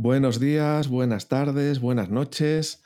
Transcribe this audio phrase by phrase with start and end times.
[0.00, 2.84] Buenos días, buenas tardes, buenas noches.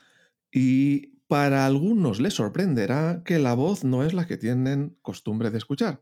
[0.51, 5.59] Y para algunos les sorprenderá que la voz no es la que tienen costumbre de
[5.59, 6.01] escuchar.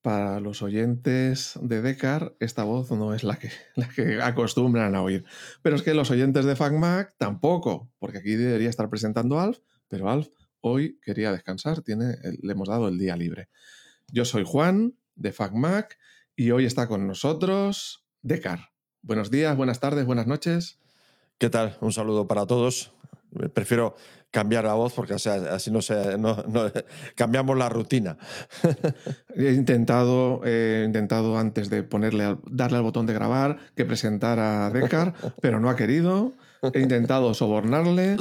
[0.00, 3.50] Para los oyentes de Decar, esta voz no es la que,
[4.22, 5.24] acostumbran a oír.
[5.60, 9.58] Pero es que los oyentes de FacMac tampoco, porque aquí debería estar presentando Alf,
[9.88, 10.28] pero Alf
[10.60, 13.48] hoy quería descansar, tiene, le hemos dado el día libre.
[14.12, 15.98] Yo soy Juan, de FacMac,
[16.36, 18.71] y hoy está con nosotros Decar.
[19.04, 20.78] Buenos días, buenas tardes, buenas noches.
[21.38, 21.76] ¿Qué tal?
[21.80, 22.92] Un saludo para todos.
[23.52, 23.96] Prefiero
[24.30, 26.36] cambiar la voz porque así no, se, no,
[27.16, 28.16] cambiamos la rutina.
[29.34, 34.70] he intentado, he intentado antes de ponerle, darle al botón de grabar que presentara a
[34.70, 36.32] Decar, pero no ha querido.
[36.72, 38.16] He intentado sobornarle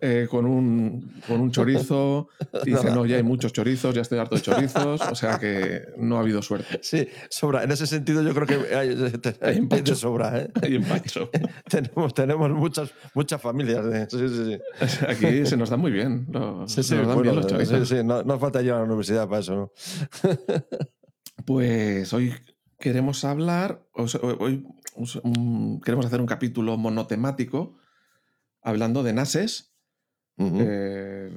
[0.00, 2.28] eh, con, un, con un chorizo.
[2.64, 5.02] Y dice, no, ya hay muchos chorizos, ya estoy harto de chorizos.
[5.02, 6.80] O sea que no ha habido suerte.
[6.82, 7.64] Sí, sobra.
[7.64, 8.88] En ese sentido yo creo que hay,
[9.42, 10.40] hay, de sobra.
[10.40, 10.50] ¿eh?
[10.62, 11.28] Hay empacho.
[11.68, 13.84] tenemos, tenemos muchas, muchas familias.
[14.10, 14.96] Sí, sí, sí.
[15.06, 16.28] Aquí se nos da muy bien.
[16.68, 17.86] sí, sí, nos dan bien los chorizos.
[17.86, 18.04] Sí, sí.
[18.04, 19.54] No, no falta ir a la universidad para eso.
[19.54, 19.72] ¿no?
[21.44, 22.32] pues hoy
[22.78, 24.66] queremos hablar, hoy
[25.84, 27.81] queremos hacer un capítulo monotemático
[28.62, 29.72] hablando de NASes,
[30.38, 31.30] eh,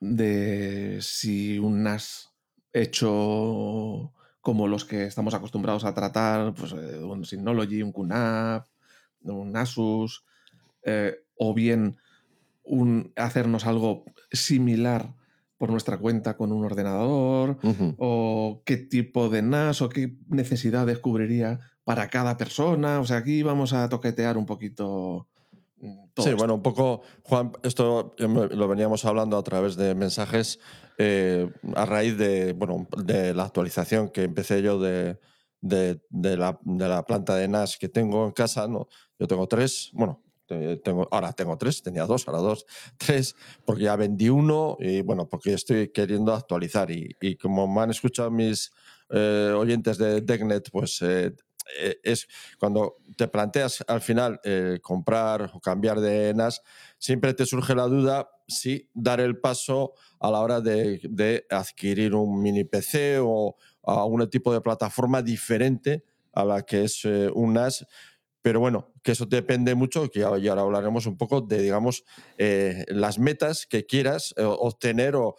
[0.00, 2.32] de si un NAS
[2.72, 8.66] hecho como los que estamos acostumbrados a tratar, pues eh, un Synology, un QNAP,
[9.24, 10.24] un Asus,
[10.84, 11.96] eh, o bien
[12.62, 15.14] un, hacernos algo similar
[15.58, 17.58] por nuestra cuenta con un ordenador,
[17.98, 23.00] o qué tipo de NAS o qué necesidades cubriría para cada persona.
[23.00, 25.26] O sea, aquí vamos a toquetear un poquito
[26.16, 30.58] sí, bueno, un poco, Juan, esto lo veníamos hablando a través de mensajes
[30.98, 35.18] eh, a raíz de, bueno, de la actualización que empecé yo de,
[35.60, 36.00] de,
[36.36, 38.66] la, de, la, planta de NAS que tengo en casa.
[38.66, 38.88] ¿no?
[39.18, 40.22] Yo tengo tres, bueno,
[40.82, 42.66] tengo, ahora tengo tres, tenía dos, ahora dos,
[42.98, 46.90] tres, porque ya vendí uno y bueno, porque estoy queriendo actualizar.
[46.90, 48.72] Y, y como me han escuchado mis
[49.10, 51.32] eh, oyentes de DECnet, pues eh,
[52.02, 52.26] es
[52.58, 56.62] cuando te planteas al final eh, comprar o cambiar de NAS,
[56.98, 62.40] siempre te surge la duda si dar el paso a la hora de, adquirir un
[62.42, 67.86] mini PC o algún tipo de plataforma diferente a la que es eh, un NAS
[68.48, 72.06] pero bueno, que eso depende mucho, que ahora hablaremos un poco de, digamos,
[72.38, 75.34] eh, las metas que quieras eh, obtener o,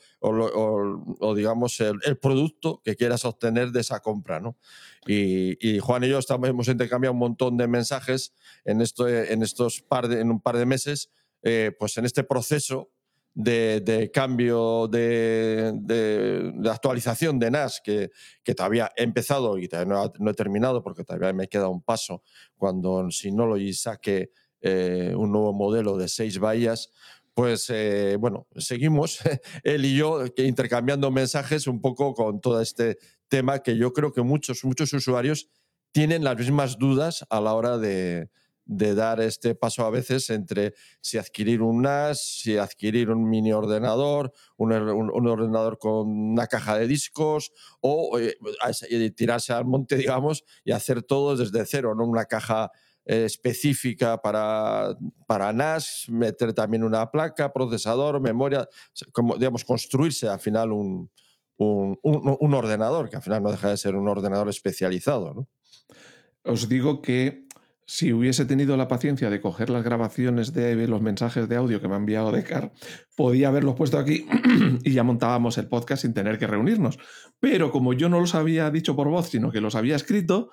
[1.36, 4.60] digamos, el, producto que quieras obtener de esa compra, ¿no?
[5.08, 9.82] Y, Juan y yo estamos, hemos intercambiado un montón de mensajes en, esto, en, estos
[9.82, 11.10] par en un par de meses,
[11.42, 12.92] eh, pues en este proceso
[13.34, 18.10] de, cambio de, de, actualización de NAS que,
[18.44, 22.24] que, todavía he empezado y todavía no, he terminado porque todavía me queda un paso
[22.58, 24.32] cuando Synology saque
[24.62, 26.92] eh, un nuevo modelo de seis bahías,
[27.34, 29.20] pues eh, bueno, seguimos
[29.64, 32.98] él y yo intercambiando mensajes un poco con todo este
[33.30, 35.50] tema que yo creo que muchos, muchos usuarios
[35.92, 38.30] tienen las mismas dudas a la hora de,
[38.70, 43.52] de dar este paso a veces entre si adquirir un NAS, si adquirir un mini
[43.52, 48.36] ordenador, un, ordenador con una caja de discos o eh,
[49.16, 52.70] tirarse al monte, digamos, y hacer todo desde cero, no una caja
[53.06, 58.70] eh, específica para, para NAS, meter también una placa, procesador, memoria,
[59.12, 61.10] como, digamos, construirse al final un,
[61.58, 65.34] un, ordenador, que al final no deja de ser un ordenador especializado.
[65.34, 65.48] ¿no?
[66.44, 67.49] Os digo que
[67.90, 71.88] si hubiese tenido la paciencia de coger las grabaciones de los mensajes de audio que
[71.88, 72.72] me ha enviado Decar,
[73.16, 74.28] podía haberlos puesto aquí
[74.84, 77.00] y ya montábamos el podcast sin tener que reunirnos.
[77.40, 80.52] Pero como yo no los había dicho por voz, sino que los había escrito,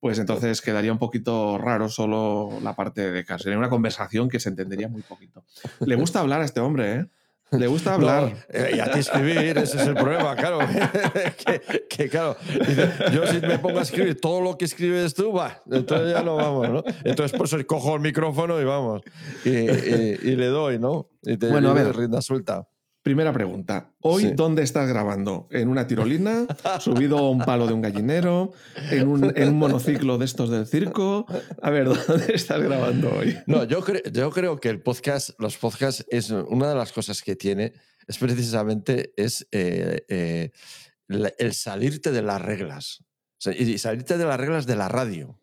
[0.00, 3.42] pues entonces quedaría un poquito raro solo la parte de Decar.
[3.42, 5.44] Sería una conversación que se entendería muy poquito.
[5.80, 7.06] Le gusta hablar a este hombre, ¿eh?
[7.50, 8.46] Le gusta hablar.
[8.48, 10.58] Eh, y a ti escribir, ese es el problema, claro.
[11.88, 12.36] que, claro,
[13.12, 16.36] yo si me pongo a escribir todo lo que escribes tú, va, entonces ya no
[16.36, 16.84] vamos, ¿no?
[17.04, 19.02] Entonces por eso cojo el micrófono y vamos.
[19.44, 21.08] Y, le doy, ¿no?
[21.22, 22.68] Y te bueno, a ver, rinda suelta.
[23.08, 23.94] Primera pregunta.
[24.02, 25.48] ¿Hoy dónde estás grabando?
[25.50, 26.46] ¿En una tirolina?
[26.78, 28.52] ¿Subido a un palo de un gallinero?
[28.90, 31.24] ¿En un, monociclo de estos del circo?
[31.62, 33.34] A ver, ¿dónde estás grabando hoy?
[33.46, 33.82] No, yo,
[34.12, 37.72] yo creo que el podcast, los podcasts, es una de las cosas que tiene,
[38.06, 40.50] es precisamente es, eh, eh,
[41.08, 43.06] el salirte de las reglas.
[43.58, 45.40] Y salirte de las reglas de la radio.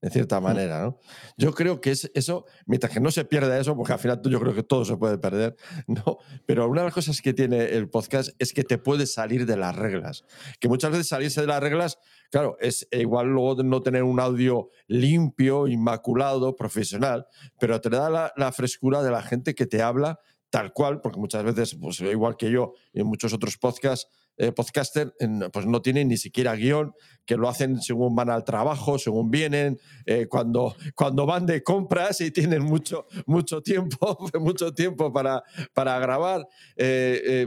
[0.00, 0.98] En cierta manera, ¿no?
[1.36, 4.40] Yo creo que es eso, mientras que no se pierda eso, porque al final yo
[4.40, 5.56] creo que todo se puede perder,
[5.86, 6.18] ¿no?
[6.46, 9.56] Pero una de las cosas que tiene el podcast es que te puedes salir de
[9.56, 10.24] las reglas.
[10.60, 11.98] Que muchas veces salirse de las reglas,
[12.30, 17.26] claro, es igual luego no tener un audio limpio, inmaculado, profesional,
[17.58, 21.18] pero te da la, la frescura de la gente que te habla tal cual, porque
[21.18, 25.12] muchas veces, pues igual que yo y en muchos otros podcasts, eh, podcaster
[25.52, 26.94] pues no tienen ni siquiera guion,
[27.28, 32.22] que lo hacen según van al trabajo, según vienen, eh, cuando, cuando van de compras
[32.22, 35.44] y tienen mucho, mucho tiempo, mucho tiempo para,
[35.74, 36.48] para grabar.
[36.74, 37.46] Eh,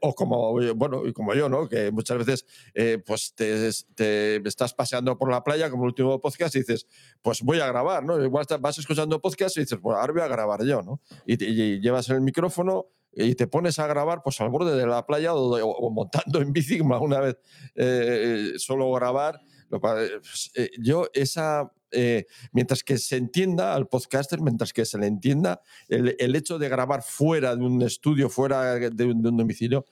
[0.00, 1.68] o como, bueno, como yo, ¿no?
[1.68, 2.46] Que muchas veces
[3.06, 6.86] pues te, estás paseando por la playa, como el último podcast, y dices,
[7.22, 8.22] pues voy a grabar, ¿no?
[8.22, 11.00] Igual vas escuchando podcast y dices, pues ahora voy a grabar yo, ¿no?
[11.26, 15.34] Y llevas el micrófono y te pones a grabar pues al borde de la playa
[15.34, 17.36] o, montando en bici, una vez
[17.74, 19.40] eh, solo grabar.
[19.68, 25.06] Pues, eh, yo esa, eh, mientras que se entienda al podcaster, mientras que se le
[25.06, 29.86] entienda el, el hecho de grabar fuera de un estudio, fuera de un, domicilio,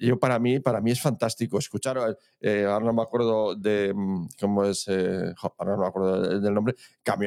[0.00, 4.64] yo para mí, para mí es fantástico escuchar, ahora no me acuerdo de mm, cómo
[4.64, 6.74] es, ahora no me acuerdo del nombre,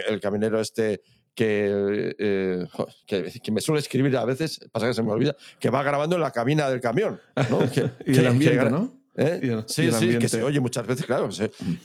[0.07, 1.01] el camionero este
[1.37, 2.67] eh,
[3.05, 6.21] que, me suele escribir a veces, pasa que se me olvida, que va grabando en
[6.21, 7.19] la cabina del camión.
[7.49, 7.59] ¿no?
[8.05, 8.99] y el ambiente, ¿no?
[9.15, 9.63] ¿Eh?
[9.67, 11.27] sí, sí, que se oye muchas veces, claro,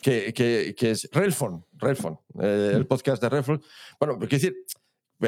[0.01, 3.61] que, que, es Relfon, Relfon eh, el podcast de Relfon.
[3.99, 4.55] Bueno, quiero decir,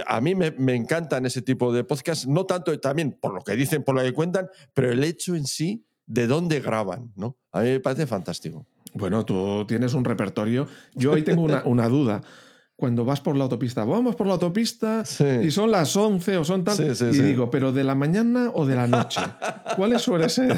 [0.07, 3.57] a mí me, me, encantan ese tipo de podcasts, no tanto también por lo que
[3.57, 7.39] dicen, por lo que cuentan, pero el hecho en sí de dónde graban, ¿no?
[7.51, 8.67] A mí me parece fantástico.
[8.95, 10.69] Bueno, tú tienes un repertorio.
[10.95, 12.23] Yo ahí tengo una, una duda
[12.77, 15.03] cuando vas por la autopista, vamos por la autopista
[15.43, 16.77] y son las 11 o son tal.
[16.79, 19.23] y digo, ¿pero de la mañana o de la noche?
[19.77, 20.55] ¿Cuáles suele ser?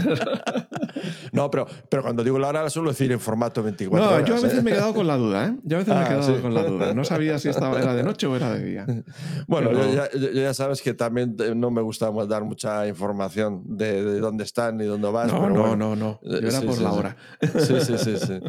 [1.33, 4.29] no, pero, pero cuando digo la hora suelo decir en formato 24 no, horas.
[4.29, 4.63] yo a veces ¿eh?
[4.63, 5.57] me he quedado con la duda, ¿eh?
[5.63, 6.93] Yo a veces me he ah, quedado con la duda.
[6.93, 8.87] No sabía si estaba, era de noche o era de día.
[9.47, 14.81] Bueno, ya, ya, sabes que también no me gusta dar mucha información de, dónde están
[14.81, 15.33] y dónde vas.
[15.33, 16.21] No, no, no, no.
[16.23, 17.17] Yo era por la hora.
[17.41, 18.41] Sí, sí, sí, sí.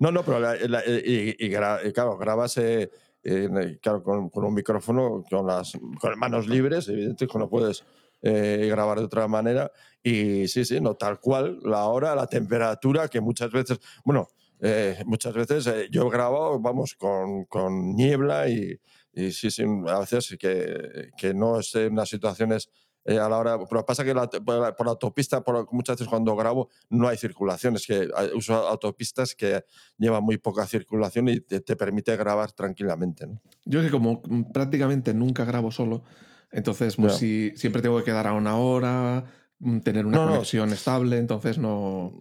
[0.00, 0.40] No, no, pero
[1.04, 1.50] y,
[1.92, 2.56] claro, grabas...
[2.56, 2.90] Eh,
[3.80, 7.84] claro, con, un micrófono, con las con manos libres, evidentemente, no puedes
[8.22, 9.70] eh, grabar de otra manera.
[10.02, 14.28] Y sí, sí, no, tal cual, la hora, la temperatura, que muchas veces, bueno,
[14.60, 18.80] eh, muchas veces eh, yo he grabado, vamos, con, con niebla y,
[19.12, 22.70] y, sí, sí, a veces que, que no es en unas situaciones
[23.04, 23.58] eh, a la hora.
[23.68, 27.76] Pero pasa que por, la, autopista, muchas veces cuando grabo, no hay circulación.
[27.76, 29.64] Es que uso autopistas que
[29.96, 33.26] llevan muy poca circulación y te, permite grabar tranquilamente.
[33.64, 34.22] Yo es que como
[34.52, 36.02] prácticamente nunca grabo solo,
[36.50, 39.24] entonces pues si, siempre tengo que quedar a una hora,
[39.82, 42.20] tener una conexión estable, entonces no...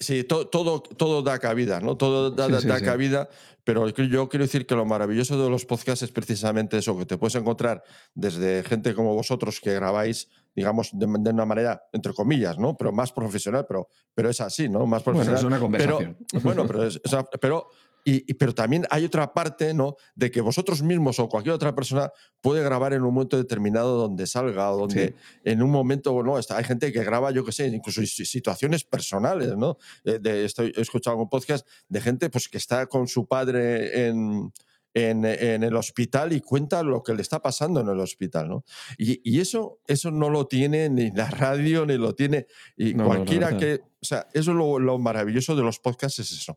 [0.00, 1.96] Sí, todo, todo, da cabida, ¿no?
[1.96, 3.28] Todo da, da cabida,
[3.64, 7.16] pero yo quiero decir que lo maravilloso de los podcasts es precisamente eso, que te
[7.16, 7.82] puedes encontrar
[8.14, 12.76] desde gente como vosotros que grabáis, digamos, de, una manera, entre comillas, ¿no?
[12.76, 14.84] Pero más profesional, pero, pero es así, ¿no?
[14.86, 15.42] Más profesional.
[15.42, 16.18] Bueno, es una conversación.
[16.42, 17.00] bueno, pero, es,
[17.40, 17.68] pero
[18.04, 19.96] y, pero también hay otra parte, ¿no?
[20.14, 22.12] De que vosotros mismos o cualquier otra persona
[22.42, 26.58] puede grabar en un momento determinado donde salga o donde en un momento, bueno, está,
[26.58, 29.78] hay gente que graba, yo qué sé, incluso situaciones personales, ¿no?
[30.04, 34.06] Eh, de, estoy, he escuchado un podcast de gente pues, que está con su padre
[34.08, 34.52] en,
[34.92, 38.64] en, en, el hospital y cuenta lo que le está pasando en el hospital, ¿no?
[38.98, 42.46] Y, y eso, eso no lo tiene ni la radio, ni lo tiene
[42.76, 43.80] y cualquiera que...
[44.02, 46.54] O sea, eso es lo, lo, maravilloso de los podcasts, es eso.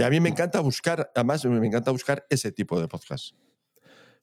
[0.00, 3.34] Y a mí me encanta buscar, además me encanta buscar ese tipo de podcast.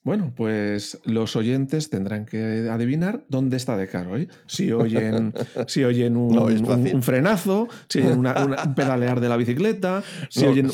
[0.01, 4.17] Bueno, pues los oyentes tendrán que adivinar dónde está de caro.
[4.17, 4.27] ¿eh?
[4.47, 5.35] Si oyen,
[5.67, 10.71] si oyen un, frenazo, si oyen un pedalear de la bicicleta, si oyen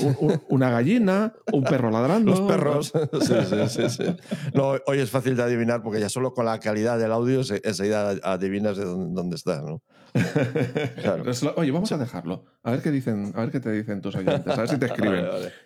[0.47, 2.31] una gallina, un perro ladrando.
[2.31, 2.93] Los perros.
[3.23, 4.15] Sí, sí, sí, sí.
[4.53, 8.11] No, hoy es fácil de adivinar porque ya solo con la calidad del audio enseguida
[8.23, 9.61] adivinas de dónde, está.
[9.61, 9.81] ¿no?
[11.55, 12.45] Oye, vamos a dejarlo.
[12.63, 14.85] A ver qué dicen, a ver qué te dicen tus oyentes, a ver si te
[14.87, 15.25] escriben.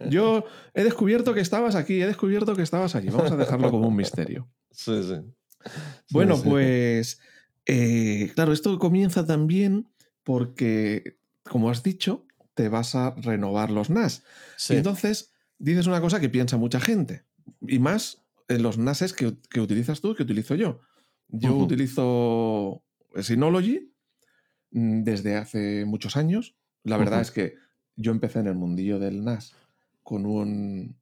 [0.10, 3.10] Yo he descubierto que estabas aquí, he descubierto que estabas allí.
[3.10, 4.50] Vamos a dejarlo como un misterio.
[4.72, 5.16] Sí, sí.
[6.12, 7.20] Bueno, pues
[7.66, 9.90] eh, claro, esto comienza también
[10.24, 14.24] porque, como has dicho, te vas a renovar los NAS.
[14.70, 17.26] Y entonces dices una cosa que piensa mucha gente.
[17.62, 19.28] Y más en los NASes que,
[19.60, 20.80] utilizas tú que utilizo yo.
[21.28, 22.84] Yo utilizo
[23.22, 23.94] Synology
[24.72, 26.56] desde hace muchos años.
[26.84, 27.56] La verdad es que
[27.96, 29.56] yo empecé en el mundillo del NAS
[30.04, 30.96] con un,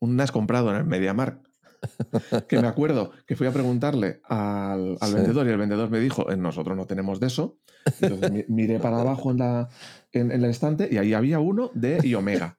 [0.00, 1.42] un NAS comprado en el MediaMark.
[2.48, 6.36] que me acuerdo que fui a preguntarle al, vendedor y el vendedor me dijo, eh,
[6.36, 7.58] nosotros no tenemos de eso.
[8.00, 9.68] Entonces miré para abajo en, la,
[10.12, 12.58] en, el estante y ahí había uno de Iomega.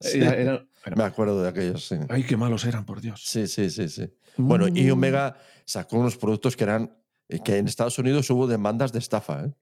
[0.94, 1.96] Me acuerdo de aquellos, sí.
[2.08, 3.22] Ay, qué malos eran, por Dios.
[3.24, 4.12] Sí, sí, sí, sí.
[4.36, 4.92] Bueno, y mm.
[4.92, 6.96] Omega sacó unos productos que eran
[7.28, 9.52] eh, que en Estados Unidos hubo demandas de estafa, ¿eh?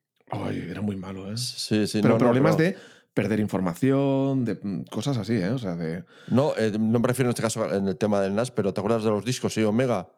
[0.42, 1.36] Ay, era muy malo, ¿eh?
[1.36, 2.00] Sí, sí.
[2.02, 2.76] Pero problemas de
[3.12, 5.50] perder información, de mm, cosas así, ¿eh?
[5.50, 6.04] O sea, de...
[6.28, 8.80] No, eh, no me refiero en este caso en el tema del NAS, pero ¿te
[8.80, 10.08] acuerdas de los discos, sí, Omega?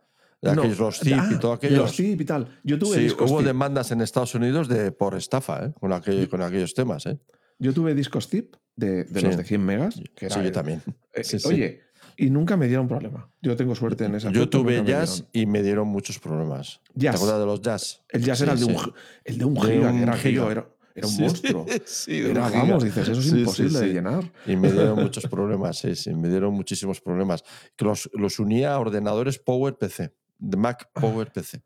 [0.41, 1.79] De aquellos, los ZIP y todo aquello.
[1.79, 2.59] Los y tal.
[2.63, 5.73] Yo tuve sí, discos hubo demandas en Estados Unidos de, por estafa, ¿eh?
[5.81, 5.91] Con,
[6.29, 7.19] con aquellos temas, ¿eh?
[7.59, 10.01] Yo tuve discos ZIP de, de los de 100 megas.
[10.15, 10.83] Que sí, yo también.
[11.17, 11.81] Eh, oye,
[12.17, 13.31] y nunca me dieron problema.
[13.43, 16.81] Yo tengo suerte en esa Yo tuve jazz y me dieron muchos problemas.
[16.99, 18.03] ¿Te acuerdas de los jazz?
[18.09, 18.77] El jazz era el de un,
[19.25, 21.67] el de un giga, que era era, era, un monstruo.
[21.85, 24.33] Sí, era, vamos, dices, eso es imposible de llenar.
[24.47, 27.45] Y me dieron muchos problemas, sí, sí, me dieron muchísimos problemas.
[27.79, 31.01] Los, los unía a ordenadores PowerPC, de Mac ah.
[31.01, 31.63] PowerPC.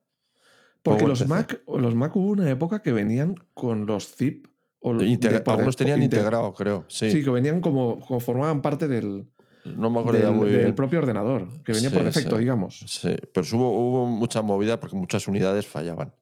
[0.82, 4.46] Porque los Mac, los Mac hubo una época que venían con los zip.
[4.82, 6.86] O algunos tenían integrado, creo.
[6.88, 7.10] Sí.
[7.10, 9.26] sí, que venían como, como formaban parte del,
[9.64, 10.62] no me acuerdo del, muy bien.
[10.62, 12.84] del propio ordenador, que venía por defecto, digamos.
[12.86, 16.14] Sí, pero hubo, hubo, mucha movida porque muchas unidades fallaban.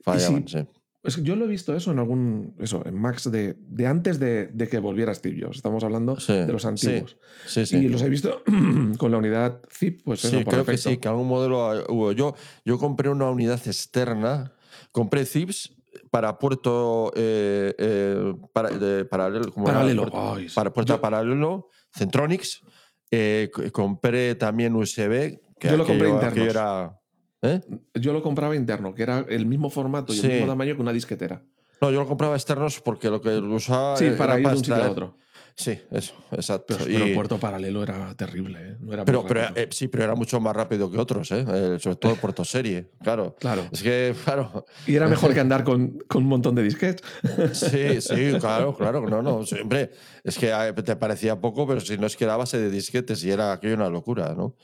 [0.00, 0.58] Fallaban, sí.
[1.22, 2.54] yo lo he visto eso en algún.
[2.58, 5.56] Eso, en Max de, de antes de, de, que volviera Steve Jobs.
[5.56, 7.16] Estamos hablando de los antiguos.
[7.46, 8.42] Sí, sí, y los he visto
[8.98, 10.88] con la unidad zip, pues eso, Sí, por creo defecto.
[10.90, 12.12] que sí, que algún modelo hubo.
[12.12, 14.52] Yo, yo compré una unidad externa,
[14.92, 15.72] compré zips
[16.10, 18.68] para puerto eh, eh, para,
[19.08, 19.52] paralelo.
[19.52, 20.10] Paralelo.
[20.12, 22.62] Ay, para puerto yo- paralelo, Centronics.
[23.10, 25.40] Eh, compré también USB.
[25.58, 26.48] Que Yo lo compré internos.
[26.48, 27.00] era.
[27.42, 27.60] ¿Eh?
[27.94, 30.26] Yo lo compraba interno, que era el mismo formato y Sí.
[30.26, 31.42] el mismo tamaño que una disquetera.
[31.80, 33.96] No, yo lo compraba externos porque lo que usaba.
[33.96, 35.18] Sí, era para de un sitio a otro.
[35.58, 36.76] Sí, eso, exacto.
[36.78, 38.76] Pero, Y- pero puerto paralelo era terrible, ¿eh?
[38.78, 41.46] No era pero, eh, sí, pero era mucho más rápido que otros, ¿eh?
[41.48, 43.34] Eh, sobre todo puerto serie, claro.
[43.40, 43.66] Claro.
[43.72, 47.00] Es que, claro, Y era mejor que andar con, con un montón de disquetes.
[47.54, 49.92] sí, sí, claro, claro, no, no, siempre.
[50.22, 53.24] Es que eh, te parecía poco, pero si no es que era base de disquetes
[53.24, 54.56] y era aquello una locura, ¿no?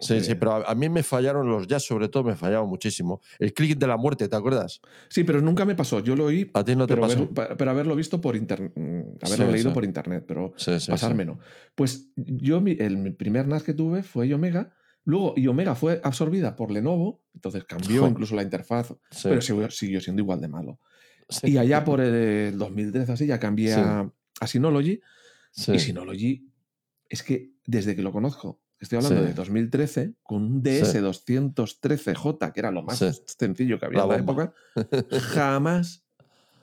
[0.00, 0.34] Sí, Sí.
[0.36, 3.20] pero a, a mí me fallaron los jazz, sobre todo me fallaron muchísimo.
[3.38, 4.80] El click de la muerte, ¿te acuerdas?
[5.08, 5.98] Sí, pero nunca me pasó.
[6.00, 7.28] Yo lo oí, A ti no te pero, pasó.
[7.30, 8.72] pa- pero haberlo visto por internet.
[9.22, 9.74] Haberlo Sí, leído sí.
[9.74, 11.40] por internet, pero Sí, sí, pasarme no.
[11.74, 14.72] Pues yo, el primer NAS que tuve fue Omega.
[15.04, 20.00] Luego, y Omega fue absorbida por Lenovo, entonces cambió incluso la interfaz, pero siguió, siguió
[20.02, 20.80] siendo igual de malo.
[21.42, 25.00] Y allá por el 2013 así ya cambié a, a Synology.
[25.72, 26.46] Y Synology,
[27.08, 29.26] es que desde que lo conozco, estoy hablando Sí.
[29.28, 33.06] de 2013, con un DS213J, que era lo más Sí.
[33.26, 34.54] sencillo que había La en la época,
[35.32, 36.04] jamás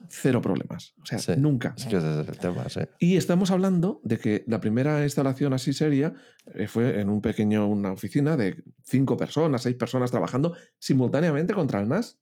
[0.08, 0.94] cero problemas.
[1.02, 1.74] O sea, nunca.
[1.78, 2.66] Es que ese es el tema.
[3.00, 6.14] Y estamos hablando de que la primera instalación así seria
[6.54, 11.82] eh, fue en un pequeño, una oficina de cinco personas, seis personas trabajando simultáneamente contra
[11.82, 12.20] el NAS.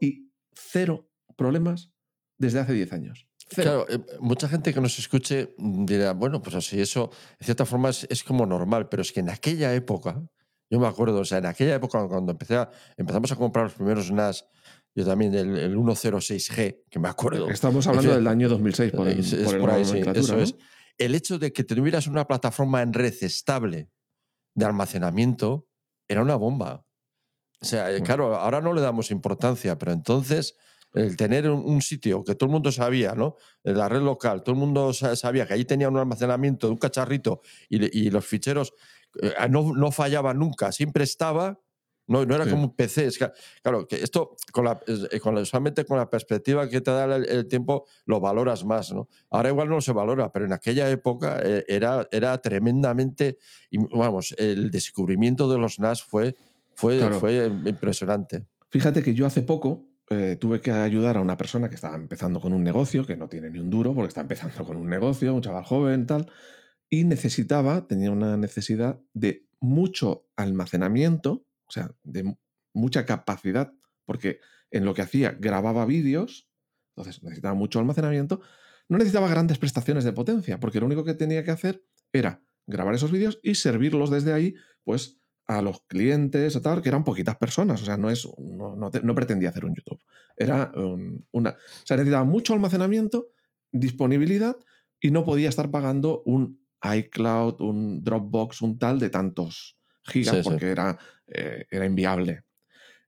[0.00, 1.92] Y cero problemas
[2.38, 3.28] desde hace 10 años.
[3.50, 7.64] Claro, eh, mucha gente que nos escuche mm, dirá, bueno, pues así, eso, en cierta
[7.66, 10.22] forma es, es como normal, pero es que en aquella época,
[10.70, 13.74] yo me acuerdo, o sea, en aquella época cuando empecé a- empezamos a comprar los
[13.74, 14.46] primeros NAS,
[14.94, 17.50] yo también el, el 106G, que me acuerdo.
[17.50, 20.42] Estamos hablando del año 2006 por, el, Es- por el por ahí, sí, eso ¿no?
[20.42, 20.54] es.
[20.98, 23.90] El hecho de que tuvieras una plataforma en red estable
[24.54, 25.66] de almacenamiento
[26.08, 26.86] era una bomba.
[27.60, 28.04] O sea, eh, Bueno.
[28.06, 30.54] claro, ahora no le damos importancia, pero entonces
[30.94, 33.36] el tener un, sitio que todo el mundo sabía, ¿no?
[33.64, 36.72] En la red local, todo el mundo sa- sabía que allí tenía un almacenamiento de
[36.72, 38.72] un cacharrito y, los ficheros
[39.20, 41.60] eh, no, no fallaban nunca, siempre estaba.
[42.06, 42.50] No, no era Sí.
[42.50, 43.06] como un PC.
[43.06, 43.30] Es que,
[43.62, 47.16] claro, que esto, con la, eh, con la- solamente con la perspectiva que te da
[47.16, 49.08] el, el tiempo, lo valoras más, ¿no?
[49.30, 53.38] Ahora igual no se valora, pero en aquella época eh, era, era tremendamente.
[53.92, 56.36] Vamos, el descubrimiento de los NAS fue,
[56.74, 57.18] fue, Claro.
[57.20, 58.44] fue impresionante.
[58.68, 62.40] Fíjate que yo hace poco eh, tuve que ayudar a una persona que estaba empezando
[62.40, 65.34] con un negocio, que no tiene ni un duro porque está empezando con un negocio,
[65.34, 66.30] un chaval joven, tal,
[66.90, 72.36] y necesitaba, tenía una necesidad de mucho almacenamiento, o sea, de mu-
[72.74, 73.72] mucha capacidad,
[74.04, 74.40] porque
[74.70, 76.48] en lo que hacía grababa vídeos,
[76.96, 78.40] entonces necesitaba mucho almacenamiento,
[78.88, 82.94] no necesitaba grandes prestaciones de potencia, porque lo único que tenía que hacer era grabar
[82.94, 84.54] esos vídeos y servirlos desde ahí,
[84.84, 87.82] pues a los clientes, a tal, que eran poquitas personas.
[87.82, 90.00] O sea, no, es, no, no te- no pretendía hacer un YouTube.
[90.36, 91.50] Era um, una.
[91.50, 93.28] O sea, necesitaba mucho almacenamiento,
[93.72, 94.56] disponibilidad
[95.00, 100.42] y no podía estar pagando un iCloud, un Dropbox, un tal de tantos gigas Sí,
[100.42, 100.48] sí.
[100.48, 102.44] porque Era, eh, era inviable.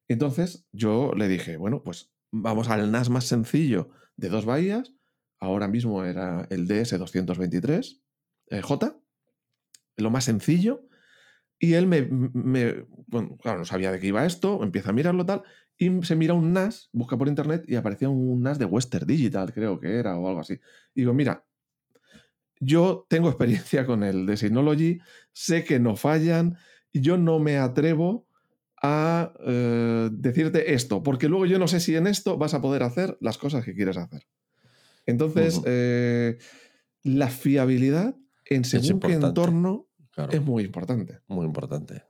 [0.08, 4.92] Entonces yo le dije, bueno, pues vamos al NAS más sencillo de dos bahías.
[5.40, 8.00] Ahora mismo era el DS223
[8.50, 8.98] eh, J,
[9.96, 10.86] lo más sencillo.
[11.58, 15.24] Y él me, me- Bueno, claro, no sabía de qué iba esto, empieza a mirarlo
[15.24, 15.42] tal,
[15.78, 19.52] y se mira un NAS, busca por internet y aparecía un NAS de Western Digital,
[19.52, 20.54] creo que era, o algo así.
[20.94, 21.44] Y digo, mira,
[22.60, 24.98] yo tengo experiencia con el de Synology,
[25.32, 26.56] sé que no fallan,
[26.92, 28.26] yo no me atrevo
[28.82, 32.82] a eh, decirte esto, porque luego yo no sé si en esto vas a poder
[32.82, 34.26] hacer las cosas que quieres hacer.
[35.06, 36.38] Entonces, eh,
[37.02, 39.88] la fiabilidad en según qué entorno
[40.30, 41.20] es muy importante.
[41.28, 42.04] Muy importante.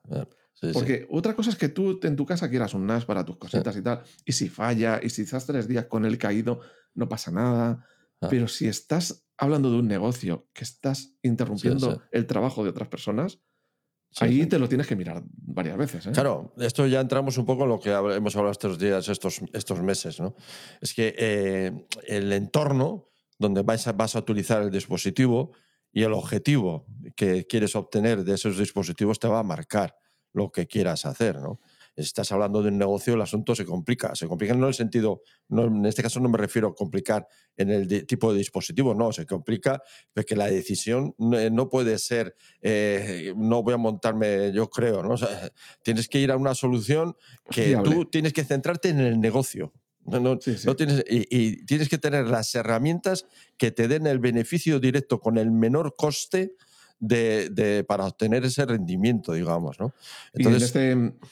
[0.72, 3.76] Porque otra cosa es que tú en tu casa quieras un NAS para tus cositas
[3.76, 6.60] y tal, y si falla, y si estás tres días con él caído,
[6.94, 7.86] no pasa nada.
[8.20, 8.28] Ah.
[8.30, 13.40] Pero si estás hablando de un negocio que estás interrumpiendo el trabajo de otras personas,
[14.20, 16.06] ahí te lo tienes que mirar varias veces.
[16.06, 16.12] ¿eh?
[16.12, 19.82] Claro, esto ya entramos un poco en lo que hemos hablado estos días, estos, estos
[19.82, 20.20] meses.
[20.20, 20.34] ¿no?
[20.80, 25.52] Es que eh, el entorno donde vas a, vas a utilizar el dispositivo
[25.96, 26.84] y el objetivo
[27.16, 29.96] que quieres obtener de esos dispositivos te va a marcar
[30.34, 31.58] lo que quieras hacer, ¿no?
[31.96, 34.14] Estás hablando de un negocio, el asunto se complica.
[34.14, 37.26] Se complica no en el sentido, no, en este caso no me refiero a complicar
[37.56, 42.36] en el tipo de dispositivo, no, se complica porque la decisión no, eh, puede ser,
[42.60, 45.14] eh, no voy a montarme, yo creo, ¿no?
[45.82, 47.16] tienes que ir a una solución
[47.50, 49.72] que tú tienes que centrarte en el negocio.
[50.06, 55.38] No, tienes, y, tienes que tener las herramientas que te den el beneficio directo con
[55.38, 56.54] el menor coste
[56.98, 59.78] de, para obtener ese rendimiento, digamos.
[59.80, 59.92] ¿no?
[60.32, 60.90] Entonces, y en este,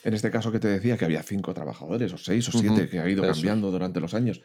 [0.09, 2.99] en este caso que te decía que había cinco trabajadores, o seis o siete, que
[2.99, 4.43] ha ido cambiando durante los años,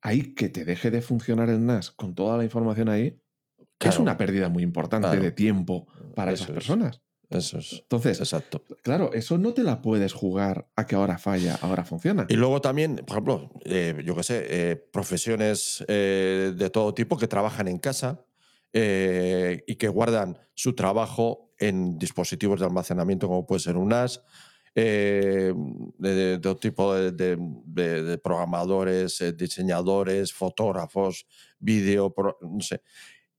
[0.00, 3.18] ahí que te deje de funcionar el NAS con toda la información ahí,
[3.80, 7.00] es una pérdida muy importante de tiempo para esas personas.
[7.38, 7.72] Eso es.
[7.72, 8.62] Entonces, exacto.
[8.82, 12.26] Claro, eso no te la puedes jugar a que ahora falla, ahora funciona.
[12.28, 17.16] Y luego también, por ejemplo, eh, yo qué sé, eh, profesiones eh, de todo tipo
[17.16, 18.24] que trabajan en casa,
[18.74, 24.22] y que guardan su trabajo en dispositivos de almacenamiento como puede ser un NAS,
[24.74, 31.26] de, todo tipo de, programadores, diseñadores, fotógrafos,
[31.58, 32.80] vídeo, no sé,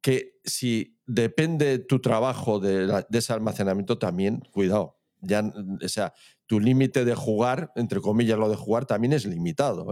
[0.03, 5.41] que si depende tu trabajo de, ese almacenamiento también, cuidado, ya,
[5.81, 6.13] o sea,
[6.45, 9.87] tu límite de jugar, entre comillas lo de jugar, también es limitado.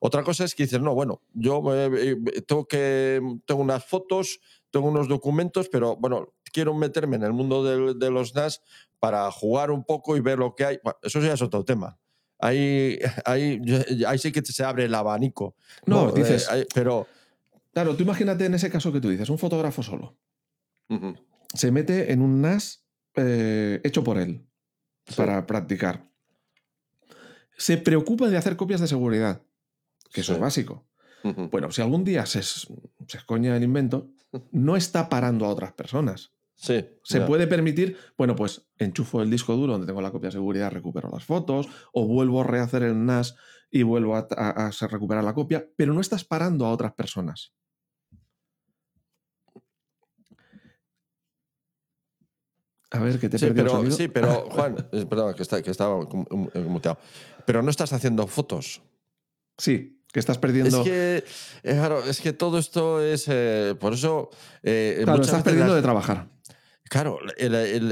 [0.00, 1.62] Otra cosa es que dices, no, bueno, yo
[2.46, 4.40] tengo, que, tengo unas fotos,
[4.72, 8.62] tengo unos documentos, pero bueno, quiero meterme en el mundo de, los NAS
[8.98, 10.78] para jugar un poco y ver lo que hay.
[11.02, 12.00] eso ya es otro tema.
[12.40, 13.60] Ahí, ahí,
[14.06, 15.54] ahí sí que se abre el abanico.
[15.86, 17.06] No, dices, pero...
[17.76, 20.16] Claro, tú imagínate en ese caso que tú dices, un fotógrafo solo.
[21.52, 22.86] Se mete en un NAS
[23.16, 24.48] eh, hecho por él
[25.14, 26.08] para practicar.
[27.58, 29.42] Se preocupa de hacer copias de seguridad,
[30.10, 30.88] que eso es básico.
[31.50, 32.66] Bueno, si algún día se, se
[33.12, 34.10] escoña el invento,
[34.52, 36.32] no está parando a otras personas.
[36.54, 36.82] Sí.
[37.02, 40.72] Se puede permitir, bueno, pues enchufo el disco duro donde tengo la copia de seguridad,
[40.72, 43.36] recupero las fotos, o vuelvo a rehacer el NAS
[43.70, 47.52] y vuelvo a, recuperar la copia, pero no estás parando a otras personas.
[52.96, 54.76] A ver, que te sí, pero, Sí, pero Juan,
[55.08, 55.98] perdón, que, está, que estaba
[56.66, 56.98] muteado.
[57.44, 58.82] Pero no estás haciendo fotos.
[59.58, 60.78] Sí, que estás perdiendo.
[60.78, 61.16] Es que,
[61.62, 63.26] eh, claro, es que todo esto es.
[63.28, 64.30] Eh, por eso.
[64.62, 66.28] Eh, claro, estás perdiendo de trabajar.
[66.88, 67.18] Claro,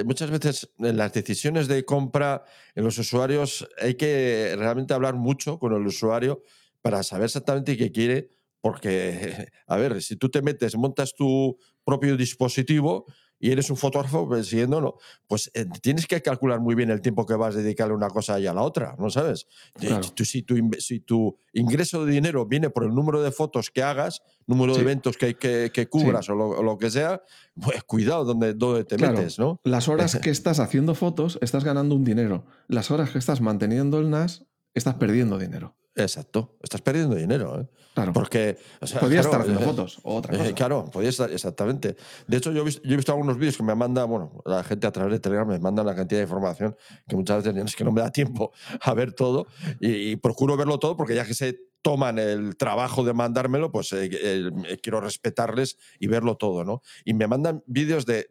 [0.05, 2.45] muchas veces en las decisiones de compra
[2.77, 6.43] en los usuarios hay que realmente hablar mucho con el usuario
[6.81, 8.29] para saber exactamente qué quiere,
[8.61, 13.07] porque, a ver, si tú te metes, montas tu propio dispositivo,
[13.39, 17.35] y eres un fotógrafo persiguiéndolo, pues eh, tienes que calcular muy bien el tiempo que
[17.35, 19.47] vas a dedicarle a una cosa y a la otra, ¿no sabes?
[19.79, 24.23] si, tu, si, tu, ingreso de dinero viene por el número de fotos que hagas,
[24.47, 27.23] número de eventos que, que, que cubras o, lo, que sea,
[27.61, 29.61] pues cuidado donde, donde te metes, ¿no?
[29.65, 32.47] Las horas que estás haciendo fotos, estás ganando un dinero.
[32.69, 35.77] Las horas que estás manteniendo el NAS, estás perdiendo dinero.
[35.97, 37.61] Exacto, estás perdiendo dinero.
[37.61, 37.69] ¿eh?
[37.95, 38.13] Claro.
[38.13, 38.59] Porque.
[39.01, 40.53] podías estar haciendo fotos o otra cosa.
[40.53, 41.97] claro, podías estar, exactamente.
[42.27, 44.65] De hecho, yo he, visto, yo he visto algunos vídeos que me manda, bueno, la
[44.65, 46.77] gente a través de Telegram me manda una cantidad de información
[47.07, 49.47] que muchas veces es que no me da tiempo a ver todo
[49.81, 54.09] y procuro verlo todo porque ya que sé toman el trabajo de mandármelo, pues eh,
[54.11, 56.81] eh, quiero respetarles y verlo todo, ¿no?
[57.05, 58.27] Y me mandan vídeos de,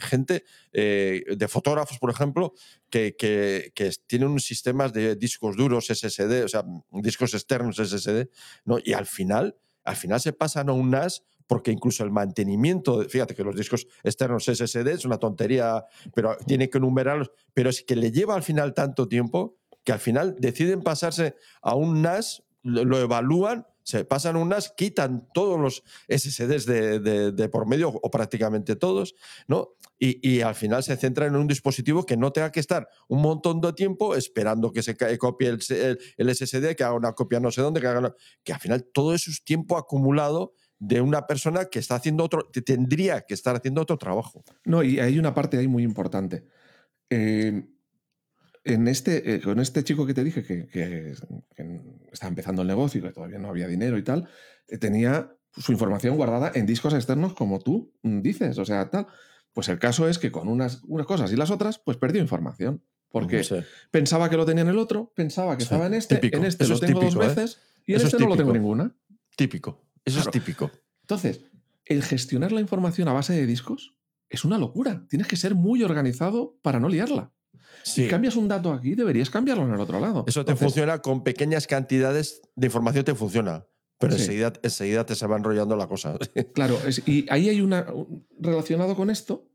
[0.00, 2.54] gente, eh, de fotógrafos, por ejemplo,
[2.88, 8.28] que, que, tienen sistemas de discos duros SSD, o sea, discos externos SSD,
[8.64, 8.78] ¿no?
[8.84, 13.34] Y al final, al final se pasan a un NAS porque incluso el mantenimiento, fíjate
[13.34, 17.96] que los discos externos SSD es una tontería, pero tiene que enumerarlos, pero es que
[17.96, 22.98] le lleva al final tanto tiempo que al final deciden pasarse a un NAS lo,
[22.98, 29.14] evalúan, se pasan unas, quitan todos los SSDs de, por medio, o prácticamente todos,
[29.48, 29.74] ¿no?
[29.98, 33.60] Y, al final se centran en un dispositivo que no tenga que estar un montón
[33.60, 37.80] de tiempo esperando que se copie el, SSD, que haga una copia no sé dónde,
[37.80, 41.94] que, haga que al final todo eso es tiempo acumulado de una persona que está
[41.94, 44.42] haciendo otro, que tendría que estar haciendo otro trabajo.
[44.64, 46.44] No, y hay una parte ahí muy importante.
[47.08, 47.62] Eh,
[48.64, 51.14] en este, eh, con este chico que te dije que, que,
[52.12, 54.28] estaba empezando el negocio y que todavía no había dinero y tal,
[54.68, 59.06] eh, tenía su información guardada en discos externos como tú dices, o sea, tal.
[59.52, 62.82] Pues el caso es que con unas, unas cosas y las otras, pues perdió información.
[63.10, 63.44] Porque
[63.90, 66.80] pensaba que lo tenía en el otro, pensaba que estaba en este, en este lo
[66.80, 68.96] tengo dos veces y en este no lo tengo ninguna.
[69.36, 69.84] Típico.
[70.02, 70.70] Eso es típico.
[71.02, 71.42] Entonces,
[71.84, 73.94] el gestionar la información a base de discos
[74.30, 75.06] es una locura.
[75.10, 77.32] Tienes que ser muy organizado para no liarla.
[77.82, 80.24] Si cambias un dato aquí, deberías cambiarlo en el otro lado.
[80.26, 83.66] Eso te funciona con pequeñas cantidades de información, te funciona.
[83.98, 86.18] Pero enseguida, enseguida, te se va enrollando la cosa.
[86.54, 87.86] claro, y ahí hay una.
[88.38, 89.48] Relacionado con esto,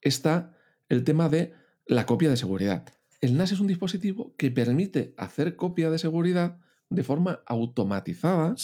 [0.00, 0.56] está
[0.88, 1.52] el tema de
[1.86, 2.84] la copia de seguridad.
[3.20, 6.58] El NAS es un dispositivo que permite hacer copia de seguridad
[6.88, 8.54] de forma automatizada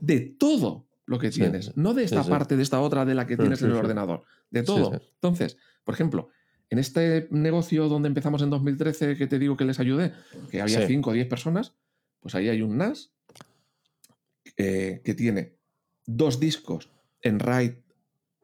[0.00, 3.36] de todo lo que tienes, no de esta parte, de esta otra de la que
[3.36, 4.92] tienes en el ordenador, de todo.
[5.14, 6.28] Entonces, por ejemplo,
[6.70, 10.12] en este negocio donde empezamos en 2013, que te digo que les ayudé,
[10.50, 11.74] que había 5 o 10 personas,
[12.20, 13.12] pues ahí hay un NAS
[14.56, 15.58] eh, que tiene
[16.06, 16.88] dos discos
[17.22, 17.72] en RAID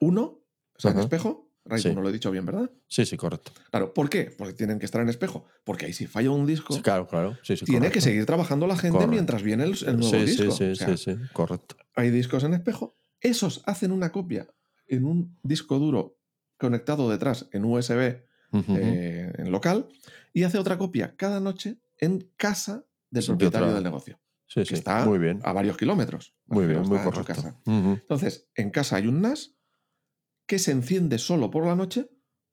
[0.01, 0.43] 1, o
[0.77, 2.71] sea, en espejo, RAID no lo he dicho bien, ¿verdad?
[2.89, 3.53] Sí, sí, correcto.
[3.71, 4.35] Claro, ¿por qué?
[4.37, 5.47] Porque tienen que estar en espejo.
[5.65, 7.39] Porque ahí si falla un disco, claro, claro.
[7.65, 10.51] tiene que seguir trabajando la gente mientras viene el, nuevo disco.
[10.51, 11.77] Sí, sí, sí, correcto.
[11.95, 12.97] Hay discos en espejo.
[13.21, 14.49] Esos hacen una copia
[14.87, 16.16] en un disco duro
[16.59, 19.89] conectado detrás en USB eh, en local
[20.33, 24.21] y hace otra copia cada noche en casa del propietario del negocio.
[24.47, 25.41] Sí, sí, está muy bien.
[25.43, 26.35] a varios kilómetros.
[26.47, 27.61] Muy bien, muy correcto.
[27.67, 29.57] Entonces, en casa hay un NAS
[30.47, 32.09] que se enciende solo por la noche,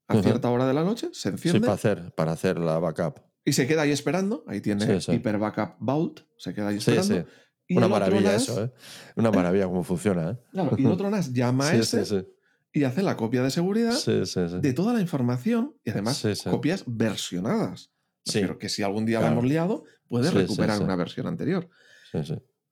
[0.07, 1.59] a cierta hora de la noche, se enciende.
[1.59, 3.19] Sí, para hacer, para hacer la backup.
[3.45, 4.43] Y se queda ahí esperando.
[4.47, 7.27] Ahí tiene Hyper Backup Vault, se queda ahí esperando.
[7.67, 8.71] Y Una maravilla eso, ¿eh?
[9.15, 10.37] Una maravilla cómo funciona, ¿eh?
[10.51, 12.25] Claro, y el otro NAS llama a ese
[12.73, 17.91] y hace la copia de seguridad de toda la información y además copias versionadas.
[18.31, 21.69] Pero que si algún día la hemos liado, puedes recuperar una versión anterior.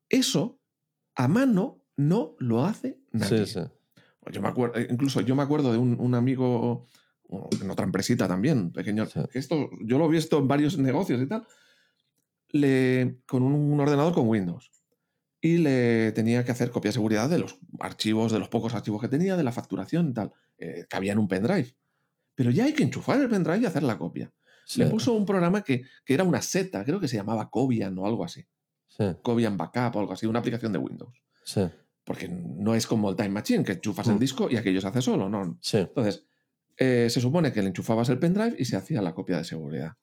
[0.10, 0.60] Eso
[1.16, 3.46] a mano no lo hace nadie.
[4.32, 6.86] Yo me acuerdo, eh, incluso yo me acuerdo de un, amigo
[7.60, 11.28] en otra empresita también, pequeño, que esto yo lo he visto en varios negocios y
[11.28, 11.46] tal,
[12.50, 14.72] le, con un, ordenador con Windows.
[15.42, 19.02] Y le tenía que hacer copia de seguridad de los archivos, de los pocos archivos
[19.02, 20.32] que tenía, de la facturación y tal.
[20.58, 21.76] Eh, cabía en un pendrive.
[22.36, 24.32] Pero ya hay que enchufar el pendrive y hacer la copia.
[24.76, 28.06] Le puso un programa que, que, era una seta, creo que se llamaba Cobian o
[28.06, 28.48] algo así.
[29.22, 31.22] Cobian Backup o algo así, una aplicación de Windows.
[31.44, 31.62] Sí.
[32.04, 34.20] Porque no es como el Time Machine, que enchufas el mm.
[34.20, 35.60] disco y aquello se hace solo, ¿no?
[35.74, 36.26] Entonces,
[36.78, 39.94] eh, se supone que le enchufabas el pendrive y se hacía la copia de seguridad.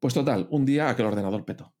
[0.00, 1.74] Pues total, un día aquel ordenador petó.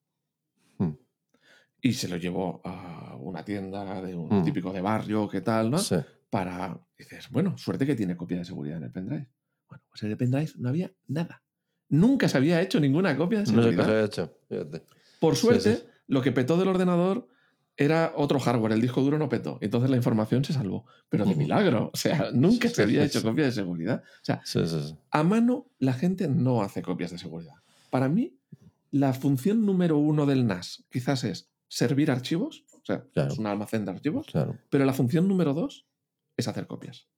[1.84, 4.44] Y se lo llevó a una tienda de un mm.
[4.44, 5.78] típico de barrio, ¿qué tal, no?
[5.78, 5.96] Sí.
[6.30, 6.80] Para.
[6.96, 9.28] Dices, bueno, suerte que tiene copia de seguridad en el pendrive.
[9.68, 11.42] Bueno, pues en el pendrive no había nada.
[11.88, 13.76] Nunca se había hecho ninguna copia de seguridad.
[13.76, 14.84] No se había hecho, fíjate.
[15.18, 17.28] Por suerte, lo que petó del ordenador
[17.76, 19.58] era otro hardware, el disco duro no petó.
[19.60, 20.86] Entonces la información se salvó.
[21.08, 21.90] Pero de milagro.
[21.92, 24.02] O sea, nunca se había hecho copia de seguridad.
[24.04, 24.42] O sea,
[25.10, 27.54] a mano la gente no hace copias de seguridad.
[27.90, 28.38] Para mí,
[28.90, 32.64] la función número uno del NAS quizás es servir archivos.
[32.74, 34.26] O sea, es un almacén de archivos.
[34.68, 35.86] Pero la función número dos
[36.36, 37.08] es hacer copias.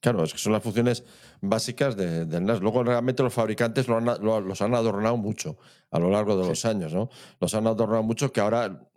[0.00, 1.04] Claro, es que son las funciones
[1.42, 2.60] básicas de, del NAS.
[2.60, 5.58] Luego, realmente, los fabricantes los han adornado mucho
[5.90, 7.10] a lo largo de los años, ¿no?
[7.38, 8.88] Los han adornado mucho que ahora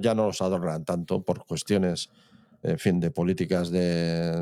[0.00, 2.10] ya no los adornan tanto por cuestiones,
[2.62, 4.32] en fin, de políticas de,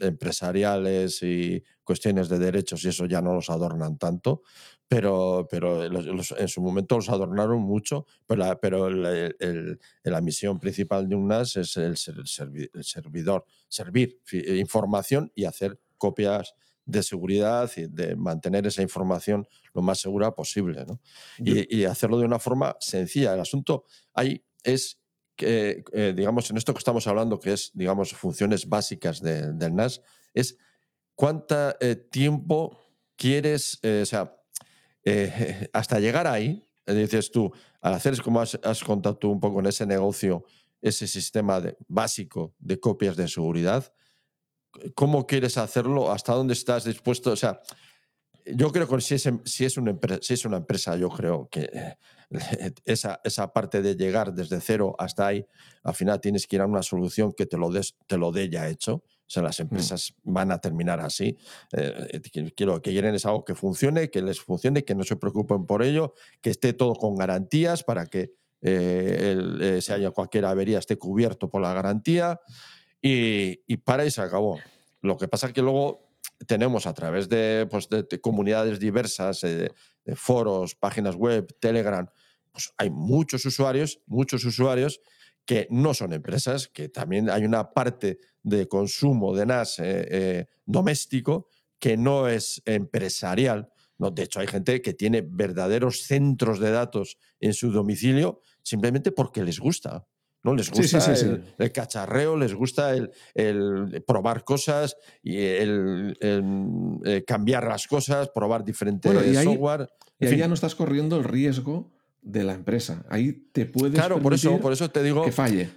[0.00, 4.42] empresariales y cuestiones de derechos y eso ya no los adornan tanto.
[4.88, 11.14] Pero, pero en su momento los adornaron mucho, pero, la, pero la misión principal de
[11.14, 11.94] un NAS es el,
[12.72, 16.54] el servidor servir información y hacer copias
[16.88, 20.86] de seguridad y de mantener esa información lo más segura posible.
[20.86, 21.00] ¿no?
[21.38, 23.34] Y, hacerlo de una forma sencilla.
[23.34, 24.98] El asunto ahí es
[25.38, 30.02] eh, digamos, en esto que estamos hablando, que es, digamos, funciones básicas del NAS,
[30.34, 30.56] es
[31.14, 32.78] cuánto eh, tiempo
[33.16, 34.34] quieres, eh, o sea,
[35.72, 39.66] hasta llegar ahí, dices tú, al hacer, como has, has contado tú un poco en
[39.66, 40.44] ese negocio,
[40.80, 43.92] ese sistema de, básico de copias de seguridad.
[44.94, 46.12] ¿Cómo quieres hacerlo?
[46.12, 47.32] ¿Hasta dónde estás dispuesto?
[47.32, 47.60] O sea,
[48.54, 51.48] yo creo que si es, si es, una, empresa, si es una empresa, yo creo
[51.50, 51.96] que eh,
[52.84, 55.46] esa, esa parte de llegar desde cero hasta ahí,
[55.82, 58.48] al final tienes que ir a una solución que te lo, des, te lo dé
[58.48, 58.94] ya hecho.
[58.94, 59.62] O sea, las mm.
[59.62, 61.36] empresas van a terminar así.
[61.72, 62.20] Eh,
[62.56, 65.82] quiero que quieren es algo que funcione, que les funcione, que no se preocupen por
[65.82, 71.48] ello, que esté todo con garantías para que eh, el, eh, cualquier avería esté cubierto
[71.48, 72.40] por la garantía
[73.00, 74.58] y, para y se acabó.
[75.00, 76.08] Lo que pasa es que luego
[76.46, 79.70] tenemos a través de, pues, de, comunidades diversas, eh,
[80.04, 82.08] de, foros, páginas web, Telegram,
[82.52, 85.00] pues hay muchos usuarios, muchos usuarios
[85.44, 90.46] que no son empresas, que también hay una parte de consumo de NAS eh, eh,
[90.66, 93.70] doméstico que no es empresarial.
[93.96, 99.10] No, de hecho, hay gente que tiene verdaderos centros de datos en su domicilio simplemente
[99.10, 100.06] porque les gusta.
[100.42, 100.54] ¿no?
[100.54, 100.98] Les gusta
[101.58, 109.10] el, cacharreo, les gusta el, probar cosas y el, eh, cambiar las cosas, probar diferentes
[109.42, 109.88] software.
[110.20, 111.90] Y ahí ya no estás corriendo el riesgo
[112.22, 113.04] de la empresa.
[113.08, 113.94] Ahí te puedes.
[113.94, 115.24] Claro, por eso, por eso te digo.
[115.24, 115.70] Que falle.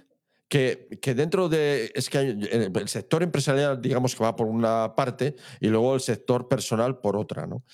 [0.48, 1.90] Que, que, dentro de.
[1.94, 6.48] Es que el sector empresarial, digamos que va por una parte y luego el sector
[6.48, 7.64] personal por otra, ¿no?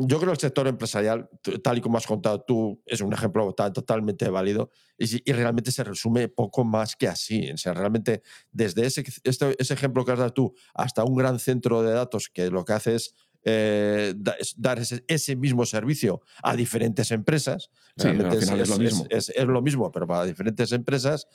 [0.00, 1.28] yo creo que el sector empresarial,
[1.62, 6.28] tal y como has contado tú, es un ejemplo totalmente válido y, realmente se resume
[6.28, 7.50] poco más que así.
[7.50, 11.38] O sea, realmente desde ese, este, ese ejemplo que has dado tú hasta un gran
[11.40, 14.14] centro de datos que lo que hace es eh,
[14.56, 17.70] dar ese, mismo servicio a diferentes empresas.
[17.96, 19.06] Sí, es, lo mismo.
[19.10, 21.26] Es, lo mismo, pero para diferentes empresas,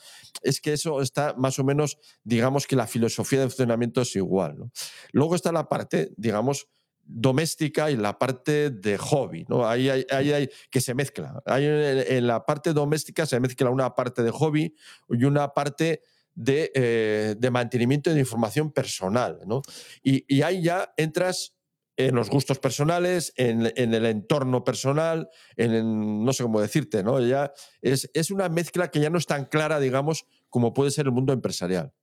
[0.42, 4.72] es que eso está más o menos, digamos que la filosofía de funcionamiento es igual.
[5.12, 6.68] Luego está la parte, digamos,
[7.06, 9.46] doméstica y la parte de hobby.
[9.50, 9.68] ¿no?
[9.68, 11.42] Ahí hay, hay que se mezcla.
[11.46, 14.76] en, la parte doméstica se mezcla una parte de hobby
[15.10, 16.02] y una parte
[16.36, 19.40] de, eh, de mantenimiento de información personal.
[19.46, 19.62] ¿no?
[20.02, 21.53] Y, ahí ya entras
[21.98, 27.20] en los gustos personales, en, el entorno personal, en, no sé cómo decirte, ¿no?
[27.20, 31.06] Ya es, es una mezcla que ya no es tan clara, digamos, como puede ser
[31.06, 31.94] el mundo empresarial.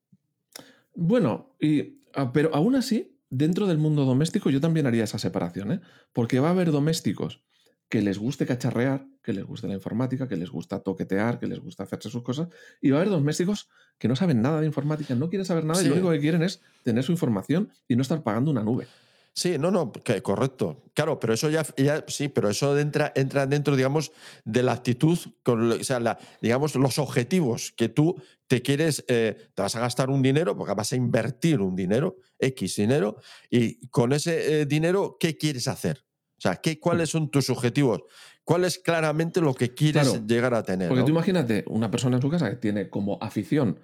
[0.95, 5.73] Bueno, y, ah, pero aún así, dentro del mundo doméstico yo también haría esa separación,
[5.73, 5.81] ¿eh?
[6.13, 7.43] porque va a haber domésticos
[7.89, 11.59] que les guste cacharrear, que les guste la informática, que les gusta toquetear, que les
[11.59, 12.49] gusta hacerse sus cosas,
[12.81, 15.83] y va a haber domésticos que no saben nada de informática, no quieren saber nada
[15.83, 18.87] y lo único que quieren es tener su información y no estar pagando una nube.
[19.33, 20.85] Sí, no, no, que, correcto.
[20.93, 24.13] Claro, pero eso ya, ya, sí, pero eso entra, entra dentro, digamos,
[24.45, 29.37] de la actitud, con, o sea, la, digamos, los objetivos que tú te quieres, eh,
[29.55, 33.17] te vas a gastar un dinero, porque vas a invertir un dinero, X dinero,
[33.49, 36.05] y con ese eh, dinero, ¿qué quieres hacer?
[36.37, 38.03] O sea, ¿qué, ¿cuáles son tus objetivos?
[38.45, 40.89] ¿Cuál es claramente lo que quieres llegar a tener?
[40.89, 43.79] Porque tú imagínate una persona en su casa que tiene como afición,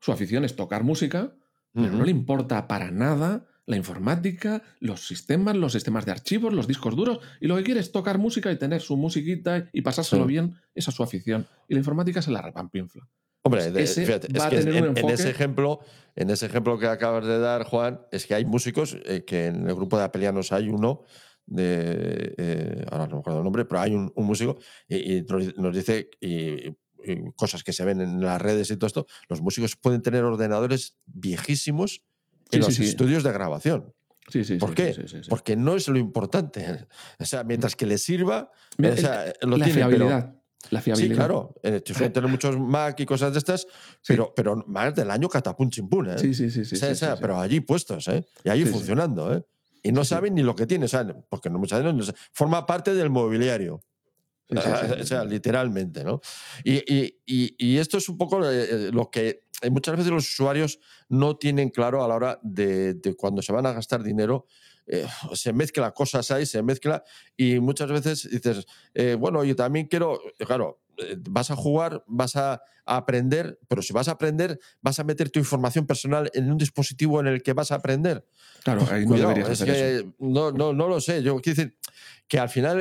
[0.00, 1.34] su afición es tocar música,
[1.72, 6.66] pero no le importa para nada la informática, los sistemas, los sistemas de archivos, los
[6.66, 10.24] discos duros, y lo que quiere es tocar música y tener su musiquita y pasárselo
[10.24, 11.46] bien, esa es su afición.
[11.68, 13.06] Y la informática se la repampinfla.
[13.42, 15.80] Hombre, pues fíjate, es que en, ese ejemplo,
[16.16, 19.68] en ese ejemplo que acabas de dar, Juan, es que hay músicos eh, que en
[19.68, 21.02] el grupo de apelianos hay uno
[21.44, 25.26] de eh, ahora no recuerdo el nombre, pero hay un, músico y,
[25.58, 26.74] nos dice y,
[27.36, 30.98] cosas que se ven en las redes y todo esto, los músicos pueden tener ordenadores
[31.06, 32.02] viejísimos
[32.50, 33.92] en los estudios de grabación.
[34.28, 34.94] Sí, sí, ¿Por qué?
[35.28, 36.86] Porque no es lo importante.
[37.18, 40.34] O sea, mientras que le sirva, o sea, lo la tiene, fiabilidad.
[40.70, 41.14] la fiabilidad.
[41.14, 41.54] Sí, claro.
[41.62, 43.66] Eh, suelen tener muchos Mac y cosas de estas,
[44.06, 46.18] pero, pero más del año catapum chimpún, ¿eh?
[46.18, 46.64] Sí, sí, sí.
[46.64, 48.26] sí, pero allí puestos, ¿eh?
[48.44, 49.42] Y allí funcionando, ¿eh?
[49.82, 52.94] Y no saben ni lo que tiene, o porque no, muchas veces no, forma parte
[52.94, 53.80] del mobiliario.
[55.00, 56.20] o sea, literalmente, ¿no?
[56.64, 61.70] Y, y, esto es un poco eh, lo que muchas veces los usuarios no tienen
[61.70, 64.46] claro a la hora de, cuando se van a gastar dinero.
[64.90, 67.04] Eh, se mezcla cosas ahí, se mezcla
[67.36, 72.36] y muchas veces dices, eh, bueno, yo también quiero, claro, eh, vas a jugar, vas
[72.36, 76.56] a, aprender, pero si vas a aprender, vas a meter tu información personal en un
[76.56, 78.26] dispositivo en el que vas a aprender.
[78.64, 81.22] Claro, ahí no deberías hacer No, no, no lo sé.
[81.22, 81.76] Yo quiero decir
[82.28, 82.80] que al final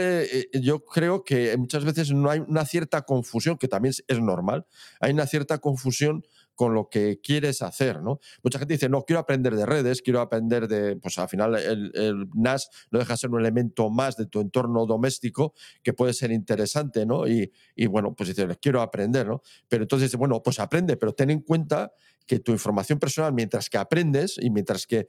[0.53, 4.65] yo creo que muchas veces no hay una cierta confusión, que también es normal,
[5.01, 6.23] hay una cierta confusión
[6.57, 8.19] con lo que quieres hacer, ¿no?
[8.43, 12.27] Mucha gente dice, no, quiero aprender de redes, quiero aprender de, pues al final el,
[12.33, 16.31] NAS no deja de ser un elemento más de tu entorno doméstico que puede ser
[16.31, 17.27] interesante, ¿no?
[17.27, 17.51] Y,
[17.87, 19.43] bueno, pues dices, quiero aprender, ¿no?
[19.69, 21.93] Pero entonces, bueno, pues aprende, pero ten en cuenta
[22.25, 25.07] que tu información personal, mientras que aprendes y mientras que eh,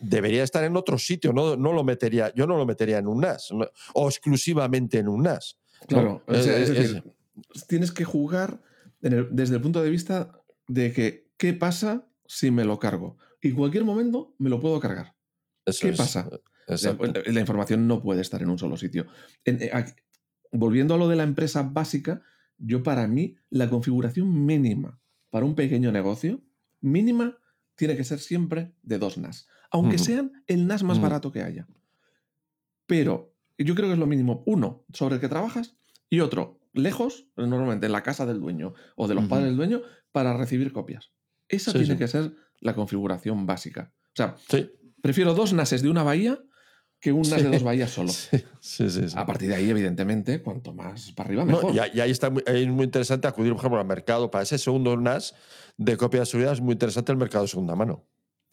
[0.00, 3.22] debería estar en otro sitio, no, no lo metería, yo no lo metería en un
[3.22, 3.48] NAS
[3.94, 5.56] o exclusivamente en un NAS.
[5.88, 7.02] Claro, es, decir,
[7.66, 8.60] tienes que jugar
[9.00, 13.16] desde el punto de vista de que, ¿qué pasa si me lo cargo?
[13.40, 15.14] Y en cualquier momento me lo puedo cargar.
[15.80, 16.28] ¿Qué pasa?
[16.66, 19.06] La, información no puede estar en un solo sitio.
[19.44, 19.70] Eh,
[20.52, 22.22] volviendo a lo de la empresa básica,
[22.58, 25.00] yo para mí la configuración mínima
[25.30, 26.42] para un pequeño negocio,
[26.80, 27.38] mínima,
[27.74, 31.66] tiene que ser siempre de dos NAS, aunque sean el NAS más barato que haya.
[32.86, 35.76] Pero yo creo que es lo mínimo, uno, sobre el que trabajas,
[36.08, 39.80] y otro, lejos, normalmente en la casa del dueño o de los padres del dueño,
[40.12, 41.10] para recibir copias.
[41.48, 41.98] Esa Sí, tiene sí.
[41.98, 43.92] que ser la configuración básica.
[44.08, 44.70] O sea, Sí.
[45.02, 46.38] prefiero dos NASes de una bahía
[47.00, 48.10] que un NAS de dos bahías solo.
[49.16, 51.74] A partir de ahí, evidentemente, cuanto más para arriba, mejor.
[51.74, 54.30] y, ahí- y ahí está muy, ahí es muy interesante acudir, por ejemplo, al mercado.
[54.30, 55.34] Para ese segundo NAS
[55.76, 58.06] de copia de seguridad es muy interesante el mercado de segunda mano.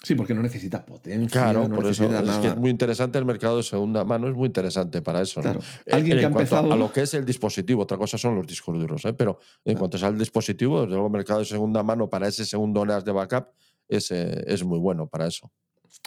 [0.03, 1.29] Sí, porque no necesita potencia.
[1.29, 2.41] Claro, no por eso es nada.
[2.41, 5.41] que es muy interesante el mercado de segunda mano, es muy interesante para eso.
[5.41, 5.43] ¿no?
[5.43, 5.59] Claro.
[5.85, 8.47] Eh, Alguien que ha empezado- a lo que es el dispositivo, otra cosa son los
[8.47, 9.13] discos duros, ¿eh?
[9.13, 12.45] pero en cuanto sea el dispositivo, desde luego el mercado de segunda mano para ese
[12.45, 13.49] segundo NAS de backup
[13.87, 15.51] es, eh, es muy bueno para eso.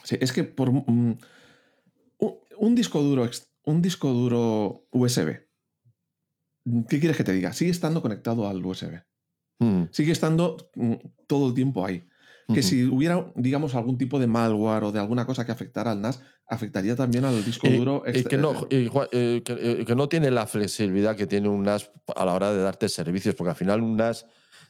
[0.02, 1.18] Sí, es que por un,
[2.74, 3.30] disco duro,
[3.64, 5.46] un disco duro USB,
[6.88, 7.52] ¿qué quieres que te diga?
[7.52, 9.02] Sigue estando conectado al USB.
[9.60, 10.94] Mm, Sigue estando mm,
[11.28, 12.04] todo el tiempo ahí.
[12.46, 12.62] Que ujú.
[12.62, 16.20] si hubiera, digamos, algún tipo de malware o de alguna cosa que afectara al NAS,
[16.46, 18.02] afectaría también al disco Y- duro.
[18.06, 21.26] y extra- que, no, y, Juan, eh, que, eh, que no tiene la flexibilidad que
[21.26, 24.26] tiene un NAS a la hora de darte servicios, porque al final un NAS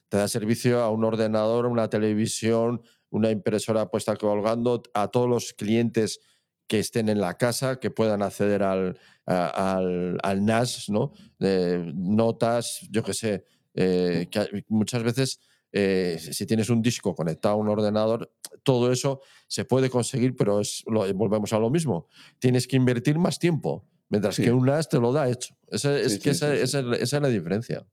[0.08, 5.52] te da servicio a un ordenador, una televisión, una impresora puesta colgando, a todos los
[5.52, 6.20] clientes
[6.68, 11.12] que estén en la casa, que puedan acceder al, a- al, al NAS, ¿no?
[11.40, 15.40] Eh, notas, yo qué sé, eh, que muchas veces
[15.76, 18.32] eh, si tienes un disco conectado a un ordenador,
[18.62, 22.06] todo eso se puede conseguir, pero es, lo- volvemos a lo mismo.
[22.38, 24.44] Tienes que invertir más tiempo, mientras Sí.
[24.44, 25.56] que un NAS te lo da hecho.
[25.68, 27.84] Esa, es Sí, que sí, esa, es la- esa es la diferencia.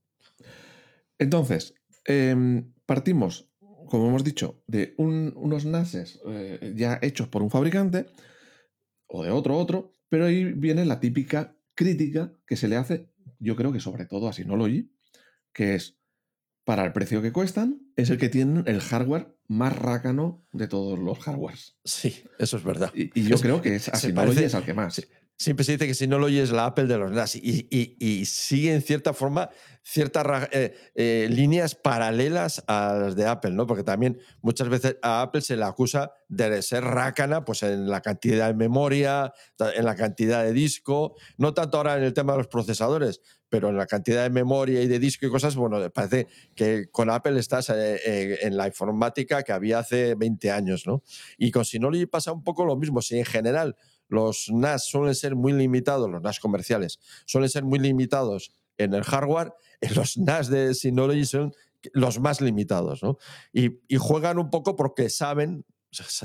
[1.17, 1.73] Entonces,
[2.05, 3.47] em, partimos,
[3.87, 8.05] como hemos dicho, de un- unos NASes eh, ya hechos por un fabricante
[9.07, 13.55] o de otro otro, pero ahí viene la típica crítica que se le hace, yo
[13.55, 14.91] creo que sobre todo a Synology,
[15.53, 15.97] que es,
[16.63, 20.97] para el precio que cuestan, es el que tienen el hardware más rácano de todos
[20.99, 21.75] los hardwares.
[21.83, 22.91] Sí, eso es verdad.
[22.93, 24.93] Y, y yo Es- creo que es, a se Synology parece- es al que más.
[24.95, 25.03] sí.
[25.37, 27.95] Siempre se dice que si no lo oyes la Apple de los NAS y, y-
[27.99, 29.49] y sigue en cierta forma
[29.81, 33.65] ciertas eh, eh, líneas paralelas a las de Apple, ¿no?
[33.65, 38.01] Porque también muchas veces a Apple se le acusa de ser rácana pues en la
[38.01, 39.33] cantidad de memoria,
[39.75, 43.21] en la cantidad de disco, no tanto ahora en el tema de los procesadores,
[43.51, 47.09] pero en la cantidad de memoria y de disco y cosas, bueno, parece que con
[47.09, 51.03] Apple estás eh, eh, en la informática que había hace 20 años, ¿no?
[51.37, 53.75] Y con Synology pasa un poco lo mismo, si en general
[54.07, 59.03] los NAS suelen ser muy limitados, los NAS comerciales, suelen ser muy limitados en el
[59.03, 61.53] hardware, en los NAS de Synology son
[61.91, 63.17] los más limitados, ¿no?
[63.51, 65.65] Y, y juegan un poco porque saben,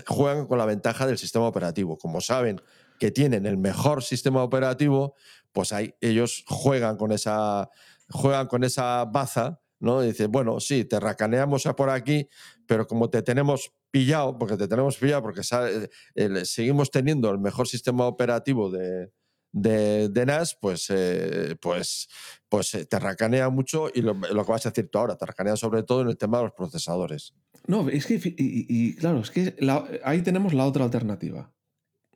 [0.06, 1.98] juegan con la ventaja del sistema operativo.
[1.98, 2.60] Como saben
[2.98, 5.14] que tienen el mejor sistema operativo,
[5.52, 7.68] pues ahí ellos juegan con esa,
[8.10, 10.02] juegan con esa baza, ¿no?
[10.02, 12.28] Y dicen, bueno, sí, te racaneamos a por aquí,
[12.66, 17.38] pero como te tenemos pillado, porque te tenemos pillado, porque eh, el- seguimos teniendo el
[17.38, 19.10] mejor sistema operativo de,
[19.52, 22.08] de, de NAS, pues, eh, pues,
[22.48, 25.24] pues eh, te racanea mucho y lo, lo que vas a decir tú ahora, te
[25.24, 27.32] racanea sobre todo en el tema de los procesadores.
[27.66, 31.52] No, es que, y- y claro, es que la- ahí tenemos la otra alternativa.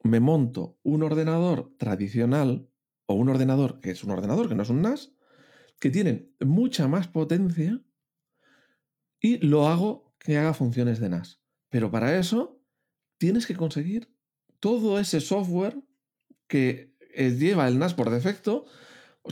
[0.02, 2.68] Me monto un ordenador tradicional
[3.06, 5.12] o un ordenador que es un ordenador, que no es un NAS,
[5.78, 7.82] que tienen mucha más potencia
[9.20, 11.40] y lo hago que haga funciones de NAS.
[11.68, 12.62] Pero para eso
[13.18, 14.14] tienes que conseguir
[14.60, 15.82] todo ese software
[16.46, 18.66] que lleva el NAS por defecto,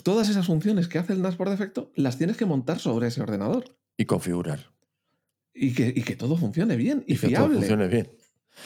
[0.02, 3.22] todas esas funciones que hace el NAS por defecto, las tienes que montar sobre ese
[3.22, 3.78] ordenador.
[3.96, 4.72] Y configurar.
[5.54, 7.56] Y que, y que todo funcione bien y, Y, que todo fiable.
[7.58, 8.10] funcione bien.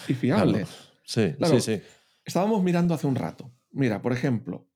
[0.08, 0.66] Y fiable.
[1.04, 1.58] Sí, Claro.
[1.60, 1.82] sí, sí.
[2.24, 3.52] Estábamos mirando hace un rato.
[3.72, 4.68] Mira, por ejemplo,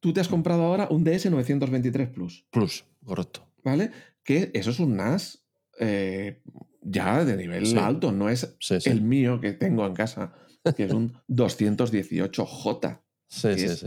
[0.00, 3.46] tú te has comprado ahora un DS923 Plus, Plus, correcto.
[3.62, 3.90] ¿vale?
[4.24, 5.44] Que eso es un NAS
[5.78, 6.42] eh,
[6.82, 7.76] ya de nivel Sí.
[7.78, 8.90] alto, no es Sí, sí.
[8.90, 10.32] el mío que tengo en casa,
[10.76, 13.86] que es un 218J, Sí, que sí, es- sí.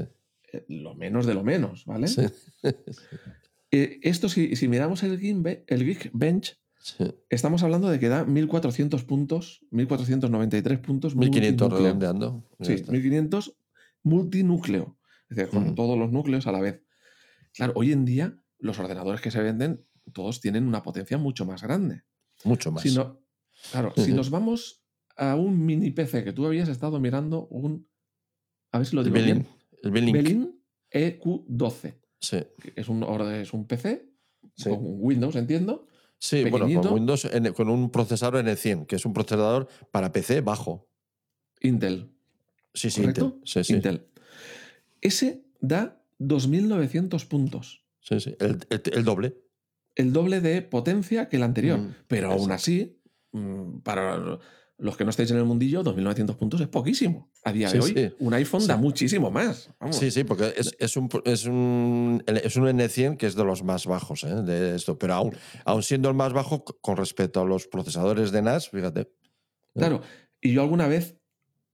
[0.53, 2.07] eh, lo menos de lo menos, ¿vale?
[2.07, 2.21] Sí,
[3.71, 7.03] Eh, esto, si, si miramos el Geekbench, sí.
[7.29, 11.15] estamos hablando de que da 1400 puntos, 1493 puntos.
[11.15, 11.83] 1500 multinúcleo.
[11.87, 12.49] redondeando.
[12.61, 12.91] Sí, está.
[12.91, 13.57] 1500
[14.03, 14.97] multinúcleo.
[15.29, 16.83] Es decir, con todos los núcleos a la vez.
[17.53, 21.63] Claro, hoy en día los ordenadores que se venden, todos tienen una potencia mucho más
[21.63, 22.03] grande.
[22.43, 22.83] Mucho más.
[22.83, 23.19] Si no-
[23.71, 24.83] claro, si nos vamos
[25.17, 27.87] a un mini PC que tú habías estado mirando, un.
[28.71, 29.35] A ver si lo digo Belin.
[29.39, 29.47] bien.
[29.83, 30.13] El Belin.
[30.13, 31.95] Belin EQ12.
[32.19, 32.37] Sí.
[32.75, 33.03] Es un,
[33.33, 34.09] es un PC
[34.55, 34.69] Sí.
[34.69, 35.87] con Windows, entiendo.
[36.27, 40.87] Sí, bueno, con Windows, con un procesador N100, que es un procesador para PC bajo.
[41.61, 42.09] Intel.
[42.73, 43.03] Sí, sí.
[43.03, 43.35] Intel.
[43.43, 43.73] Sí, sí.
[43.73, 44.07] Intel.
[45.01, 47.83] Ese da 2.900 puntos.
[47.99, 48.35] Sí, sí.
[48.39, 49.35] El, el- el doble.
[49.95, 51.79] el doble de potencia que el anterior.
[51.79, 52.99] Mm, pero aún así,
[53.31, 54.39] mm, para,
[54.77, 57.31] los que no estáis en el mundillo, 2.900 puntos es poquísimo.
[57.45, 58.15] A día de Sí, hoy, sí.
[58.19, 59.69] un iPhone da muchísimo más.
[59.79, 59.95] Vamos.
[59.95, 63.63] Sí, sí, porque es, es un, es, un, es un N100 que es de los
[63.63, 64.35] más bajos ¿eh?
[64.43, 68.41] de esto, pero aún, aún siendo el más bajo con respecto a los procesadores de
[68.41, 69.09] NAS, fíjate.
[69.73, 70.01] Claro.
[70.41, 71.15] Y yo alguna vez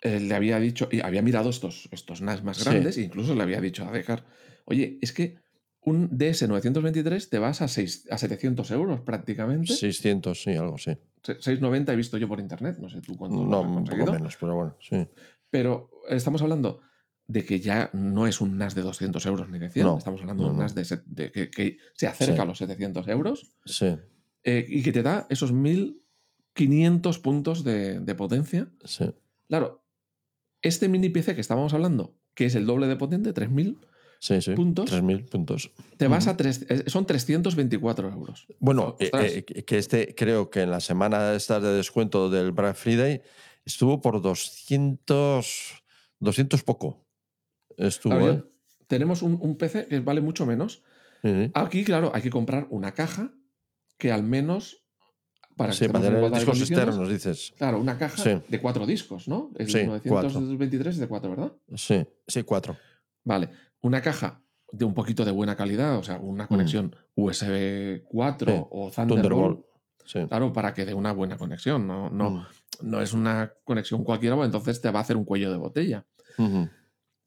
[0.02, 3.42] eh, le había dicho, y había mirado estos, estos NAS más grandes, e incluso le
[3.44, 4.26] había dicho a dejar,
[4.66, 5.38] oye, es que
[5.84, 9.74] un DS923 te vas a, seis- a 700 euros prácticamente.
[9.74, 10.92] 600, sí, algo, sí.
[11.24, 13.68] Se- 690 he visto yo por internet, no sé tú cuánto lo No, has un
[13.70, 14.14] poco conseguido.
[14.14, 15.08] menos, pero bueno, sí.
[15.50, 16.82] Pero estamos hablando
[17.28, 20.20] de que ya no es un NAS de 200 euros ni de 100, No, estamos
[20.22, 20.64] hablando de no, un no.
[20.64, 22.42] NAS de, de que, que se acerca Sí.
[22.42, 23.96] a los 700 euros Sí,
[24.44, 28.70] eh, y que te da esos 1500 puntos de, de potencia.
[28.84, 29.06] sí.
[29.48, 29.84] Claro,
[30.62, 33.80] este mini PC que estábamos hablando, que es el doble de potente, 3000,
[34.24, 34.54] Sí, sí.
[34.54, 34.92] Puntos.
[34.92, 35.72] 3.000 puntos.
[35.98, 38.46] te vas a tres, eh, son 324 euros.
[38.60, 39.10] Bueno, eh,
[39.48, 43.24] eh, que este creo que en la semana esta de descuento del Black Friday
[43.66, 45.84] estuvo por 200,
[46.20, 47.04] 200 poco.
[47.78, 48.44] Estuvo, Claro, ¿eh?
[48.86, 50.84] tenemos un, un PC que vale mucho menos.
[51.24, 51.52] Sí, sí.
[51.56, 53.34] Aquí, claro, hay que comprar una caja
[53.98, 54.84] que al menos
[55.58, 57.54] para que Sí, para estemos en tener discos externos, dices.
[57.58, 58.40] Claro, una caja Sí.
[58.48, 59.52] de cuatro discos, ¿no?
[59.58, 61.54] El Sí, 923 es de cuatro, ¿verdad?
[61.76, 62.78] Sí, sí, cuatro.
[63.24, 63.50] Vale.
[63.82, 68.56] Una caja de un poquito de buena calidad, o sea, una conexión USB 4 Mm.
[68.58, 69.66] Sí, o Thunderbolt.
[70.06, 70.26] Sí.
[70.28, 71.86] Claro, para que dé una buena conexión.
[71.88, 72.46] No, no, Mm.
[72.84, 76.06] no es una conexión cualquiera, porque entonces te va a hacer un cuello de botella.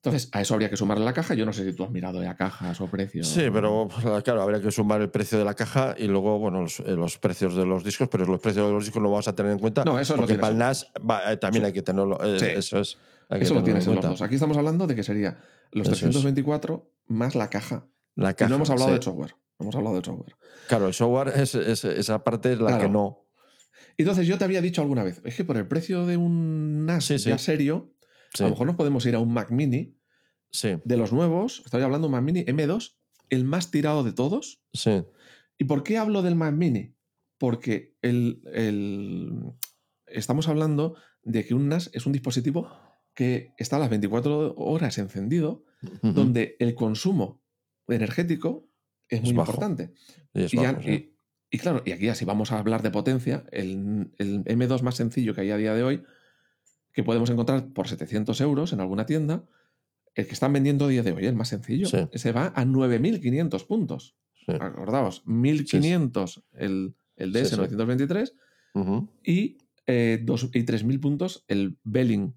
[0.03, 1.33] Entonces, a eso habría que sumarle la caja.
[1.35, 3.27] Yo no sé si tú has mirado ya cajas o precios.
[3.27, 6.61] Sí, pero pues, claro, habría que sumar el precio de la caja y luego, bueno,
[6.61, 9.29] los, eh, los precios de los discos, pero los precios de los discos no vamos
[9.29, 9.83] a tener en cuenta.
[9.85, 12.19] No, eso lo porque tienes para el en NAS va, eh, también hay que tenerlo.
[12.23, 12.47] eh, Sí.
[12.47, 12.99] Eso es.
[13.31, 14.21] Eso lo tienes en los dos.
[14.21, 15.39] Aquí estamos hablando de que sería
[15.75, 16.01] los Eso es.
[16.01, 17.87] 324 más la caja.
[18.15, 18.49] La Y caja.
[18.49, 18.97] no hemos hablado sí.
[18.97, 19.35] de software.
[19.59, 20.37] No hemos hablado de software.
[20.69, 22.83] Claro, el software, es, es- esa parte es la Claro.
[22.83, 23.27] que no.
[23.97, 27.05] Entonces, yo te había dicho alguna vez, es que por el precio de un NAS
[27.05, 27.29] Sí, sí.
[27.29, 27.95] ya serio,
[28.39, 29.97] a lo mejor nos podemos ir a un Mac Mini
[30.51, 31.63] sí, de los nuevos.
[31.65, 32.97] Estoy hablando de un Mac Mini M2,
[33.31, 34.63] el más tirado de todos.
[34.73, 35.05] sí.
[35.57, 36.97] ¿Y por qué hablo del Mac Mini?
[37.39, 39.53] Porque el, el-
[40.07, 42.69] estamos hablando de que un NAS es un dispositivo
[43.15, 45.65] que está a las 24 horas encendido,
[46.03, 47.43] donde el consumo
[47.89, 48.69] energético
[49.09, 49.53] es muy bajo.
[49.53, 49.93] importante.
[50.33, 50.91] Y es Y, ya- bajo, sí.
[50.91, 51.15] y-
[51.51, 55.35] y claro, y aquí así vamos a hablar de potencia, el, el M2 más sencillo
[55.35, 56.03] que hay a día de hoy,
[56.93, 59.45] que podemos encontrar por 700 euros en alguna tienda,
[60.15, 61.99] el que están vendiendo a día de hoy, el más sencillo, Sí.
[62.15, 64.17] se va a 9.500 puntos.
[64.47, 64.53] Sí.
[64.61, 67.57] Acordaos, 1.500 el, el Sí, sí.
[67.57, 68.33] DS923
[68.75, 69.09] Ujú.
[69.25, 72.35] y, eh, dos- y 3.000 puntos el Belling.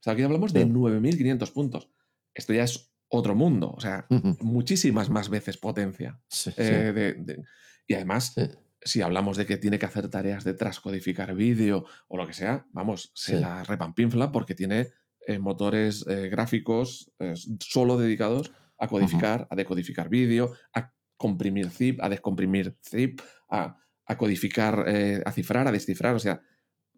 [0.00, 0.68] O sea, aquí hablamos de Sí.
[0.70, 1.90] 9.500 puntos.
[2.34, 4.06] Esto ya es otro mundo, o sea,
[4.40, 6.20] muchísimas más veces potencia.
[6.28, 6.50] Sí.
[6.56, 7.42] Eh, de- de-
[7.86, 8.34] y además,
[8.82, 12.66] si hablamos de que tiene que hacer tareas de transcodificar vídeo o lo que sea,
[12.72, 14.88] vamos, se la repampinfla porque tiene
[15.26, 17.12] eh, motores eh, gráficos
[17.60, 23.20] solo dedicados a codificar, a decodificar vídeo, a comprimir zip, a descomprimir zip,
[23.50, 23.76] a,
[24.06, 26.40] a codificar, eh, a cifrar, a descifrar, o sea,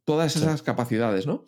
[0.05, 0.38] todas Sí.
[0.38, 1.44] esas capacidades, ¿no?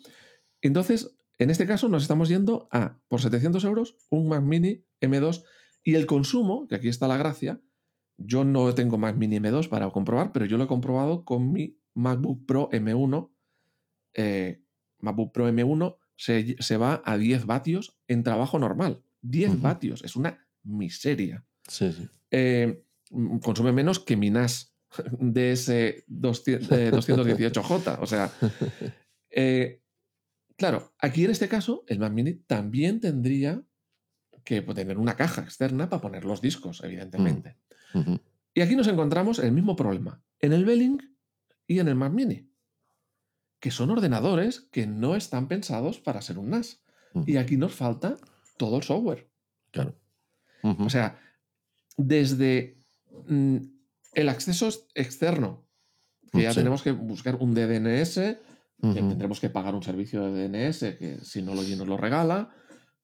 [0.61, 5.43] Entonces, en este caso nos estamos yendo a, por 700 euros, un Mac Mini M2
[5.83, 7.61] y el consumo, que aquí está la gracia,
[8.17, 11.77] yo no tengo Mac Mini M2 para comprobar, pero yo lo he comprobado con mi
[11.93, 13.31] MacBook Pro M1.
[14.13, 14.63] Eh,
[14.99, 19.03] MacBook Pro M1 se, se va a 10 vatios en trabajo normal.
[19.21, 19.61] 10 Ujú.
[19.61, 21.45] vatios, es una miseria.
[21.67, 22.07] Sí, sí.
[22.31, 22.83] Eh,
[23.41, 24.75] consume menos que mi NAS
[25.19, 27.97] DS 200, eh, 218J.
[28.01, 28.31] O sea,
[29.29, 29.81] eh,
[30.57, 33.61] claro, aquí en este caso, el Mac Mini también tendría
[34.43, 37.57] que tener una caja externa para poner los discos, evidentemente.
[37.93, 38.19] Ujú.
[38.53, 40.97] Y aquí nos encontramos el mismo problema, en el Belling
[41.67, 42.49] y en el Mac Mini,
[43.59, 46.81] que son ordenadores que no están pensados para ser un NAS.
[47.25, 48.17] Y aquí nos falta
[48.57, 49.29] todo el software.
[49.71, 49.97] Claro.
[50.63, 51.17] O sea,
[51.97, 52.77] desde
[53.27, 53.57] mm,
[54.13, 55.65] el acceso ex- externo,
[56.33, 56.57] que ya Sí.
[56.59, 58.37] tenemos que buscar un DDNS,
[58.93, 62.53] que tendremos que pagar un servicio de DNS que si no lo nos lo regala.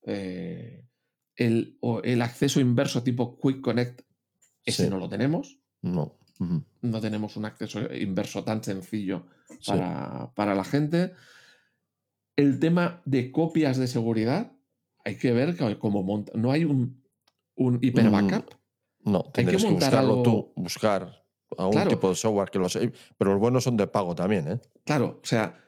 [0.04, 0.86] eh,
[1.36, 4.02] el, o el acceso inverso tipo Quick Connect,
[4.64, 4.90] ese Sí.
[4.90, 5.58] no lo tenemos.
[5.80, 6.18] No.
[6.80, 9.26] No tenemos un acceso inverso tan sencillo
[9.60, 9.70] Sí.
[9.70, 11.12] para, para la gente.
[12.36, 14.52] El tema de copias de seguridad,
[15.04, 16.32] hay que ver que cómo monta.
[16.34, 17.02] No hay un,
[17.54, 18.54] un hiper backup.
[19.04, 21.24] No, tendrías que, montar buscarlo algo- tú, buscar
[21.58, 21.90] a un Claro.
[21.90, 22.76] tipo de software que los...
[23.18, 24.60] Pero los buenos son de pago también, ¿eh?
[24.84, 25.61] Claro, o sea,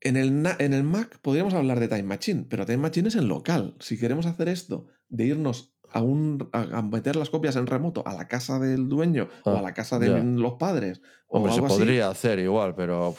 [0.00, 3.28] en el, en el Mac podríamos hablar de Time Machine, pero Time Machine es en
[3.28, 3.76] local.
[3.80, 8.14] Si queremos hacer esto, de irnos a, un, a, meter las copias en remoto a
[8.14, 11.60] la casa del dueño o Ah, a la casa de los padres o Hombre, se
[11.60, 13.14] así, podría hacer igual, pero...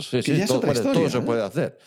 [0.00, 1.78] Sí, sí, todo, todo se puede hacer.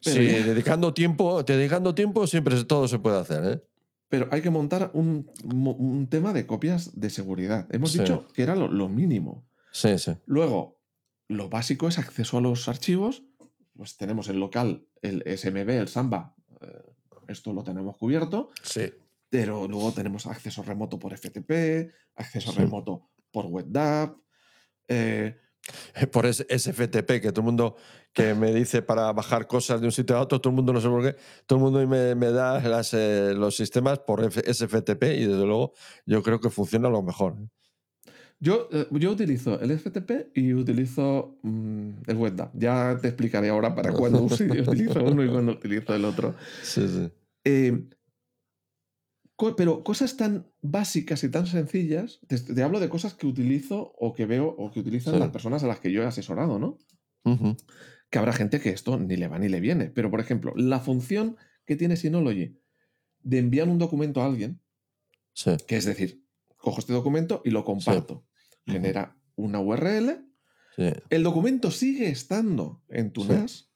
[0.00, 3.62] sí, dedicando tiempo, dedicando tiempo siempre todo se puede hacer, ¿eh?
[4.08, 7.68] Pero hay que montar un, un tema de copias de seguridad.
[7.70, 9.46] Hemos dicho que era lo, mínimo.
[9.70, 10.12] Sí, sí.
[10.24, 10.80] Luego,
[11.28, 13.24] lo básico es acceso a los archivos.
[13.78, 16.34] Pues tenemos el local, el SMB, el Samba.
[16.60, 16.82] Eh,
[17.28, 18.50] esto lo tenemos cubierto.
[18.60, 18.92] Sí.
[19.28, 24.16] Pero luego tenemos acceso remoto por FTP, acceso remoto por WebDAV.
[24.88, 25.36] Eh,
[26.12, 27.76] por SFTP, que todo el mundo
[28.12, 30.80] que me dice para bajar cosas de un sitio a otro, todo el mundo no
[30.80, 31.16] sé por qué,
[31.46, 35.72] todo el mundo me, me da las, eh, los sistemas por SFTP y desde luego
[36.04, 37.36] yo creo que funciona lo mejor.
[37.40, 37.48] ¿eh?
[38.40, 42.50] Yo, eh, yo utilizo el FTP y utilizo mm, el WebDAV.
[42.54, 46.34] Ya te explicaré ahora para cuándo utilizo uno y cuándo utilizo el otro.
[46.62, 47.88] Sí, sí.
[49.56, 54.26] pero cosas tan básicas y tan sencillas, te, hablo de cosas que utilizo o que
[54.26, 56.78] veo o que utilizan las personas a las que yo he asesorado, ¿no?
[58.10, 59.90] que habrá gente que esto ni le va ni le viene.
[59.90, 61.36] Pero, por ejemplo, la función
[61.66, 62.58] que tiene Synology
[63.22, 64.60] de enviar un documento a alguien,
[65.66, 66.24] que es decir,
[66.56, 68.24] cojo este documento y lo comparto,
[68.68, 70.24] genera una URL,
[71.10, 73.70] el documento sigue estando en tu NAS,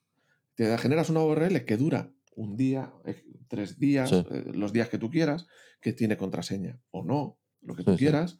[0.54, 4.98] te generas una URL que dura un día, eh, tres días, eh, los días que
[4.98, 5.46] tú quieras,
[5.80, 8.38] que tiene contraseña o no, lo que tú quieras,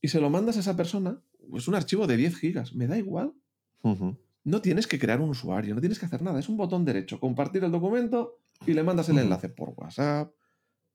[0.00, 1.22] y se lo mandas a esa persona,
[1.54, 3.34] es un archivo de 10 gigas, me da igual.
[4.44, 6.40] No tienes que crear un usuario, no tienes que hacer nada.
[6.40, 10.32] Es un botón derecho, compartir el documento y le mandas el enlace por WhatsApp,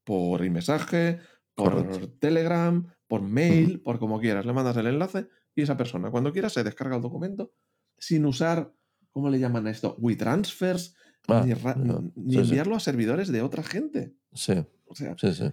[0.03, 1.19] por mensaje,
[1.58, 4.45] por Telegram, por mail, por como quieras.
[4.45, 7.53] Le mandas el enlace y esa persona, cuando quiera, se descarga el documento
[7.97, 8.74] sin usar,
[9.12, 9.95] ¿cómo le llaman a esto?
[9.99, 10.95] WeTransfers,
[11.28, 11.43] ah,
[12.16, 14.16] ni, enviarlo a servidores de otra gente.
[14.34, 14.53] Sí.
[14.86, 15.51] O sea, sí, sí.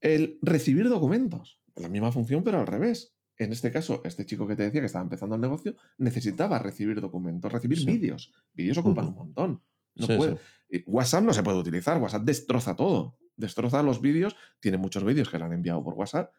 [0.00, 4.56] el recibir documentos, la misma función, pero al revés en este caso, este chico que
[4.56, 8.32] te decía que estaba empezando el negocio necesitaba recibir documentos, recibir vídeos.
[8.52, 9.62] Vídeos ocupan un montón.
[9.94, 10.38] No puede.
[10.86, 12.02] WhatsApp no se puede utilizar.
[12.02, 13.16] WhatsApp destroza todo.
[13.38, 14.36] Destroza los vídeos.
[14.60, 16.34] Tiene muchos vídeos que le han enviado por WhatsApp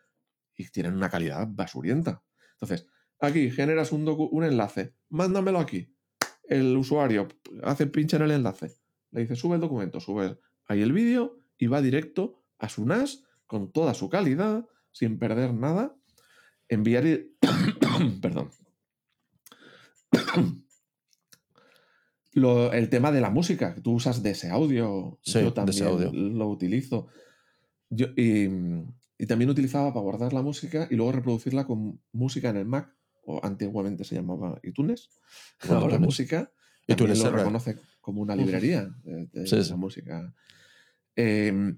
[0.55, 2.21] y tienen una calidad basurienta.
[2.51, 2.85] Entonces,
[3.19, 4.93] aquí generas un, un enlace.
[5.09, 5.95] Mándamelo aquí.
[6.43, 7.27] El usuario
[7.63, 8.75] hace pinche en el enlace.
[9.11, 10.37] Le dice, sube el documento, sube
[10.67, 15.53] ahí el vídeo y va directo a su NAS con toda su calidad, sin perder
[15.53, 15.95] nada
[16.67, 17.03] enviar
[18.21, 18.51] Perdón.
[22.73, 25.19] El tema de la música, tú usas de ese audio.
[25.23, 27.07] yo también lo utilizo.
[27.89, 32.95] y, también utilizaba para guardar la música y luego reproducirla con música en el Mac,
[33.25, 35.09] o antiguamente se llamaba iTunes.
[35.67, 36.51] Ahora música
[36.89, 40.33] iTunes lo reconoce como una librería de, esa música.
[41.15, 41.77] Em,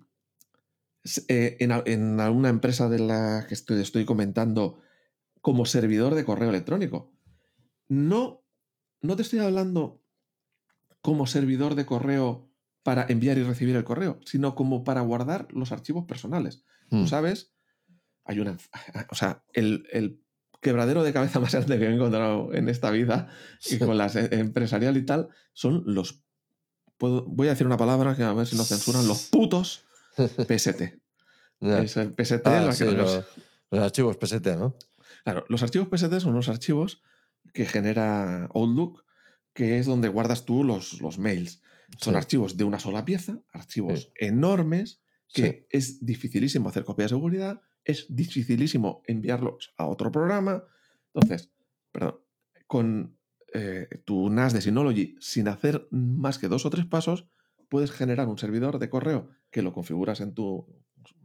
[1.27, 4.79] eh, en, en, alguna empresa de la que estoy, estoy, comentando
[5.41, 7.11] como servidor de correo electrónico.
[7.89, 8.43] No,
[9.01, 10.00] no te estoy hablando
[11.01, 12.51] como servidor de correo
[12.83, 16.63] para enviar y recibir el correo, sino como para guardar los archivos personales.
[16.89, 17.07] Tú mm.
[17.07, 17.53] sabes,
[18.25, 18.57] hay una.
[19.09, 20.19] O sea, el,
[20.61, 23.29] quebradero de cabeza más grande que he encontrado en esta vida
[23.69, 26.23] y con las empresarial y tal son los.
[26.99, 29.83] voy a decir una palabra que a ver si no censuran: los putos
[30.17, 30.81] PST.
[31.61, 32.45] Es el PST.
[32.45, 33.25] Ah, los,
[33.71, 34.75] archivos PST, ¿no?
[35.23, 37.03] Claro, los archivos PST son unos archivos
[37.53, 39.03] que genera Outlook,
[39.53, 41.61] que es donde guardas tú los, los mails.
[41.97, 45.01] Son archivos de una sola pieza, archivos enormes,
[45.33, 50.63] que es dificilísimo hacer copia de seguridad, es dificilísimo enviarlos a otro programa.
[51.13, 51.51] Entonces,
[51.91, 52.21] perdón,
[52.67, 53.17] con
[53.53, 57.27] eh, tu NAS de Synology, sin hacer más que dos o tres pasos,
[57.69, 60.65] puedes generar un servidor de correo que lo configuras en tu,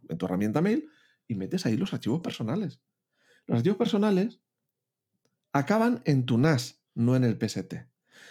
[0.08, 0.88] en tu herramienta mail
[1.28, 2.80] y metes ahí los archivos personales.
[3.46, 4.40] Los archivos personales
[5.52, 7.74] acaban en tu NAS, no en el PST.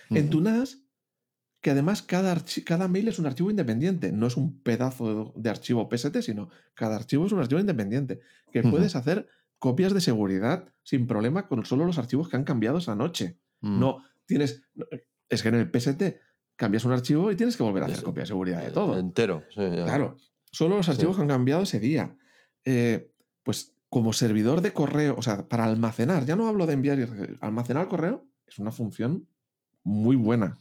[0.09, 0.79] En tu NAS,
[1.61, 5.89] que además cada, cada mail es un archivo independiente, no es un pedazo de, archivo
[5.89, 8.19] PST, sino cada archivo es un archivo independiente,
[8.51, 9.27] que puedes hacer
[9.57, 13.39] copias de seguridad sin problema con solo los archivos que han cambiado esa noche.
[13.61, 13.79] Mm.
[13.79, 14.61] No tienes.
[15.27, 16.03] Es que en el PST
[16.55, 18.99] cambias un archivo y tienes que volver a hacer copia de seguridad de todo.
[18.99, 19.43] Entero.
[19.53, 20.17] claro.
[20.51, 22.15] Solo los archivos que han cambiado ese día.
[22.63, 23.11] Eh,
[23.43, 27.07] pues como servidor de correo, o sea, para almacenar, ya no hablo de enviar y
[27.41, 29.27] almacenar correo, es una función
[29.85, 30.57] muy buena.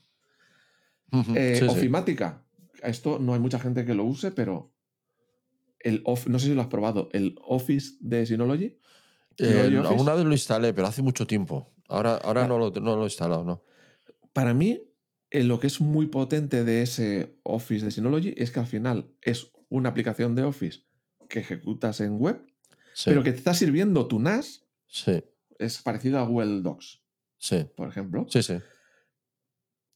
[1.35, 2.45] Eh, ofimática,
[2.83, 4.72] esto no hay mucha gente que lo use, pero
[5.81, 8.79] el no sé si lo has probado, el Office de Synology.
[9.39, 11.72] Eh, alguna vez lo instalé, pero hace mucho tiempo.
[11.89, 12.49] Ahora, ahora ah.
[12.49, 13.62] no, lo, no, lo, he instalado, ¿no?
[14.33, 14.81] Para mí,
[15.31, 19.11] eh, lo que es muy potente de ese Office de Synology es que al final
[19.22, 20.81] es una aplicación de Office
[21.29, 22.45] que ejecutas en web
[23.05, 25.22] pero que te está sirviendo tu NAS sí.
[25.59, 27.03] es parecido a Google Docs.
[27.39, 27.66] Sí.
[27.77, 28.27] Por ejemplo.
[28.29, 28.55] Sí, sí.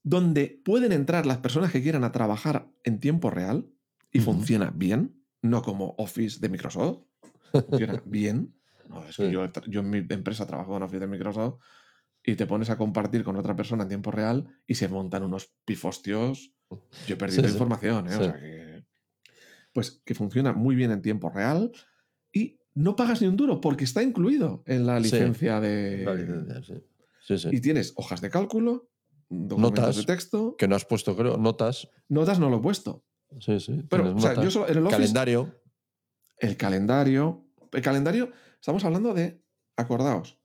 [0.08, 3.68] Donde pueden entrar las personas que quieran a trabajar en tiempo real
[4.10, 7.04] y funciona bien, no como Office de Microsoft.
[7.52, 8.54] Funciona bien.
[8.88, 11.60] No, es que yo, yo en mi empresa trabajo en Office de Microsoft
[12.24, 15.52] y te pones a compartir con otra persona en tiempo real y se montan unos
[15.66, 16.54] pifostios.
[17.06, 18.16] Yo he perdido información, ¿eh?
[18.16, 18.86] O sea que,
[19.74, 21.70] pues que funciona muy bien en tiempo real
[22.32, 26.04] y no pagas ni un duro porque está incluido en la licencia de.
[26.04, 27.48] La licencia, sí.
[27.52, 28.88] Y tienes hojas de cálculo,
[29.28, 30.56] documentos Notas, de texto.
[30.56, 31.88] Que no has puesto, creo, notas.
[32.08, 33.04] Notas no lo he puesto.
[33.40, 33.84] Sí, sí.
[33.90, 34.44] Pero, o sea, notas.
[34.44, 35.54] yo solo- en el Office- Calendario.
[36.38, 37.44] El calendario.
[37.72, 39.42] El calendario, estamos hablando de,
[39.76, 40.38] acordaos,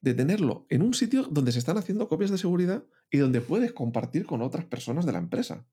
[0.00, 3.72] de tenerlo en un sitio donde se están haciendo copias de seguridad y donde puedes
[3.72, 5.64] compartir con otras personas de la empresa.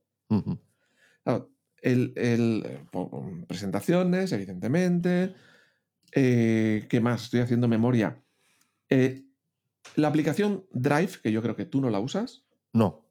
[1.23, 1.49] Claro,
[1.81, 2.79] el, el, eh,
[3.47, 5.33] presentaciones, evidentemente.
[6.15, 7.23] Eh, ¿Qué más?
[7.23, 8.23] Estoy haciendo memoria.
[8.89, 9.25] Eh,
[9.95, 12.42] la aplicación Drive, que yo creo que tú no la usas,
[12.73, 13.05] No.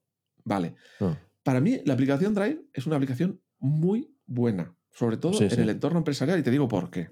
[0.44, 0.74] vale.
[1.00, 1.16] no.
[1.42, 5.60] Para mí, la aplicación Drive es una aplicación muy buena, sobre todo Sí, en sí.
[5.60, 7.10] el entorno empresarial, y te digo por qué.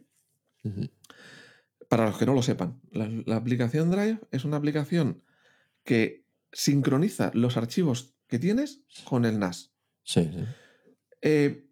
[1.88, 5.22] Para los que no lo sepan, la, la aplicación Drive es una aplicación
[5.82, 9.72] que sincroniza los archivos que tienes con el NAS.
[10.04, 10.44] Sí, sí.
[11.22, 11.66] Eh,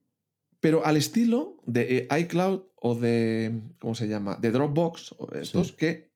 [0.61, 3.63] pero al estilo de eh, iCloud o de.
[3.79, 4.37] ¿Cómo se llama?
[4.37, 5.75] De Dropbox, o estos Sí.
[5.77, 6.13] que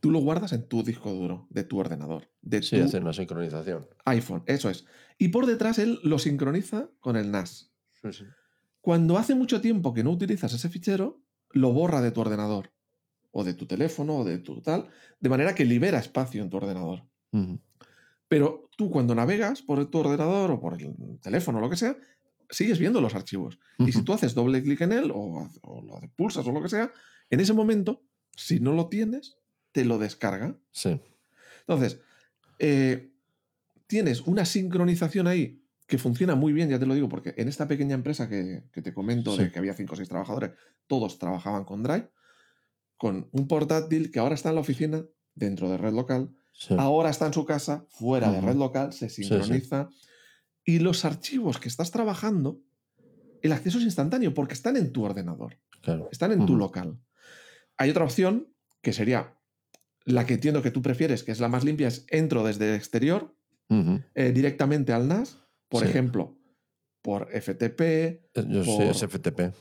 [0.00, 3.12] tú lo guardas en tu disco duro de tu ordenador, de Sí, tu hacer una
[3.12, 3.86] sincronización.
[4.04, 4.42] iPhone.
[4.46, 4.86] Eso es.
[5.18, 7.70] Y por detrás él lo sincroniza con el NAS.
[8.02, 8.24] Sí, sí.
[8.80, 11.20] Cuando hace mucho tiempo que no utilizas ese fichero,
[11.50, 12.72] lo borra de tu ordenador,
[13.30, 14.88] o de tu teléfono, o de tu tal,
[15.20, 17.04] de manera que libera espacio en tu ordenador.
[18.28, 21.96] Pero tú cuando navegas por tu ordenador o por el teléfono o lo que sea,
[22.48, 23.58] sigues viendo los archivos.
[23.78, 26.68] Y si tú haces doble clic en él o, o lo pulsas o lo que
[26.68, 26.92] sea,
[27.28, 28.02] en ese momento,
[28.34, 29.36] si no lo tienes,
[29.72, 30.56] te lo descarga.
[30.70, 31.00] Sí.
[31.60, 32.00] Entonces,
[32.60, 33.12] eh,
[33.88, 37.66] tienes una sincronización ahí que funciona muy bien, ya te lo digo, porque en esta
[37.66, 39.42] pequeña empresa que, que te comento Sí.
[39.44, 40.52] de que había 5 o 6 trabajadores,
[40.86, 42.08] todos trabajaban con Drive,
[42.96, 45.04] con un portátil que ahora está en la oficina,
[45.34, 46.74] dentro de red local, sí.
[46.78, 49.24] ahora está en su casa, fuera de red local, se sí.
[49.24, 49.88] sincroniza.
[50.64, 52.60] Y los archivos que estás trabajando,
[53.42, 56.08] el acceso es instantáneo porque están en tu ordenador, Claro.
[56.12, 57.00] están en tu local.
[57.78, 58.52] Hay otra opción
[58.82, 59.34] que sería
[60.04, 62.74] la que entiendo que tú prefieres, que es la más limpia, es entro desde el
[62.76, 63.34] exterior
[64.14, 65.38] eh, directamente al NAS,
[65.68, 65.88] por Sí.
[65.90, 66.36] ejemplo,
[67.02, 67.80] por FTP.
[67.80, 69.52] Eh, Yo sí, es FTP.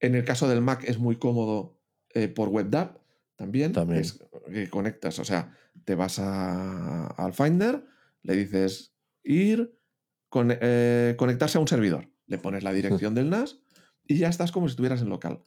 [0.00, 1.80] En el caso del Mac es muy cómodo
[2.14, 2.98] eh, por WebDAV
[3.36, 3.72] también.
[3.72, 4.00] También.
[4.02, 4.20] Es
[4.52, 7.84] que conectas, o sea, te vas a- al Finder,
[8.22, 8.94] le dices
[9.24, 9.76] ir,
[10.28, 13.58] con- eh, conectarse a un servidor, le pones la dirección del NAS
[14.06, 15.42] y ya estás como si estuvieras en local.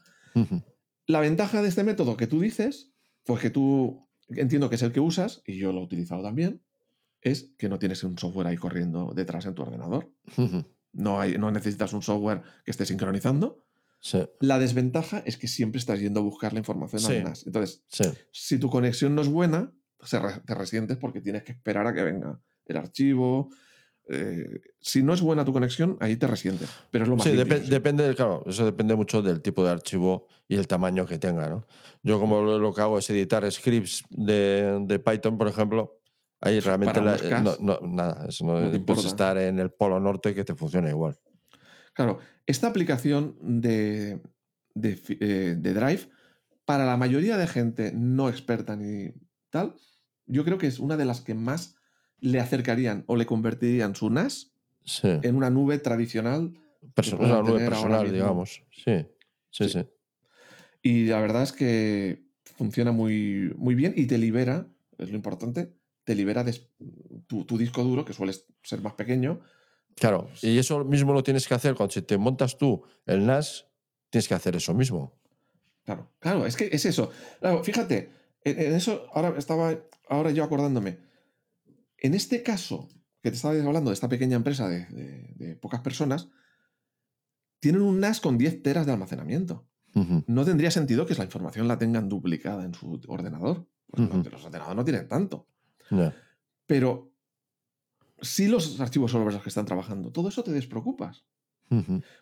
[1.08, 2.92] La ventaja de este método que tú dices,
[3.26, 6.62] pues que tú entiendo que es el que usas, y yo lo he utilizado también,
[7.22, 10.12] es que no tienes un software ahí corriendo detrás en tu ordenador.
[10.94, 13.66] No, hay, no necesitas un software que esté sincronizando.
[14.00, 17.24] Sí, La desventaja es que siempre estás yendo a buscar la información Sí.
[17.24, 17.46] NAS.
[17.48, 18.04] Entonces, sí.
[18.32, 19.74] si tu conexión no es buena,
[20.46, 23.50] te resientes porque tienes que esperar a que venga el archivo.
[24.10, 26.70] Eh, si no es buena tu conexión, ahí te resientes.
[26.92, 27.38] Pero es lo más Sí, sí.
[27.70, 31.50] depende, del- claro, eso depende mucho del tipo de archivo y el tamaño que tenga,
[31.50, 31.66] ¿no?
[32.04, 36.00] Yo como lo, que hago es editar scripts de, de Python, por ejemplo,
[36.42, 39.08] ahí realmente la- no, no, nada, eso no, no te puedes importa.
[39.08, 41.18] estar en el polo norte que te funciona igual.
[41.94, 44.22] Claro, esta aplicación de,
[44.76, 46.10] de, eh, de Drive,
[46.66, 49.14] para la mayoría de gente no experta ni
[49.50, 49.76] tal,
[50.28, 51.75] yo creo que es una de las que más
[52.26, 54.52] le acercarían o le convertirían su NAS
[54.84, 55.08] Sí.
[55.24, 56.54] en una nube tradicional.
[56.96, 58.62] Perso- puedan una nube personal, digamos.
[58.72, 59.06] Sí,
[59.52, 59.70] sí, Sí.
[59.70, 59.86] sí.
[60.82, 62.24] Y la verdad es que
[62.58, 64.68] funciona muy, muy bien y te libera,
[64.98, 65.74] es lo importante,
[66.04, 66.56] te libera de
[67.28, 69.40] tu, tu disco duro, que suele ser más pequeño.
[69.96, 73.66] Claro, y eso mismo lo tienes que hacer cuando si te montas tú el NAS,
[74.12, 75.18] tienes que hacer eso mismo.
[75.86, 77.12] Claro, claro, es que es eso.
[77.40, 78.10] Claro, fíjate,
[78.44, 79.76] en, en eso ahora estaba
[80.10, 80.98] ahora yo acordándome.
[81.98, 82.90] En este caso,
[83.22, 86.30] que te estaba hablando de esta pequeña empresa de, de- de pocas personas,
[87.60, 89.68] tienen un NAS con 10 teras de almacenamiento.
[90.28, 93.68] No tendría sentido que la información la tengan duplicada en su ordenador.
[93.88, 95.48] Porque los, los ordenadores no tienen tanto.
[96.68, 97.14] Pero
[98.22, 101.26] si los archivos son los que están trabajando, todo eso te despreocupas.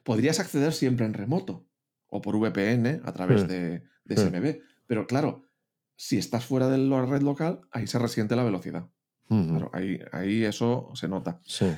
[0.03, 1.67] Podrías acceder siempre en remoto
[2.07, 4.15] o por VPN a través de, de.
[4.17, 4.61] SMB.
[4.88, 5.47] Pero claro,
[5.95, 8.88] si estás fuera de la red local, ahí se resiente la velocidad.
[9.49, 11.39] Claro, ahí, ahí eso se nota.
[11.45, 11.65] Sí.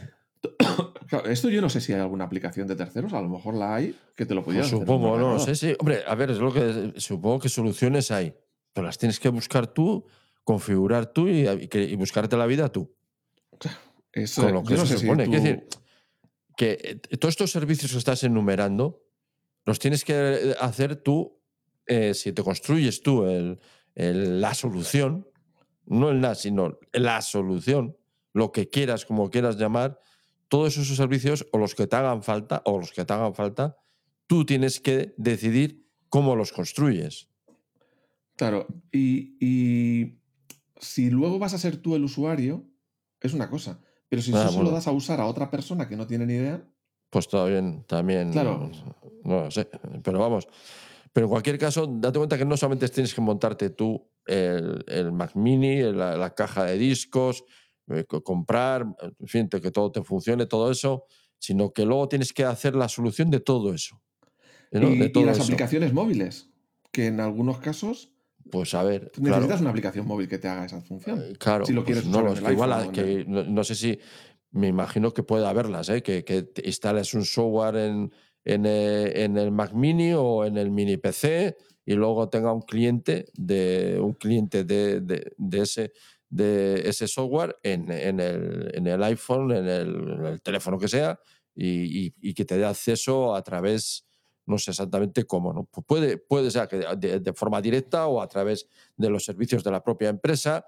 [1.08, 3.76] Claro, esto yo no sé si hay alguna aplicación de terceros, a lo mejor la
[3.76, 5.39] hay, que te lo Pues hacer en supongo, un no ordenador.
[5.41, 5.76] sé si.
[5.80, 6.93] Hombre, a ver, es lo que.
[6.97, 8.34] Supongo que soluciones hay.
[8.74, 10.03] Pero las tienes que buscar tú,
[10.43, 12.91] configurar tú y, y buscarte la vida tú.
[14.36, 15.28] con lo que se supone.
[15.28, 15.68] decir,
[16.58, 19.03] que eh, todos estos servicios que estás enumerando
[19.66, 21.39] los tienes que hacer tú,
[21.86, 23.60] eh, si te construyes tú el,
[24.41, 25.28] la solución,
[25.86, 27.98] no el NAS, sino la solución,
[28.34, 30.00] lo que quieras, como quieras llamar,
[30.48, 33.78] todos esos servicios o los que te hagan falta, o los que te hagan falta,
[34.28, 37.30] tú tienes que decidir cómo los construyes.
[38.36, 40.20] Claro, y,
[40.78, 42.66] si luego vas a ser tú el usuario,
[43.22, 43.80] es una cosa.
[44.10, 46.64] Pero si ah, solo das a usar a otra persona que no tiene ni idea.
[47.10, 48.32] Pues todavía también.
[48.32, 48.70] Claro.
[49.24, 49.70] No, lo sé.
[50.04, 50.48] Pero vamos.
[51.14, 55.36] Pero en cualquier caso, date cuenta que no solamente tienes que montarte tú el, Mac
[55.36, 57.43] Mini, la, caja de discos,
[57.88, 58.86] eh, comprar,
[59.19, 61.05] en fin, que todo te funcione, todo eso,
[61.39, 64.01] sino que luego tienes que hacer la solución de todo eso.
[64.71, 66.49] Y, las aplicaciones móviles,
[66.91, 68.11] que en algunos casos
[68.51, 69.11] pues a ver.
[69.17, 71.19] necesitas una aplicación móvil que te haga esa función.
[71.19, 71.65] Eh, claro.
[71.65, 73.99] Si lo pues quieres no, igual que, no, sé si.
[74.51, 76.01] Me imagino que puede haberlas, ¿eh?
[76.01, 78.13] que, que instales un software en,
[78.45, 83.28] en, en, el Mac Mini o en el Mini PC y luego tenga un cliente
[83.34, 85.94] de un cliente de, de, ese
[86.30, 91.20] de ese software en, en, el, en el, iPhone, en el, teléfono que sea,
[91.54, 94.06] y, y, que te dé acceso a través
[94.48, 95.66] no sé exactamente cómo, ¿no?
[95.66, 99.82] Puede, puede ser que de, forma directa o a través de los servicios de la
[99.82, 100.66] propia empresa,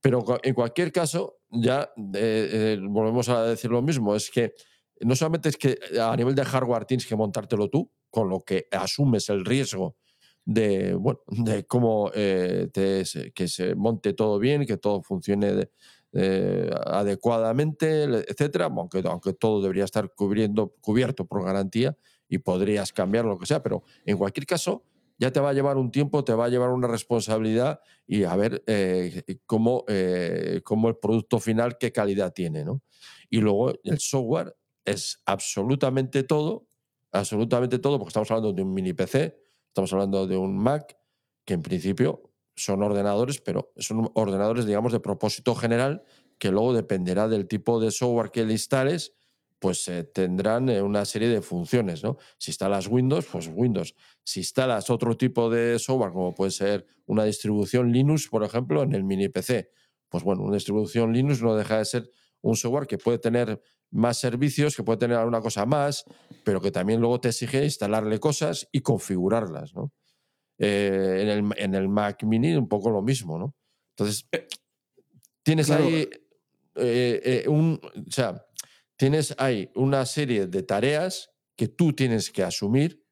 [0.00, 4.54] pero en cualquier caso, ya eh, eh, volvemos a decir lo mismo, es que
[5.00, 8.66] no solamente es que a nivel de hardware tienes que montártelo tú, con lo que
[8.70, 9.96] asumes el riesgo
[10.46, 15.68] de, bueno, de cómo eh, que se monte todo bien, que todo funcione
[16.86, 21.94] adecuadamente, etcétera, aunque, aunque todo debería estar cubriendo, cubierto por garantía,
[22.28, 24.84] y podrías cambiar lo que sea, pero en cualquier caso
[25.18, 28.36] ya te va a llevar un tiempo, te va a llevar una responsabilidad y a
[28.36, 32.64] ver eh, cómo, eh, cómo, el producto final, qué calidad tiene.
[32.64, 32.82] ¿no?
[33.30, 36.66] Y luego el software es absolutamente todo,
[37.12, 39.38] absolutamente todo, porque estamos hablando de un mini PC,
[39.76, 40.96] estamos hablando de un Mac,
[41.44, 46.02] que en principio son ordenadores, pero son ordenadores, digamos, de propósito general,
[46.38, 49.12] que luego dependerá del tipo de software que le instales
[49.58, 52.16] pues eh, tendrán eh, una serie de funciones, ¿no?
[52.38, 53.94] Si instalas Windows, pues Windows.
[54.24, 58.94] Si instalas otro tipo de software, como puede ser una distribución Linux, por ejemplo, en
[58.94, 59.70] el mini PC,
[60.08, 62.10] pues bueno, una distribución Linux no deja de ser
[62.40, 63.60] un software que puede tener
[63.96, 66.04] más servicios, que puede tener alguna cosa más,
[66.44, 69.92] pero que también luego te exige instalarle cosas y configurarlas, ¿no?
[70.58, 73.54] Eh, en, el, en, el, Mac Mini un poco lo mismo, ¿no?
[73.90, 74.28] Entonces,
[75.42, 76.08] tienes ahí
[77.46, 77.80] un...
[77.82, 78.46] O sea,
[78.96, 83.04] tienes ahí una serie de tareas que tú tienes que asumir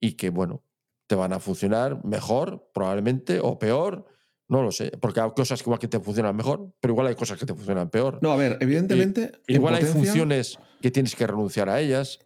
[0.00, 0.64] y que, bueno,
[1.06, 4.06] te van a funcionar mejor, probablemente, o peor.
[4.48, 7.14] No lo sé, porque hay cosas que igual que te funcionan mejor, pero igual hay
[7.14, 8.18] cosas que te funcionan peor.
[8.22, 9.32] No, a ver, evidentemente.
[9.46, 12.20] igual hay funciones que tienes que renunciar a ellas.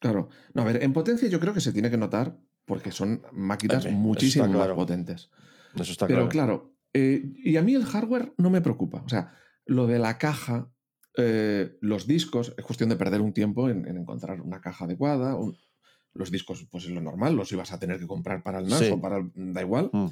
[0.00, 0.28] Claro.
[0.54, 3.86] No, a ver, en potencia yo creo que se tiene que notar porque son máquinas
[3.90, 5.30] muchísimo más potentes.
[5.74, 6.74] Eso está pero claro.
[6.92, 9.02] Eh, y a mí el hardware no me preocupa.
[9.04, 10.68] O sea, lo de la caja,
[11.16, 15.36] eh, los discos, es cuestión de perder un tiempo en, encontrar una caja adecuada.
[16.14, 18.90] los discos, pues es lo normal, los ibas a tener que comprar para el NAS
[18.90, 19.90] o para el, da igual.
[19.92, 20.08] Mm.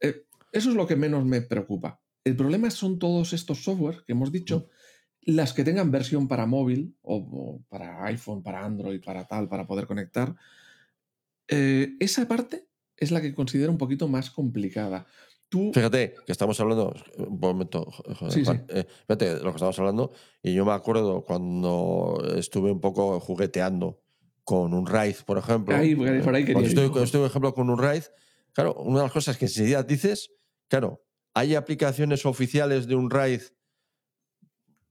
[0.00, 2.00] Eh, eso es lo que menos me preocupa.
[2.24, 4.68] El problema son todos estos software que hemos dicho,
[5.26, 5.32] mm.
[5.32, 9.86] las que tengan versión para móvil o, para iPhone, para Android, para tal, para poder
[9.86, 10.36] conectar.
[11.48, 15.06] Eh, esa parte es la que considero un poquito más complicada.
[15.50, 17.86] Fíjate que estamos hablando, un momento,
[18.34, 24.00] eh, fíjate lo que estamos hablando, y yo me acuerdo cuando estuve un poco jugueteando
[24.44, 25.76] con un RAID, por ejemplo.
[25.76, 28.04] Ahí, por ahí cuando estoy, por ejemplo, con un RAID,
[28.52, 30.30] claro, una de las cosas que enseguida dices,
[30.72, 31.04] claro,
[31.34, 33.42] hay aplicaciones oficiales de un RAID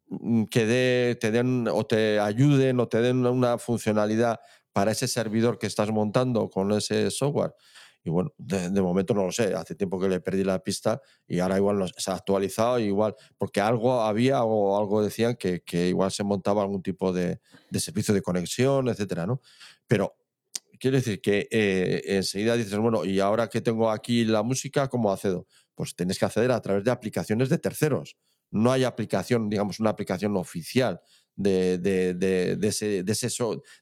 [0.09, 4.39] mm, que te den o te ayuden o te den una funcionalidad
[4.73, 7.55] para ese servidor que estás montando con ese software.
[8.03, 11.39] Y bueno, de, momento no lo sé, hace tiempo que le perdí la pista y
[11.39, 16.23] ahora igual se ha actualizado, igual, porque algo había o algo decían que, igual se
[16.23, 17.39] montaba algún tipo de,
[17.71, 19.41] de, servicio de conexión, etcétera, ¿no?
[19.87, 20.15] Pero
[20.81, 25.11] quiero decir que eh, enseguida dices, bueno, y ahora que tengo aquí la música, ¿cómo
[25.11, 25.45] accedo?
[25.81, 28.15] Pues tienes que acceder a través de aplicaciones de terceros.
[28.51, 31.01] No hay aplicación, digamos, una aplicación oficial
[31.35, 33.27] de, de, de, ese, de, ese,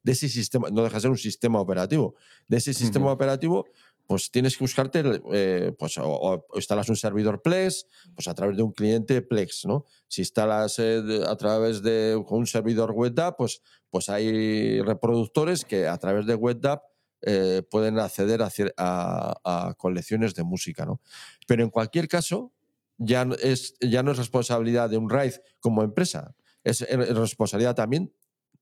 [0.02, 2.16] de ese sistema, no deja de ser un sistema operativo,
[2.48, 3.66] de ese sistema operativo
[4.08, 7.86] pues tienes que buscarte, eh, pues o, instalas un servidor Plex,
[8.16, 9.86] pues a través de un cliente Plex, ¿no?
[10.08, 15.98] Si instalas eh, a través de un servidor WebDAV, pues, pues hay reproductores que a
[15.98, 16.80] través de WebDAV
[17.22, 18.42] eh, pueden acceder
[18.78, 21.02] a, colecciones de música, ¿no?
[21.48, 22.54] Pero en cualquier caso,
[22.98, 28.14] ya, es, ya no es responsabilidad de un RAID como empresa, es responsabilidad también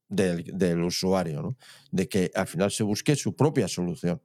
[0.10, 1.58] del, usuario, ¿no?
[1.92, 4.22] de que al final se busque su propia solución.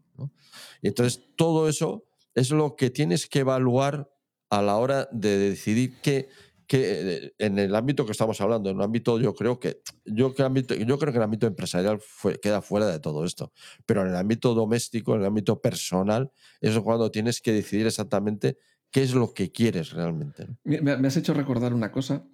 [0.81, 2.05] Y entonces todo eso
[2.35, 4.11] es lo que tienes que evaluar
[4.51, 6.29] a la hora de decidir que,
[6.73, 10.43] que en el ámbito que estamos hablando, en un ámbito yo creo que yo, que
[10.43, 12.01] ámbito, yo creo que el ámbito empresarial
[12.41, 13.53] queda fuera de todo esto,
[13.85, 18.57] pero en el ámbito doméstico, en el ámbito personal, es cuando tienes que decidir exactamente
[18.91, 20.47] qué es lo que quieres realmente.
[20.65, 22.25] Me, has hecho recordar una cosa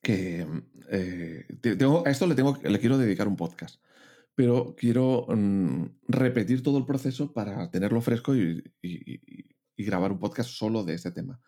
[0.00, 0.46] que
[0.88, 3.82] eh, tengo, a esto le, tengo, le quiero dedicar un podcast,
[4.34, 8.64] pero quiero mm, repetir todo el proceso para tenerlo fresco y,
[9.76, 11.38] grabar un podcast solo de este tema.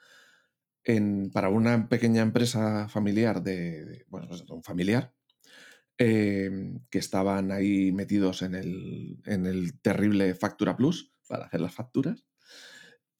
[0.85, 5.14] En, para una pequeña empresa familiar, de, bueno, pues un familiar,
[5.99, 11.74] em, que estaban ahí metidos en el, en el terrible Factura Plus para hacer las
[11.74, 12.24] facturas.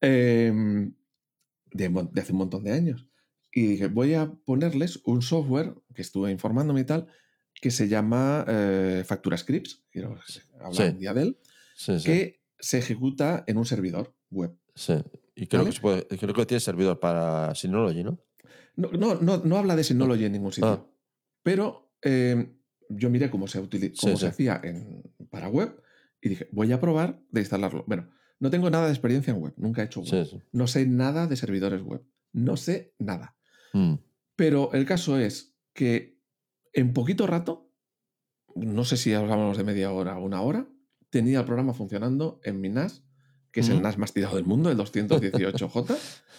[0.01, 0.95] Em,
[1.73, 3.07] de, hace un montón de años.
[3.53, 7.09] Y dije, voy a ponerles un software que estuve informándome y tal,
[7.55, 10.19] que se llama eh, Factura Scripts, quiero
[10.61, 11.39] hablar un día de él,
[12.05, 14.57] que se ejecuta en un servidor web.
[14.75, 14.95] Sí,
[15.41, 18.19] y creo, que, creo que tiene servidor para Synology, ¿no?
[18.77, 20.69] No, no, no, habla de Synology en ningún sitio.
[20.69, 20.87] Ah.
[21.43, 22.59] Pero eh,
[22.91, 23.59] yo miré cómo se,
[23.99, 25.83] cómo se hacía en, para web
[26.21, 27.85] y dije, voy a probar de instalarlo.
[27.87, 30.43] Bueno, no tengo nada de experiencia en web, nunca he hecho web.
[30.53, 32.03] No sé nada de servidores web.
[32.33, 33.35] No sé nada.
[33.73, 33.95] Mm.
[34.37, 36.21] Pero el caso es que
[36.75, 37.73] en poquito rato,
[38.55, 40.69] no sé si hablamos de media hora o una hora,
[41.09, 43.05] tenía el programa funcionando en mi NAS,
[43.53, 45.97] que es el NAS más tirado del mundo, el 218J,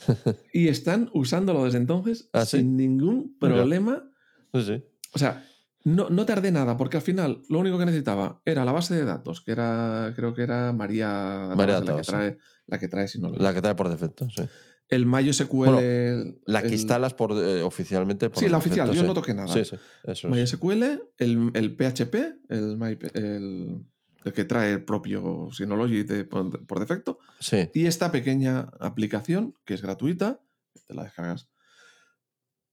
[0.53, 4.09] y están usándolo desde entonces ¿Ah, sin ningún problema.
[4.53, 5.45] O sea,
[5.83, 9.03] no, no tardé nada, porque al final lo único que necesitaba era la base de
[9.03, 12.37] datos, que era, creo que era María, la, que trae,
[12.67, 14.43] la que trae, si no La que trae por defecto, sí.
[14.87, 16.41] El MySQL.
[16.45, 18.29] la que instalas por, eh, oficialmente.
[18.33, 19.47] sí, la oficial, yo no toqué nada.
[19.47, 20.83] Sí, sí, eso MySQL,
[21.17, 22.15] el, el, PHP,
[22.49, 23.85] el, el,
[24.23, 27.19] que trae el propio Synology por, defecto.
[27.39, 27.69] Sí.
[27.73, 30.41] Y esta pequeña aplicación, que es gratuita,
[30.87, 31.49] te la descargas.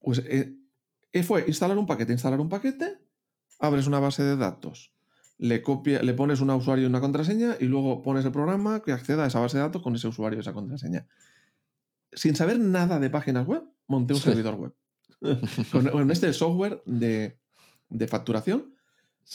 [0.01, 0.55] Pues eh,
[1.13, 2.99] y fue instalar un paquete, instalar un paquete,
[3.59, 4.93] abres una base de datos,
[5.39, 8.93] le, copia, le pones un usuario y una contraseña y luego pones el programa que
[8.93, 11.07] acceda a esa base de datos con ese usuario y esa contraseña.
[12.13, 14.75] Sin saber nada de páginas web, monté un servidor web.
[15.73, 17.39] con, este software de,
[18.07, 18.75] facturación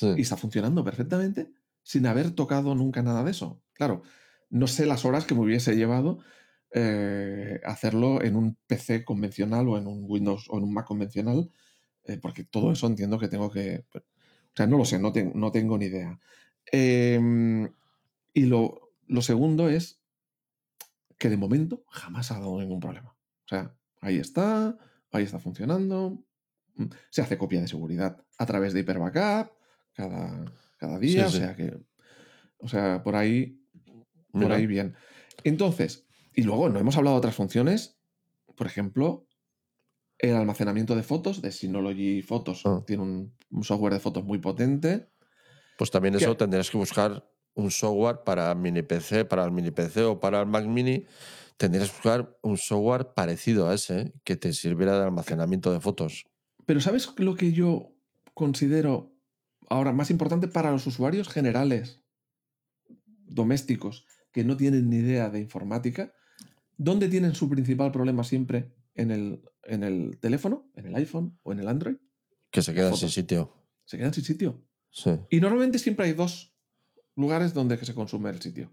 [0.01, 1.51] y está funcionando perfectamente
[1.83, 3.61] sin haber tocado nunca nada de eso.
[3.73, 4.03] Claro,
[4.49, 6.19] no sé las horas que me hubiese llevado
[6.71, 11.51] eh, hacerlo en un PC convencional o en un Windows o en un Mac convencional
[12.05, 13.85] eh, porque todo eso entiendo que tengo que...
[13.91, 15.11] Pues, o sea, no lo sé, no,
[15.51, 16.19] tengo ni idea.
[16.71, 17.73] Em,
[18.33, 19.99] y lo, segundo es
[21.17, 23.15] que de momento jamás ha dado ningún problema.
[23.45, 24.77] O sea, ahí está,
[25.11, 26.23] ahí está funcionando.
[26.75, 29.51] Mm, se hace copia de seguridad a través de Hyperbackup
[29.93, 30.45] cada,
[30.83, 31.27] cada día.
[31.27, 31.77] O sea que.
[32.57, 33.61] O sea, por ahí.
[34.31, 34.95] Por ahí bien.
[35.45, 37.97] Entonces, y luego no hemos hablado de otras funciones.
[38.55, 39.27] Por ejemplo,
[40.19, 42.63] el almacenamiento de fotos de Synology Photos.
[42.65, 42.83] Ah.
[42.85, 45.07] Tiene un, software de fotos muy potente.
[45.77, 50.03] Pues también eso tendrías que buscar un software para mini PC, para el mini PC
[50.03, 51.05] o para el Mac mini.
[51.55, 56.25] Tendrías que buscar un software parecido a ese que te sirviera de almacenamiento de fotos.
[56.65, 57.93] Pero ¿sabes lo que yo
[58.33, 59.12] considero
[59.69, 62.01] ahora más importante para los usuarios generales,
[63.25, 66.13] domésticos, que no tienen ni idea de informática?
[66.77, 68.73] ¿Dónde tienen su principal problema siempre?
[68.95, 71.97] en el, en el teléfono, en el iPhone o en el Android.
[72.51, 73.53] Que se quedan sin sitio.
[73.85, 74.63] Se quedan sin sitio.
[74.91, 75.11] Sí.
[75.29, 76.55] Y normalmente siempre hay dos
[77.15, 78.71] lugares donde se consume el sitio.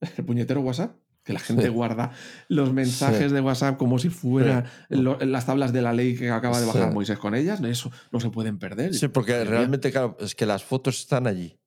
[0.16, 2.12] El puñetero WhatsApp, que la gente guarda
[2.48, 6.66] los mensajes de WhatsApp como si fuera las tablas de la ley que acaba de
[6.66, 7.60] bajar Moisés con ellas.
[7.62, 8.94] Eso no se pueden perder.
[8.94, 11.58] Sí, porque realmente, claro, es que las fotos están allí.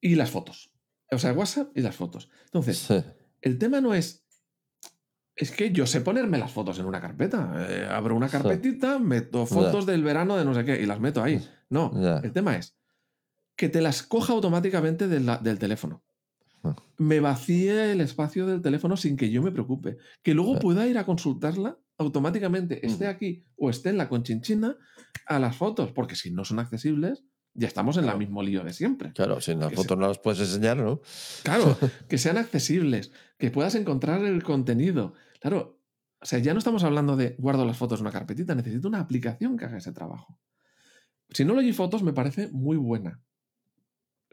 [0.00, 0.70] Y las fotos.
[1.10, 2.28] O sea, WhatsApp y las fotos.
[2.46, 2.88] Entonces,
[3.40, 4.22] el tema no es
[5.34, 7.66] es que yo sé ponerme las fotos en una carpeta.
[7.68, 11.22] Eh, abro una carpetita, meto fotos del verano de no sé qué y las meto
[11.22, 11.42] ahí.
[11.70, 12.76] No, el tema es
[13.56, 16.02] que te las coja automáticamente del, teléfono.
[16.98, 19.98] Me vacíe el espacio del teléfono sin que yo me preocupe.
[20.22, 24.76] Que luego pueda ir a consultarla automáticamente, esté aquí o esté en la conchinchina,
[25.26, 28.72] a las fotos, porque si no son accesibles, ya estamos en el mismo lío de
[28.72, 29.12] siempre.
[29.12, 31.00] Claro, si las fotos no las puedes enseñar, ¿no?
[31.42, 31.76] Claro,
[32.08, 35.14] que sean accesibles, que puedas encontrar el contenido.
[35.40, 35.78] Claro,
[36.20, 39.00] o sea, ya no estamos hablando de guardo las fotos en una carpetita, necesito una
[39.00, 40.38] aplicación que haga ese trabajo.
[41.28, 43.20] Si no Synology Fotos me parece muy buena.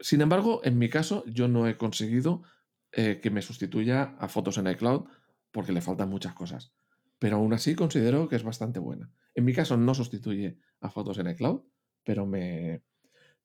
[0.01, 2.43] Sin embargo, en mi caso, yo no he conseguido
[2.91, 5.05] eh, que me sustituya a fotos en iCloud
[5.51, 6.73] porque le faltan muchas cosas.
[7.19, 9.11] pero aún así considero que es bastante buena.
[9.35, 11.61] En mi caso no sustituye a fotos en iCloud,
[12.03, 12.81] pero me,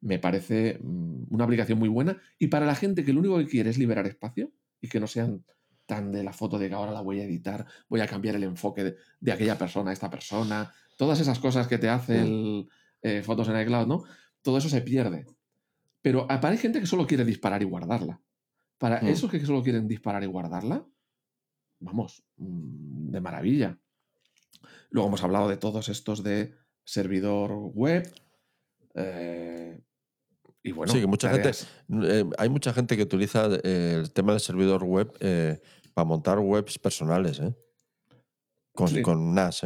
[0.00, 2.20] me parece mm, una aplicación muy buena.
[2.38, 5.06] Y para la gente que lo único que quiere es liberar espacio y que no
[5.06, 5.44] sean
[5.86, 8.44] tan de la foto de que ahora la voy a editar, voy a cambiar el
[8.44, 12.24] enfoque de, aquella persona a esta persona, todas esas cosas que te hace mm.
[12.24, 12.68] el
[13.02, 14.04] eh, fotos en iCloud, ¿no?
[14.42, 15.26] Todo eso se pierde.
[16.04, 18.20] Pero hay gente que solo quiere disparar y guardarla.
[18.76, 19.06] Para mm.
[19.06, 20.86] esos que solo quieren disparar y guardarla,
[21.80, 23.80] vamos, de maravilla.
[24.90, 28.06] Luego hemos hablado de todos estos de servidor web.
[28.94, 29.82] Eh,
[30.62, 31.52] y bueno, sí, que mucha gente,
[32.02, 35.10] eh, hay mucha gente que utiliza eh, el tema del servidor web
[35.94, 37.40] para montar webs personales,
[38.74, 39.62] con, NAS.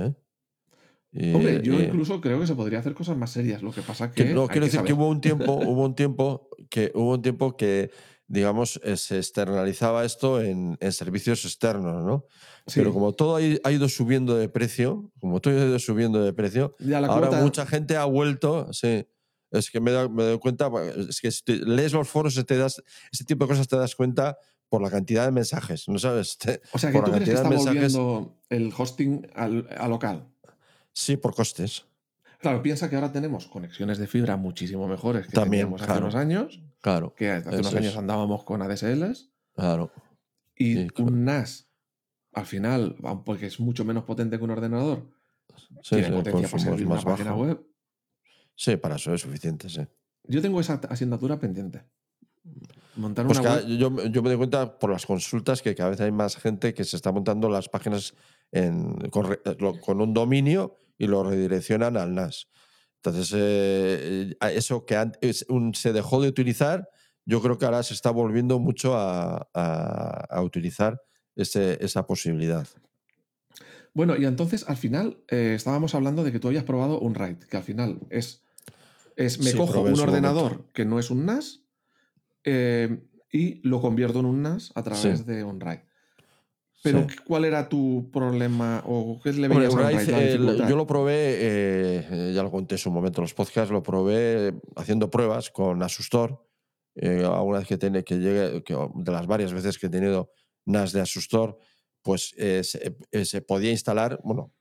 [1.13, 3.63] Hombre, yo incluso creo que se podría hacer cosas más serias.
[3.63, 4.27] Lo que pasa que.
[4.27, 7.57] que no, quiero decir que hubo un tiempo, hubo un tiempo que hubo un tiempo
[7.57, 7.91] que
[8.29, 12.27] digamos, eh, se externalizaba esto en, servicios externos, ¿no?
[12.75, 16.77] Pero como todo ha, ido subiendo de precio, como todo ha ido subiendo de precio,
[17.09, 19.07] ahora mucha gente ha vuelto, sí.
[19.51, 20.71] Es que me, doy cuenta,
[21.09, 24.37] es que si lees los foros, te das, ese tipo de cosas te das cuenta
[24.69, 26.37] por la cantidad de mensajes, ¿no sabes?
[26.73, 30.29] o sea, que tú crees que está volviendo el hosting al, a local.
[30.99, 31.87] Sí, por costes.
[32.41, 36.61] Claro, piensa que ahora tenemos conexiones de fibra muchísimo mejores que teníamos hace unos años.
[36.81, 37.15] Claro.
[37.15, 39.31] Que hace unos años andábamos con ADSLs.
[39.55, 39.93] Claro.
[40.57, 41.69] Y un NAS,
[42.33, 45.09] al final, porque es mucho menos potente que un ordenador,
[45.83, 47.65] sí, tiene potencia para servir más una página web.
[48.57, 49.87] Sí, para eso es suficiente, sí.
[50.25, 51.85] Yo tengo esa asignatura pendiente.
[52.97, 53.67] Montar pues una web.
[53.69, 56.83] Yo, yo, me doy cuenta por las consultas que cada vez hay más gente que
[56.83, 58.15] se está montando las páginas
[58.51, 62.49] en, con un dominio y lo redireccionan al NAS.
[62.97, 66.89] Entonces, eh, eh, eso que antes se dejó de utilizar,
[67.25, 69.47] yo creo que ahora se está volviendo mucho a,
[70.43, 71.01] utilizar
[71.37, 72.67] ese, esa posibilidad.
[73.95, 77.39] Bueno, y entonces al final eh, estábamos hablando de que tú habías probado un RAID,
[77.39, 78.43] que al final es,
[79.17, 81.63] es me cojo un ordenador que no es un NAS
[83.31, 85.81] y lo convierto en un NAS a través de un RAID.
[86.83, 89.75] Pero ¿cuál era tu problema o qué le veías
[90.69, 94.55] Yo lo probé, eh, ya lo conté en su momento en los podcasts, lo probé
[94.77, 96.45] haciendo pruebas con Asustor.
[96.95, 100.31] Eh, alguna vez que, tiene, que llegue, de las varias veces que he tenido
[100.67, 101.59] NAS de Asustor,
[102.03, 104.53] pues eh, se, podía instalar, bueno,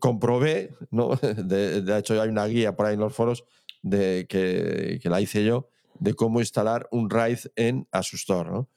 [0.00, 1.10] comprobé, ¿no?
[1.36, 3.44] De, de, hecho hay una guía por ahí en los foros
[3.82, 8.68] de, que, que la hice yo, de cómo instalar un RAID en Asustor, ¿no?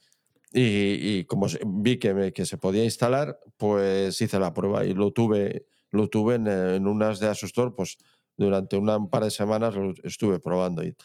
[0.58, 5.66] Y, como vi que, que, se podía instalar, pues hice la prueba y lo tuve,
[5.92, 7.98] lo tuve en, unas de Asustor, pues
[8.38, 10.82] durante un par de semanas lo estuve probando.
[10.82, 10.96] Y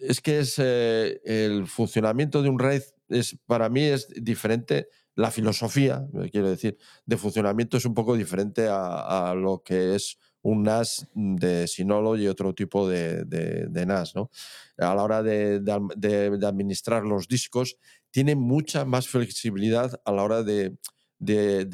[0.00, 4.88] es que es eh, el funcionamiento de un RAID es, para mí es diferente.
[5.16, 10.18] La filosofía, quiero decir, de funcionamiento es un poco diferente a, a lo que es
[10.46, 14.14] un NAS de Synology y otro tipo de, de, NAS.
[14.14, 14.30] ¿no?
[14.78, 17.78] A la hora de, de, administrar los discos,
[18.16, 20.74] tiene mucha más flexibilidad a la hora de,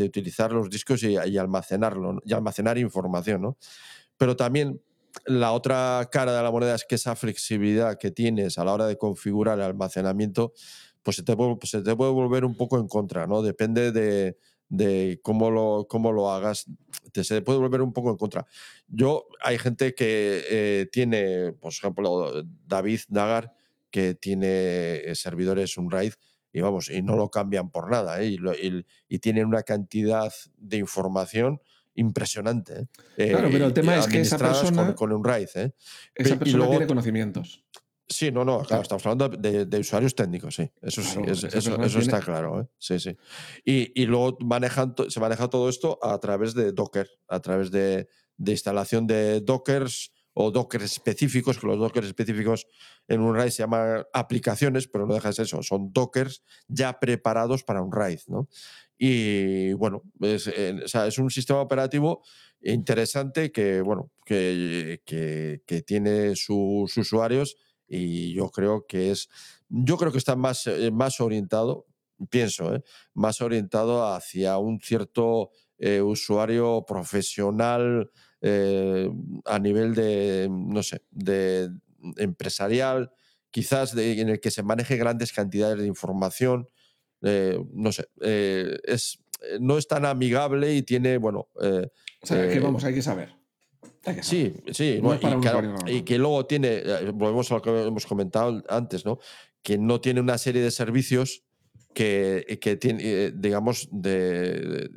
[0.04, 3.42] utilizar los discos y, almacenarlo, y almacenar información.
[3.42, 3.56] ¿no?
[4.16, 4.82] Pero también
[5.24, 8.88] la otra cara de la moneda es que esa flexibilidad que tienes a la hora
[8.88, 10.52] de configurar el almacenamiento,
[11.04, 13.40] pues se te puede, se te puede volver un poco en contra, ¿no?
[13.40, 14.36] Depende de,
[14.68, 16.66] de cómo lo, cómo lo hagas,
[17.12, 18.48] te se puede volver un poco en contra.
[18.88, 23.52] Yo, hay gente que eh, tiene, por ejemplo, David Dagar,
[23.92, 26.14] que tiene eh, servidores Unraid
[26.52, 28.28] y vamos, y no lo cambian por nada, ¿eh?
[28.28, 31.60] y, y, tienen una cantidad de información
[31.94, 32.88] impresionante.
[33.16, 34.94] claro, pero el tema es que esa persona.
[34.94, 35.48] Con, con RAID.
[36.14, 37.64] Esa persona tiene conocimientos.
[38.08, 40.70] Sí, no, no, claro, estamos hablando de, usuarios técnicos, sí.
[40.82, 42.60] Eso sí, eso, está claro.
[42.60, 42.66] ¿eh?
[42.78, 43.16] Sí, sí.
[43.64, 49.06] Y, luego manejan, se maneja todo esto a través de Docker, a través de, instalación
[49.06, 52.66] de Dockers o Docker específicos, que los Dockers específicos
[53.08, 57.82] en un RAID se llaman aplicaciones, pero no dejas eso, son Dockers ya preparados para
[57.82, 58.48] un RAID, ¿no?
[58.96, 62.22] Y bueno, es, es un sistema operativo
[62.62, 67.56] interesante que, bueno, que, que tiene sus usuarios
[67.94, 69.28] y yo creo que es,
[69.68, 71.86] yo creo que está más, eh, más orientado,
[72.30, 72.82] pienso, ¿eh?
[73.12, 78.10] más orientado hacia un cierto eh, usuario profesional
[78.42, 81.70] a nivel de, no sé, de
[82.16, 83.12] empresarial,
[83.50, 86.68] quizás en el que se maneje grandes cantidades de información,
[87.20, 89.18] no sé, es,
[89.60, 91.48] no es tan amigable y tiene, bueno...
[91.54, 93.42] o sea, que vamos, hay que saber.
[94.22, 95.00] Sí, sí,
[95.86, 99.20] y, que, luego tiene, eh, volvemos a lo que hemos comentado antes, ¿no?
[99.62, 101.44] Que no tiene una serie de servicios
[101.94, 104.90] que, que tiene, eh, digamos, de,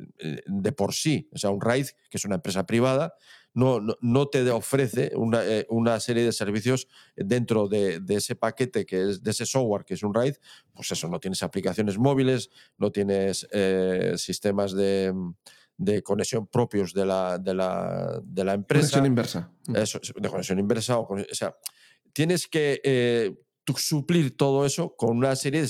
[0.46, 3.14] de, por sí, o sea, un RAID, que es una empresa privada,
[3.54, 8.84] no, no, te ofrece una, eh, una, serie de servicios dentro de, de, ese paquete,
[8.84, 10.34] que es de ese software, que es un RAID,
[10.74, 15.14] pues eso, no tienes aplicaciones móviles, no tienes eh, sistemas de,
[15.78, 19.00] de, conexión propios de la, de la, de la empresa.
[19.00, 19.52] Conexión inversa.
[19.74, 20.98] Eso, de conexión inversa.
[20.98, 21.56] O, o sea,
[22.12, 23.34] tienes que eh,
[23.76, 25.68] suplir todo eso con una serie de,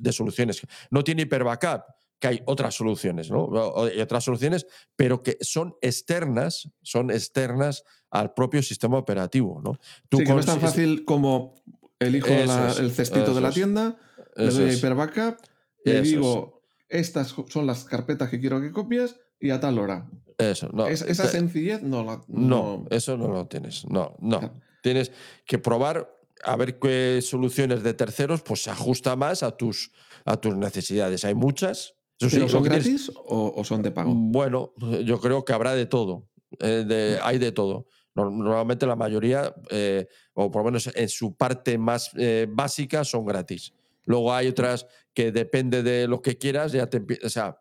[0.00, 0.62] de soluciones.
[0.90, 1.82] No tiene hiperbackup
[2.18, 3.50] que hay otras soluciones, ¿no?
[3.84, 4.66] Hay otras soluciones,
[4.96, 9.78] pero que son externas, son externas al propio sistema operativo, ¿no?
[10.10, 11.54] sí, que no es tan fácil como
[11.98, 13.98] elijo el cestito de la tienda,
[14.36, 15.36] le doy a Hyper Backup,
[15.84, 20.08] le digo, estas son las carpetas que quiero que copies y a tal hora.
[20.38, 20.86] Eso, no.
[20.86, 22.22] esa sencillez no la.
[22.28, 23.84] No, eso no lo tienes.
[23.88, 24.54] No, no.
[24.82, 25.10] Tienes
[25.44, 26.08] que probar
[26.44, 29.90] a ver qué soluciones de terceros pues se ajusta más a tus,
[30.24, 31.24] a tus necesidades.
[31.24, 34.12] Hay muchas, son gratis o, son de pago?
[34.14, 34.72] Bueno,
[35.04, 36.28] yo creo que habrá de todo.
[36.60, 37.86] Eh, hay de todo.
[38.14, 43.24] Normalmente la mayoría, eh, o por lo menos en su parte más eh, básica, son
[43.24, 43.72] gratis.
[44.04, 47.58] Luego hay otras que depende de lo que quieras, ya te o sea,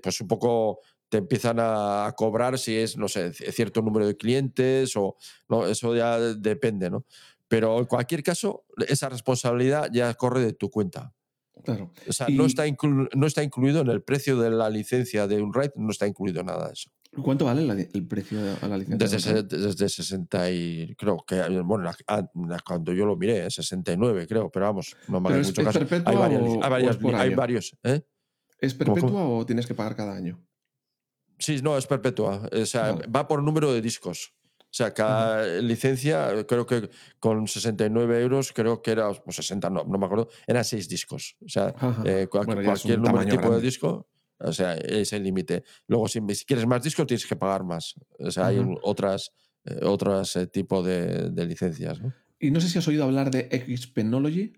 [0.00, 4.96] pues un poco te empiezan a, cobrar si es, no sé, cierto número de clientes
[4.96, 5.16] o
[5.48, 7.04] no, eso ya depende, ¿no?
[7.48, 11.14] Pero en cualquier caso, esa responsabilidad ya corre de tu cuenta.
[11.64, 11.92] Claro.
[12.06, 12.64] O sea, no, está
[13.14, 16.42] no está incluido en el precio de la licencia de un RAID, no está incluido
[16.42, 16.90] nada de eso.
[17.22, 19.08] ¿Cuánto vale el precio de la licencia?
[19.08, 21.90] Desde, desde 60 y creo que, bueno,
[22.64, 25.80] cuando yo lo miré, 69 creo, pero vamos, no me mucho caso.
[26.04, 27.76] Hay, varias, hay, varios.
[27.84, 28.02] ¿eh?
[28.60, 30.42] ¿Es perpetua o tienes que pagar cada año?
[31.38, 32.48] Sí, no, es perpetua.
[32.52, 34.34] O sea, va por número de discos.
[34.66, 39.84] O sea, cada licencia, creo que con 69 euros, creo que era, o 60, no,
[39.84, 41.36] no me acuerdo, eran seis discos.
[41.44, 44.06] O sea, eh, cualquier número tipo de disco,
[44.38, 45.64] o sea, es el límite.
[45.86, 47.94] Luego, si, quieres más discos, tienes que pagar más.
[48.18, 49.32] O sea, hay otras,
[49.64, 52.00] eh, otras eh, tipo de, de licencias.
[52.00, 52.12] ¿no?
[52.38, 54.52] Y no sé si has oído hablar de Xpenology.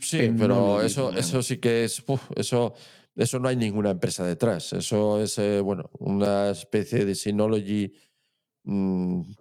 [0.00, 2.02] Sí, pero eso, eso sí que es.
[2.36, 2.74] eso,
[3.16, 4.72] eso no hay ninguna empresa detrás.
[4.72, 7.92] Eso es, bueno, una especie de Synology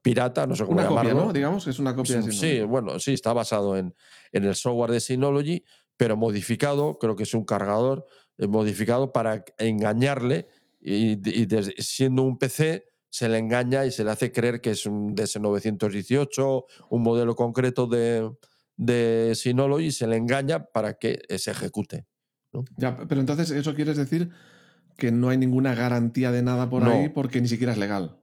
[0.01, 1.11] pirata, no sé cómo una llamarlo.
[1.11, 1.33] Copia, ¿no?
[1.33, 2.57] Digamos, es una copia de Synology.
[2.57, 3.95] Sí, bueno, sí, está basado en,
[4.31, 5.63] en el software de Synology,
[5.95, 8.05] pero modificado, creo que es un cargador
[8.37, 10.47] eh, modificado para engañarle
[10.81, 11.17] y,
[11.77, 16.65] siendo un PC se le engaña y se le hace creer que es un DS918,
[16.89, 18.29] un modelo concreto de,
[18.75, 22.07] de Synology, y se le engaña para que se ejecute.
[22.75, 24.31] Ya, pero entonces eso quiere decir
[24.97, 28.22] que no hay ninguna garantía de nada por ahí porque ni siquiera es legal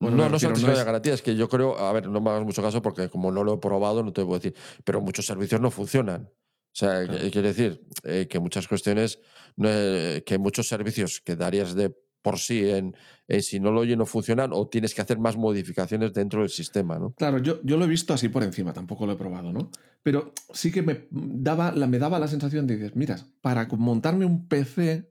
[0.00, 2.62] no, no son no garantía, es que yo creo, a ver, no me hagas mucho
[2.62, 5.70] caso porque como no lo he probado no te puedo decir, pero muchos servicios no
[5.70, 6.30] funcionan.
[6.70, 9.18] O sea, quiere decir eh, que muchas cuestiones,
[9.56, 11.92] que muchos servicios que darías de
[12.22, 12.94] por sí en,
[13.26, 17.12] en Synology no funcionan o tienes que hacer más modificaciones dentro del sistema, ¿no?
[17.12, 19.70] Claro, yo, yo lo he visto así por encima, tampoco lo he probado, ¿no?
[20.02, 24.24] Pero sí que me daba, la, me daba la sensación de decir, mira, para montarme
[24.24, 25.10] un PC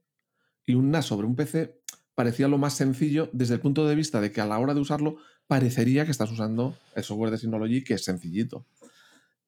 [0.65, 1.81] y un NAS sobre un PC
[2.17, 4.79] parecía lo más sencillo desde el punto de vista de que a la hora de
[4.79, 8.65] usarlo parecería que estás usando el software de Synology que es sencillito.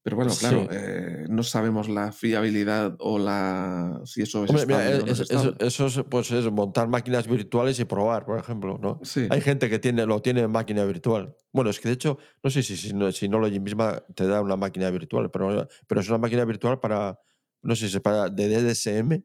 [0.03, 6.30] Pero bueno, claro, eh, no sabemos la fiabilidad o la si eso es, eso, pues
[6.30, 9.01] es montar máquinas virtuales y probar, por ejemplo, ¿no?
[9.32, 11.36] Hay gente que tiene lo tiene en máquina virtual.
[11.51, 15.32] Bueno, es que de hecho no sé si Synology misma te da una máquina virtual,
[15.32, 17.20] pero, pero es una máquina virtual para
[17.63, 19.24] no sé si es para de DSM,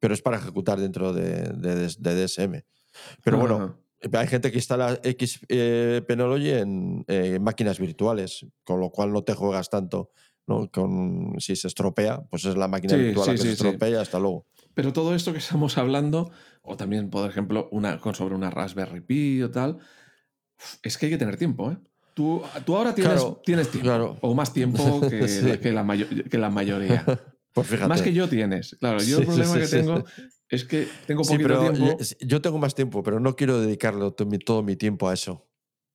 [0.00, 2.64] pero es para ejecutar dentro de, de, de DSM.
[3.22, 3.78] Pero bueno,
[4.12, 9.68] hay gente que instala X eh, en, máquinas virtuales, con lo cual no te juegas
[9.68, 10.10] tanto.
[10.46, 10.70] ¿no?
[10.70, 14.18] Con, si se estropea, pues es la máquina virtual la que se estropea y hasta
[14.18, 14.46] luego.
[14.74, 16.30] Pero todo esto que estamos hablando,
[16.62, 19.78] o también, por ejemplo, una, sobre una Raspberry Pi o tal,
[20.82, 21.78] es que hay que tener tiempo, ¿eh?
[22.14, 25.86] Tú, tú ahora tienes, tienes tiempo, o más tiempo que, que, la,
[26.30, 27.04] que la mayoría.
[27.52, 27.88] Pues fíjate.
[27.88, 28.76] Más que yo tienes.
[28.78, 30.04] Claro, yo el problema que tengo
[30.50, 31.98] es que tengo poquito tiempo.
[32.20, 35.46] Yo tengo más tiempo, pero no quiero dedicarlo todo mi tiempo a eso.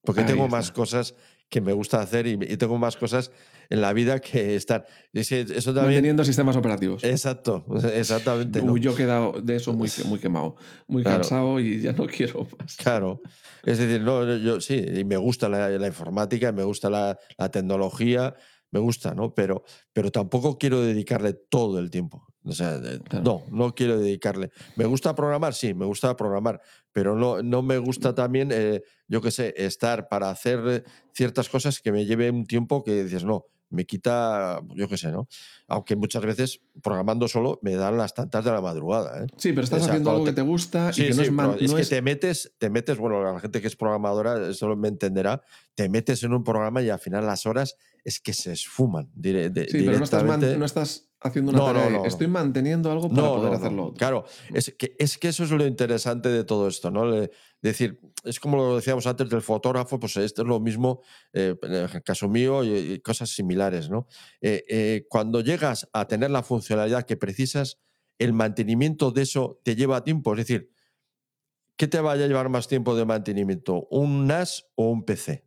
[0.06, 1.16] Porque tengo más cosas
[1.50, 3.32] que me gusta hacer y, tengo más cosas
[3.70, 4.86] en la vida que estar.
[5.14, 5.86] Eso también...
[5.86, 7.04] Manteniendo sistemas operativos.
[7.04, 8.62] Exacto, exactamente.
[8.80, 10.56] Yo he quedado de eso muy, muy quemado,
[10.88, 12.78] muy cansado y ya no quiero más.
[12.78, 13.22] Claro.
[13.64, 17.50] Es decir, no, yo sí, y me gusta la, la informática, me gusta la, la,
[17.50, 18.36] tecnología,
[18.72, 19.34] me gusta, ¿no?
[19.34, 22.28] Pero, pero tampoco quiero dedicarle todo el tiempo.
[22.46, 22.80] O sea,
[23.24, 24.52] no, no quiero dedicarle.
[24.76, 25.54] ¿Me gusta programar?
[25.54, 26.62] Sí, me gusta programar,
[26.92, 31.80] pero no, no me gusta también, eh, yo qué sé, estar para hacer ciertas cosas
[31.80, 35.28] que me lleve un tiempo que dices, no, me quita, yo qué sé, ¿no?
[35.68, 39.24] Aunque muchas veces programando solo me dan las tantas de la madrugada.
[39.24, 39.28] ¿eh?
[39.38, 42.02] Sí, pero estás haciendo algo que te gusta y que no es, es que te
[42.02, 45.42] metes, te metes, bueno, la gente que es programadora eso me entenderá,
[45.74, 49.12] te metes en un programa y al final las horas es que se esfuman.
[49.16, 49.32] sí,
[49.72, 52.02] pero no estás, no estás haciendo una tarea.
[52.06, 53.94] Estoy manteniendo algo para poder hacerlo.
[53.98, 57.06] Claro, es que, es que eso es lo interesante de todo esto, ¿no?
[57.62, 61.02] decir, es como lo decíamos antes del fotógrafo, pues esto es lo mismo
[61.34, 64.08] eh, en el caso mío y, cosas similares, ¿no?
[64.42, 67.80] Eh, eh, cuando llegas a tener la funcionalidad que precisas,
[68.18, 70.34] el mantenimiento de eso te lleva tiempo.
[70.34, 70.72] Es decir,
[71.76, 73.88] ¿qué te vaya a llevar más tiempo de mantenimiento?
[73.90, 75.45] ¿Un NAS o un PC?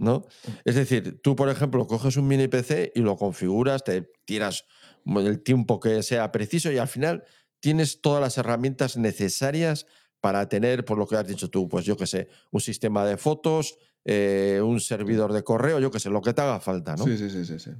[0.00, 0.24] ¿No?
[0.64, 4.64] Es decir, tú, por ejemplo, coges un mini PC y lo configuras, te tiras
[5.06, 7.24] el tiempo que sea preciso y al final
[7.60, 9.86] tienes todas las herramientas necesarias
[10.20, 13.16] para tener, por lo que has dicho tú, pues yo qué sé, un sistema de
[13.16, 17.04] fotos, eh, un servidor de correo, yo qué sé, lo que te haga falta, ¿no?
[17.04, 17.70] Sí, sí, sí, sí, sí.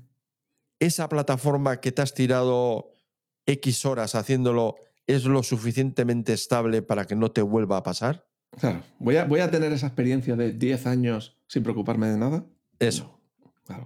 [0.79, 2.93] Esa plataforma que te has tirado
[3.47, 4.77] X horas haciéndolo
[5.07, 8.27] es lo suficientemente estable para que no te vuelva a pasar.
[8.59, 12.47] Claro, voy a, voy a tener esa experiencia de 10 años sin preocuparme de nada.
[12.79, 13.21] Eso.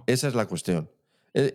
[0.05, 0.91] Esa es la cuestión.
[1.33, 1.51] E,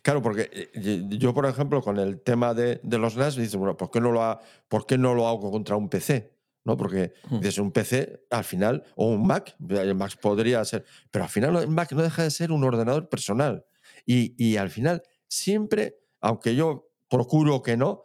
[0.00, 3.90] claro, porque eh, yo, por ejemplo, con el tema de, los NAS, dices, bueno, ¿por
[3.90, 4.38] qué, no lo
[4.68, 6.32] ¿por qué no lo hago contra un PC?
[6.64, 6.76] ¿no?
[6.76, 7.40] Porque hmm.
[7.40, 11.56] desde un PC, al final, o un Mac, el Mac podría ser, pero al final
[11.56, 13.66] el Mac no deja de ser un ordenador personal.
[14.06, 18.04] Y, y al final, siempre, aunque yo procuro que no,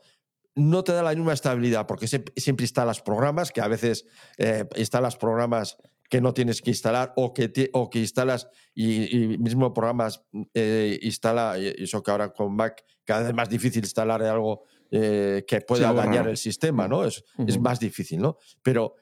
[0.56, 4.08] no te da la misma estabilidad, porque siempre instalas programas, que a veces
[4.40, 5.78] eh, instalas programas
[6.10, 10.24] que no tienes que instalar o que, o que instalas y, mismo programas
[10.54, 14.64] eh, instala, y eso que ahora con Mac cada vez es más difícil instalar algo
[14.92, 17.04] eh, que pueda dañar el sistema, ¿no?
[17.04, 18.38] Es, es, más difícil, ¿no?
[18.62, 18.96] Pero,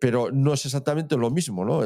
[0.00, 1.82] pero no es exactamente lo mismo, ¿no?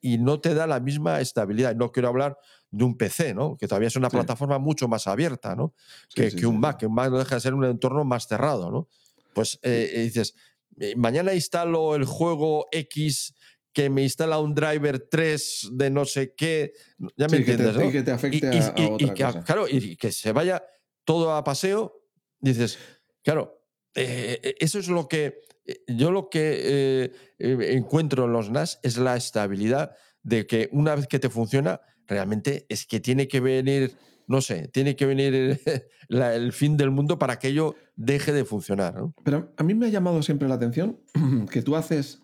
[0.00, 1.74] y no te da la misma estabilidad.
[1.74, 2.38] No quiero hablar
[2.70, 3.56] de un PC, ¿no?
[3.56, 5.74] Que todavía es una plataforma mucho más abierta, ¿no?
[6.14, 8.70] que, que, un Mac, que un Mac no deja de ser un entorno más cerrado,
[8.70, 8.88] ¿no?
[9.34, 10.34] Pues eh, eh, dices,
[10.78, 13.34] eh, mañana instalo el juego X
[13.72, 16.72] que me instala un driver 3 de no sé qué,
[17.16, 17.88] ya me entiendes, ¿no?
[17.88, 19.44] Y que te afecte a, otra cosa.
[19.44, 20.62] Claro, y que se vaya
[21.04, 22.04] todo a paseo,
[22.40, 22.78] dices,
[23.22, 23.64] claro,
[23.94, 25.40] eso es lo que
[25.86, 29.92] yo lo que encuentro en los NAS es la estabilidad
[30.22, 34.68] de que una vez que te funciona, realmente es que tiene que venir, no sé,
[34.68, 35.60] tiene que venir
[36.08, 38.94] el, fin del mundo para que ello deje de funcionar.
[39.24, 41.00] Pero a mí me ha llamado siempre la atención
[41.50, 42.22] que tú haces,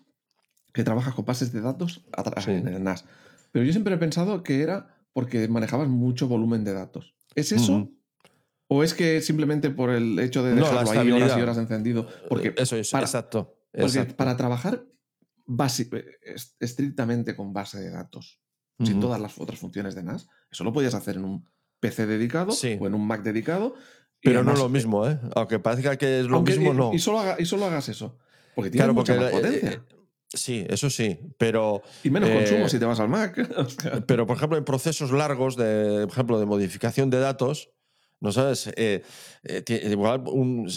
[0.77, 3.03] que trabajas con bases de datos atrás en el NAS.
[3.51, 7.15] Pero yo siempre he pensado que era porque manejabas mucho volumen de datos.
[7.33, 7.89] ¿Es eso?
[8.67, 12.07] ¿O es que simplemente por el hecho de dejarlo ahí horas y horas encendido?
[12.29, 13.57] Porque eso es, exacto.
[13.71, 14.85] Porque para trabajar
[16.59, 18.39] estrictamente con base de datos,
[18.83, 20.27] sin todas las otras funciones de NAS.
[20.51, 21.49] Eso lo podías hacer en un
[21.79, 23.73] PC dedicado o en un Mac dedicado.
[24.21, 25.19] Pero no es lo mismo, ¿eh?
[25.33, 26.93] Aunque parezca que es lo mismo, no.
[26.93, 28.19] Y solo, y solo hagas eso.
[28.53, 29.83] Porque tiene mucha más potencia.
[30.33, 31.81] Eh, sí, eso sí, pero...
[32.03, 33.35] Y menos consumo eh, si te vas al Mac.
[34.07, 37.69] pero, por ejemplo, en procesos largos, de, por ejemplo, de modificación de datos,
[38.19, 38.69] ¿no sabes?
[38.75, 39.03] Eh,
[39.83, 40.23] igual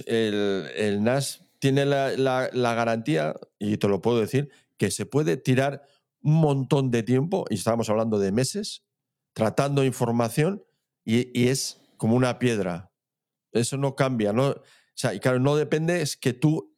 [0.06, 5.82] el, NAS tiene la, la garantía, y te lo puedo decir, que se puede tirar
[6.22, 8.84] un montón de tiempo, y estábamos hablando de meses,
[9.32, 10.64] tratando información
[11.04, 12.92] y, es como una piedra.
[13.52, 14.48] Eso no cambia, ¿no?
[14.48, 14.62] O
[14.94, 16.69] sea, y claro, no depende, es que tú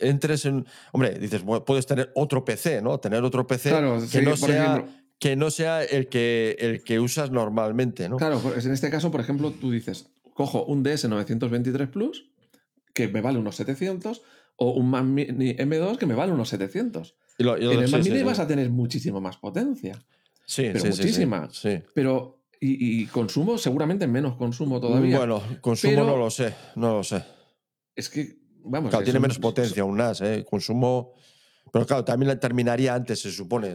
[0.00, 0.66] entres en.
[0.92, 2.98] Hombre, dices, puedes tener otro PC, ¿no?
[2.98, 3.70] Tener otro PC
[4.10, 4.84] que, no sea,
[5.18, 8.16] que no sea el que, el que usas normalmente, ¿no?
[8.16, 12.30] Claro, en este caso, por ejemplo, tú dices, cojo un DS923 Plus,
[12.92, 14.22] que me vale unos 700,
[14.56, 18.38] o un Mac Mini M2 que me vale unos 700 en el Mac Mini vas
[18.38, 20.02] a tener muchísimo más potencia.
[20.44, 21.48] Sí, pero muchísima.
[21.94, 25.18] Pero, y, consumo, seguramente menos consumo todavía.
[25.18, 27.22] Bueno, consumo no lo sé, no lo sé.
[27.94, 28.90] Es que, vamos.
[28.90, 30.44] Claro, tiene menos potencia un NAS, ¿eh?
[30.48, 31.14] Consumo.
[31.72, 33.74] Pero claro, también terminaría antes, se supone.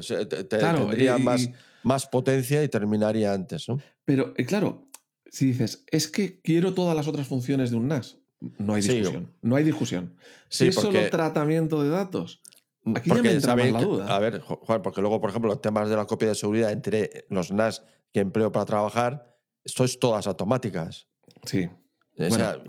[0.49, 1.49] tendría más,
[1.83, 3.79] más potencia y terminaría antes, ¿no?
[4.05, 4.87] Pero, eh, claro,
[5.29, 8.17] si dices, es que quiero todas las otras funciones de un NAS,
[8.57, 9.33] no hay discusión.
[9.41, 10.15] no hay discusión.
[10.49, 12.41] Si es solo tratamiento de datos,
[12.83, 14.15] Mm, Aquí porque ya me la duda.
[14.15, 17.25] A ver, Juan, porque luego, por ejemplo, los temas de la copia de seguridad entre
[17.29, 21.07] los NAS que empleo para trabajar, esto es todas automáticas.
[21.45, 21.69] Sí.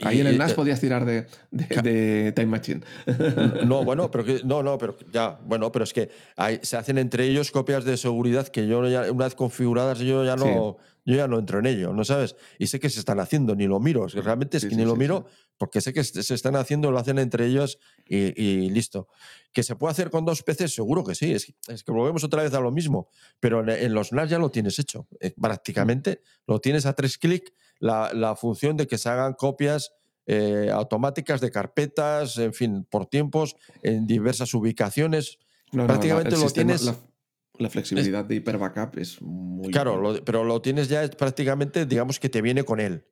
[0.03, 2.81] Ahí en el NAS podías tirar de, Time Machine.
[3.67, 6.11] No, bueno, pero que, no, no, pero ya, bueno, pero es que
[6.63, 10.37] se hacen entre ellos copias de seguridad que yo ya, una vez configuradas, yo ya
[10.37, 12.37] no, yo ya no entro en ello, ¿no sabes?
[12.59, 15.27] Y sé que se están haciendo, ni lo miro, realmente es que ni lo miro
[15.63, 19.07] porque sé que se están haciendo, lo hacen entre ellos y, listo.
[19.53, 20.75] ¿Que se puede hacer con dos PCs?
[20.75, 21.55] Seguro que sí, es,
[21.85, 23.09] que volvemos otra vez a lo mismo,
[23.39, 26.23] pero en, los NAS ya lo tienes hecho, eh, prácticamente.
[26.49, 27.53] Lo tienes a tres clics,
[27.83, 29.93] la, función de que se hagan copias
[30.27, 35.39] eh, automáticas de carpetas, en fin, por tiempos, en diversas ubicaciones.
[35.71, 36.91] prácticamente lo tienes...
[37.59, 39.71] La, flexibilidad de hiper backup es muy...
[39.71, 43.05] Claro, pero lo tienes ya prácticamente, digamos que te viene con él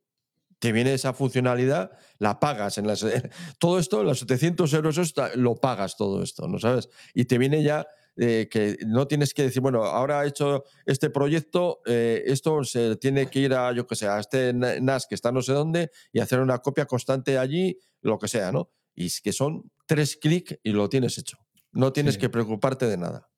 [0.61, 2.77] te viene esa funcionalidad, la pagas.
[2.77, 3.05] En las,
[3.59, 6.91] todo esto, los 700 euros, lo pagas todo esto, ¿no sabes?
[7.15, 11.11] Y te viene ya eh, que no tienes que decir, bueno, ahora he hecho este
[11.11, 15.15] proyecto, eh, esto se tiene que ir a, yo que sé, a este NAS que
[15.15, 18.71] está no sé dónde y hacer una copia constante allí, lo que sea, ¿no?
[18.95, 21.39] Y es que son tres clics y lo tienes hecho.
[21.73, 23.31] No tienes que preocuparte de nada.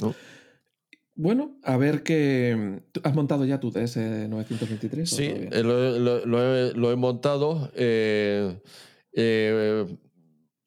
[0.00, 0.14] ¿no?
[1.16, 2.82] Bueno, a ver qué.
[3.04, 5.06] ¿Has montado ya tu DS923?
[5.06, 7.70] Sí, eh, lo, he, montado.
[7.74, 8.60] Eh,
[9.12, 9.86] eh,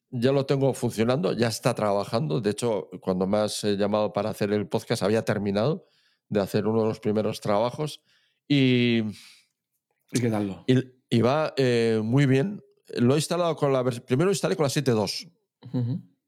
[0.10, 2.42] ya lo tengo funcionando, ya está trabajando.
[2.42, 5.88] De hecho, cuando me has llamado para hacer el podcast, había terminado
[6.30, 8.02] de hacer uno de los primeros trabajos.
[8.48, 9.04] Y.
[10.12, 10.64] ¿Y qué tal?
[11.10, 11.54] Y, va
[12.04, 12.62] muy bien.
[12.98, 13.84] Lo he instalado con la.
[13.84, 15.30] Primero instalé con la 7.2.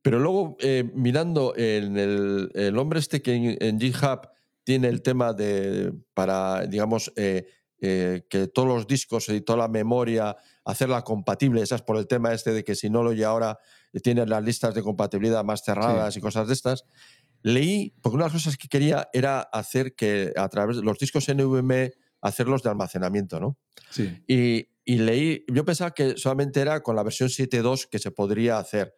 [0.02, 4.30] Pero luego, eh, mirando en el, el, hombre este que en, GitHub
[4.64, 7.48] tiene el tema de, para, digamos, eh,
[7.82, 10.38] eh, que todos los discos y toda la memoria,
[10.70, 13.60] hacerla compatible, esas por el tema este de que si no lo y ahora
[14.04, 16.86] tiene las listas de compatibilidad más cerradas y cosas de estas.
[17.42, 20.98] Leí, porque una de las cosas que quería era hacer que a través de los
[21.00, 23.58] discos NVMe, hacerlos de almacenamiento, ¿no?
[23.90, 24.22] Sí.
[24.28, 28.60] Y, y leí, yo pensaba que solamente era con la versión 7.2 que se podría
[28.60, 28.94] hacer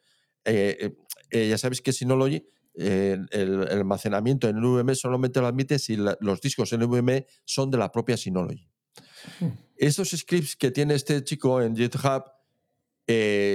[0.46, 0.96] eh, eh,
[1.30, 2.44] eh, ya sabéis que Synology,
[2.74, 7.92] el, el, almacenamiento en NVMe solamente lo admite si los discos NVMe son de la
[7.92, 8.71] propia Synology.
[9.40, 9.50] Hmm.
[9.78, 12.24] Estos scripts que tiene este chico en GitHub,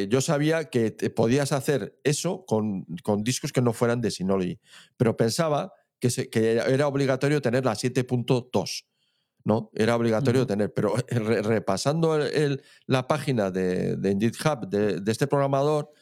[0.08, 4.58] yo sabía que podías hacer eso con, con, discos que no fueran de Synology,
[4.96, 8.84] pero pensaba que, que era obligatorio tener la 7.2.
[9.46, 9.70] ¿no?
[9.74, 12.18] Era obligatorio tener, pero repasando
[12.86, 15.92] la página de, de GitHub de, de, este programador,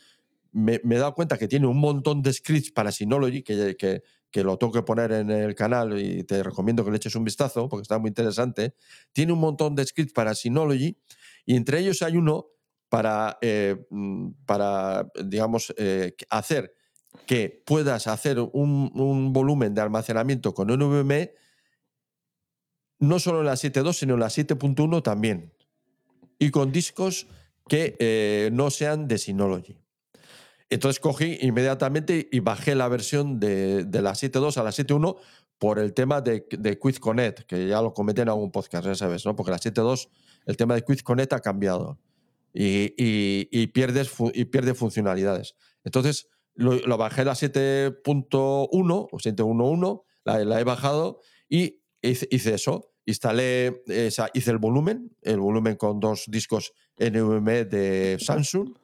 [0.51, 4.03] me, he dado cuenta que tiene un montón de scripts para Synology, que, que,
[4.35, 7.23] que, lo tengo que poner en el canal y te recomiendo que le eches un
[7.23, 8.75] vistazo porque está muy interesante.
[9.13, 10.99] Tiene un montón de scripts para Synology
[11.47, 12.49] y entre ellos hay uno
[12.89, 16.75] para, eh, mm, para digamos, eh, hacer
[17.27, 21.33] que puedas hacer un, un, volumen de almacenamiento con NVMe
[22.99, 25.53] no solo en la 7.2, sino en la 7.1 también.
[26.41, 27.29] Y con discos
[27.69, 29.84] que eh, no sean de Synology.
[30.75, 35.17] Entonces cogí inmediatamente y bajé la versión de, la 7.2 a la 7.1
[35.57, 38.97] por el tema de, de Quiz Connect, que ya lo comenté en algún podcast, ya
[38.97, 39.37] sabes, ¿no?
[39.37, 40.09] Porque la 7.2,
[40.47, 42.01] el tema de Quiz Connect ha cambiado
[42.53, 45.55] y, y, pierdes y pierde funcionalidades.
[45.85, 46.27] Entonces
[46.57, 52.91] lo, bajé a la 7.1 o 7.1.1, la, he bajado y hice, eso.
[53.07, 58.75] Instalé, hice el volumen, el volumen con dos discos NVMe de Samsung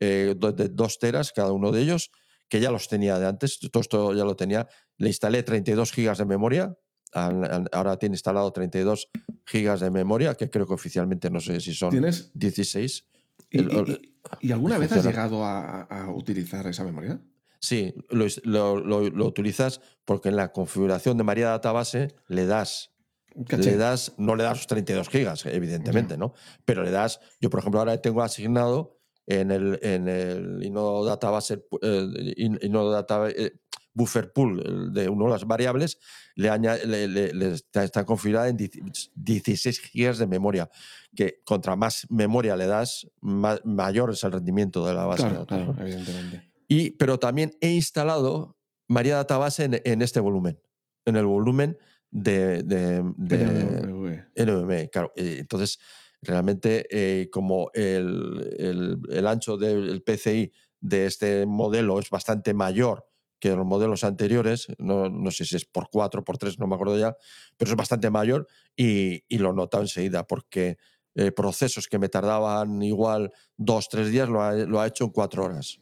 [0.00, 2.10] eh, de dos teras cada uno de ellos,
[2.48, 4.68] que ya los tenía de antes, todo esto ya lo tenía.
[4.96, 6.76] Le instalé 32 gigas de memoria,
[7.12, 9.08] ahora tiene instalado 32
[9.46, 12.30] gigas de memoria, que creo que oficialmente no sé si son ¿Tienes?
[12.34, 13.06] 16.
[13.50, 17.20] ¿Y, alguna vez has llegado a, utilizar esa memoria?
[17.60, 22.92] Sí, lo, lo, utilizas porque en la configuración de María Database le das
[23.34, 26.34] le das, no le das 32 gigas, evidentemente, ¿no?
[26.64, 28.97] Pero le das, yo por ejemplo ahora tengo asignado
[29.28, 30.72] en el, en el
[31.04, 33.52] Database, eh, Data, eh,
[33.92, 35.98] Buffer Pool de una de las variables,
[36.34, 36.58] le,
[37.06, 40.70] le, está, configurada en 16 GB de memoria,
[41.14, 45.58] que contra más memoria le das, mayor es el rendimiento de la base de datos.
[45.58, 46.50] Claro, evidentemente.
[46.66, 48.56] Y, pero también he instalado
[48.86, 50.58] María Database en, en este volumen,
[51.04, 51.76] en el volumen
[52.10, 54.88] de, de, de NVMe.
[54.88, 55.78] Claro, entonces
[56.22, 63.06] Realmente, eh, como el, el, ancho del PCI de este modelo es bastante mayor
[63.38, 66.74] que los modelos anteriores, no, no, sé si es por 4, por 3, no me
[66.74, 67.16] acuerdo ya,
[67.56, 70.76] pero es bastante mayor y, y lo notado enseguida porque
[71.14, 75.10] eh, procesos que me tardaban igual dos, tres días lo ha, lo ha hecho en
[75.10, 75.80] cuatro horas.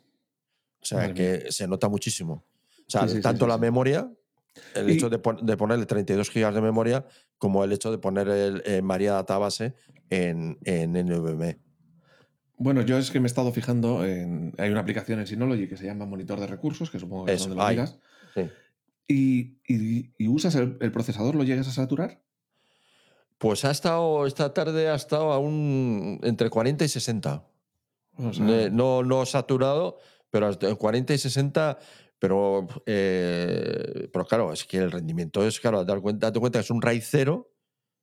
[0.81, 2.47] O sea que se nota muchísimo.
[2.87, 4.11] O sea, tanto la memoria,
[4.75, 7.05] el hecho de, de, ponerle 32 gigas de memoria,
[7.39, 9.75] como el hecho de poner el eh, María Database
[10.11, 11.59] en, en NVMe.
[12.59, 14.55] Bueno, yo es que me he estado fijando en.
[14.59, 17.41] Hay una aplicación en Synology que se llama Monitor de Recursos, que supongo que es
[17.41, 17.99] donde lo digas.
[18.35, 18.49] Sí.
[19.09, 19.59] Y,
[20.19, 22.23] y, usas el, procesador, ¿lo llegas a saturar?
[23.39, 27.45] Pues ha estado, esta tarde ha estado a un, entre 40 y 60.
[28.73, 29.99] no, no saturado,
[30.31, 31.79] pero entre 40 y 60
[32.19, 36.65] pero, eh, pero claro, es que el rendimiento es, claro, date cuenta, date cuenta que
[36.65, 37.53] es un RAID cero,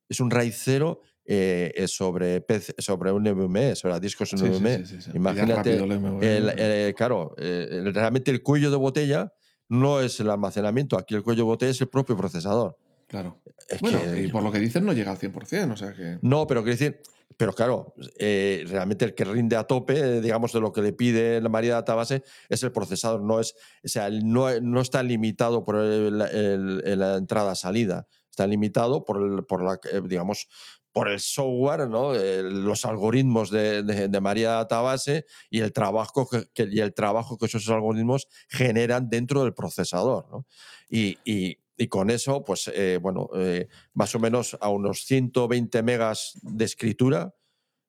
[0.08, 2.44] es un RAID cero eh, sobre,
[2.78, 4.84] sobre un NVMe, sobre discos NVMe.
[5.14, 9.32] Imagínate, el, claro, eh, realmente el cuello de botella
[9.68, 12.76] no es el almacenamiento, aquí el cuello de botella es el propio procesador.
[13.06, 13.40] Claro.
[13.80, 16.18] bueno, y por lo que dicen no llega al 100%, o sea que...
[16.22, 17.00] No, pero quiero decir,
[17.36, 21.40] pero claro, eh, realmente el que rinde a tope, digamos, de lo que le pide
[21.40, 23.54] la María Database es el procesador, no es,
[23.84, 29.78] o sea, no, no está limitado por la entrada-salida, está limitado por, el, por la,
[29.92, 30.48] eh, digamos,
[30.92, 32.12] por el software, ¿no?
[32.14, 37.68] los algoritmos de, de, María Database y el, trabajo que, y el trabajo que esos
[37.68, 40.28] algoritmos generan dentro del procesador.
[40.30, 40.46] ¿no?
[40.88, 45.82] Y, y, y con eso, pues eh, bueno, eh, más o menos a unos 120
[45.82, 47.34] megas de escritura,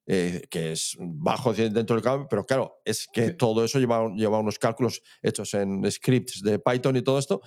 [0.08, 4.38] eh, que es bajo dentro del cambio, pero claro, es que todo eso lleva, lleva
[4.40, 7.42] unos cálculos hechos en scripts de Python y todo esto.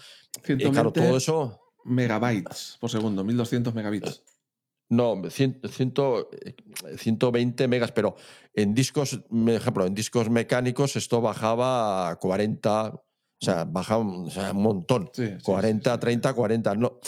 [0.46, 1.60] Y claro, todo eso.
[1.84, 4.24] Megabytes por segundo, 1200 megabits.
[4.90, 8.16] No, 120 megas, pero
[8.54, 13.04] en discos, por ejemplo, en discos mecánicos esto bajaba a 40,
[13.40, 15.10] o sea, baja un, montón.
[15.42, 16.74] 40, 30, 40.
[16.74, 16.98] No,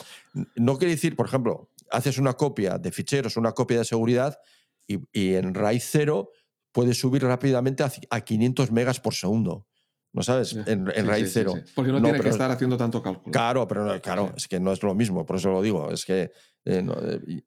[0.55, 4.39] no quiere decir, por ejemplo, haces una copia de ficheros, una copia de seguridad
[4.87, 6.31] y, en RAID 0
[6.73, 9.67] puedes subir rápidamente a, 500 megas por segundo.
[10.13, 10.53] ¿No sabes?
[10.53, 11.55] En, en RAID 0.
[11.75, 13.33] Porque no, tiene que estar haciendo tanto cálculo.
[13.33, 15.91] Claro, pero claro, es que no es lo mismo, por eso lo digo.
[15.91, 16.31] Es que.
[16.65, 17.43] Eh, eh,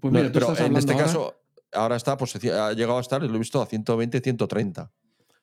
[0.00, 1.34] pues mira, pero en este caso,
[1.72, 4.90] ahora está, pues ha llegado a estar, lo he visto, a 120, 130.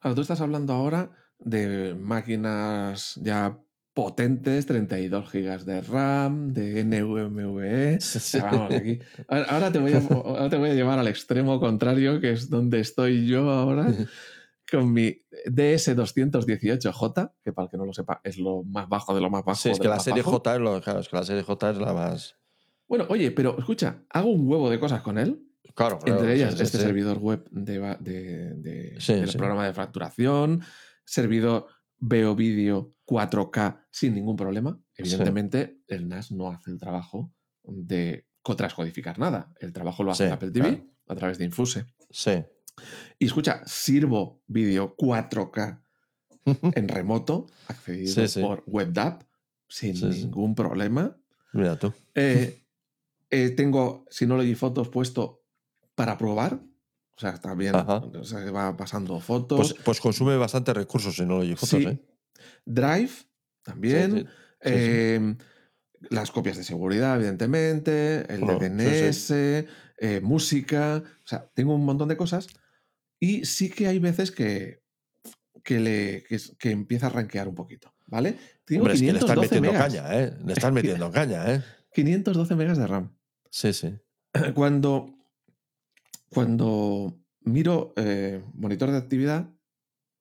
[0.02, 3.58] Ahora, tú estás hablando ahora de máquinas ya
[3.94, 7.98] potentes, 32 GB de RAM, de NVMe.
[9.28, 13.28] Ahora, te voy a, te voy a llevar al extremo contrario, que es donde estoy
[13.28, 13.94] yo ahora,
[14.72, 15.18] con mi
[15.48, 19.44] DS218J, que para el que no lo sepa es lo más bajo de lo más
[19.44, 19.60] bajo.
[19.60, 21.78] Sí, es que la serie J es lo, claro, es que la serie J es
[21.78, 22.38] la más.
[22.88, 25.46] Bueno, oye, pero escucha, hago un huevo de cosas con él.
[25.76, 30.62] Claro, Entre ellas, este servidor web de, de, del programa de fracturación,
[31.10, 31.66] servidor
[31.98, 34.80] veo vídeo 4K sin ningún problema.
[34.96, 37.34] Evidentemente, el NAS no hace el trabajo
[37.64, 39.54] de transcodificar nada.
[39.60, 41.86] El trabajo lo hace Apple TV a través de Infuse.
[42.10, 42.44] Sí.
[43.18, 45.82] Y escucha, sirvo vídeo 4K
[46.76, 49.20] en remoto, accedido por WebDAV,
[49.68, 51.16] sin ningún problema.
[51.54, 51.94] Mira tú.
[52.16, 52.64] Eh,
[53.30, 55.44] eh, tengo Synology Fotos puesto
[55.96, 56.60] para probar
[57.20, 57.76] o sea, está bien.
[57.76, 59.74] O sea, va pasando fotos.
[59.74, 62.00] Pues, pues, consume bastante recursos en Nology Fotos, ¿eh?
[62.66, 63.12] Drive
[63.62, 64.30] también.
[64.62, 65.38] Em,
[66.12, 68.26] las copias de seguridad, evidentemente.
[68.34, 71.04] El DNS, eh, música.
[71.06, 72.48] O sea, tengo un montón de cosas.
[73.20, 74.82] Y sí que hay veces que,
[75.62, 77.94] que, le, que, empieza a rankear un poquito.
[78.08, 78.38] ¿Vale?
[78.64, 80.34] Tengo Hombre, es que le estás metiendo caña, ¿eh?
[80.46, 81.64] Le estás metiendo caña, ¿eh?
[81.92, 83.14] 512 megas de RAM.
[83.52, 83.94] Sí, sí.
[84.54, 85.19] Cuando
[86.30, 89.50] cuando miro eh, monitor de actividad,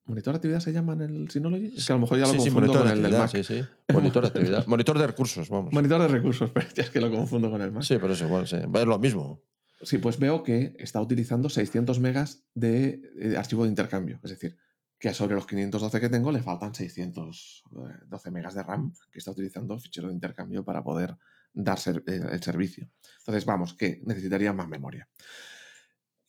[0.08, 1.74] ¿Monitor de actividad se llama en el Synology?
[1.76, 3.30] Es que a lo mejor ya lo confundo con el del Mac.
[3.30, 3.62] Sí, sí.
[3.92, 4.66] Monitor de actividad.
[4.66, 5.70] Monitor de recursos, vamos.
[5.70, 7.82] Monitor de recursos, pero es que lo confundo con el Mac.
[7.82, 8.56] Sí, pero es igual, sí.
[8.56, 9.42] Es lo mismo.
[9.82, 14.18] Sí, pues veo que está utilizando 600 megas de, de, archivo de intercambio.
[14.24, 14.56] Es decir,
[14.98, 19.78] que sobre los 512 que tengo le faltan 612 megas de RAM que está utilizando
[19.78, 21.18] fichero de intercambio para poder
[21.52, 22.88] dar eh, el servicio.
[23.18, 25.06] Entonces, vamos, que necesitaría más memoria.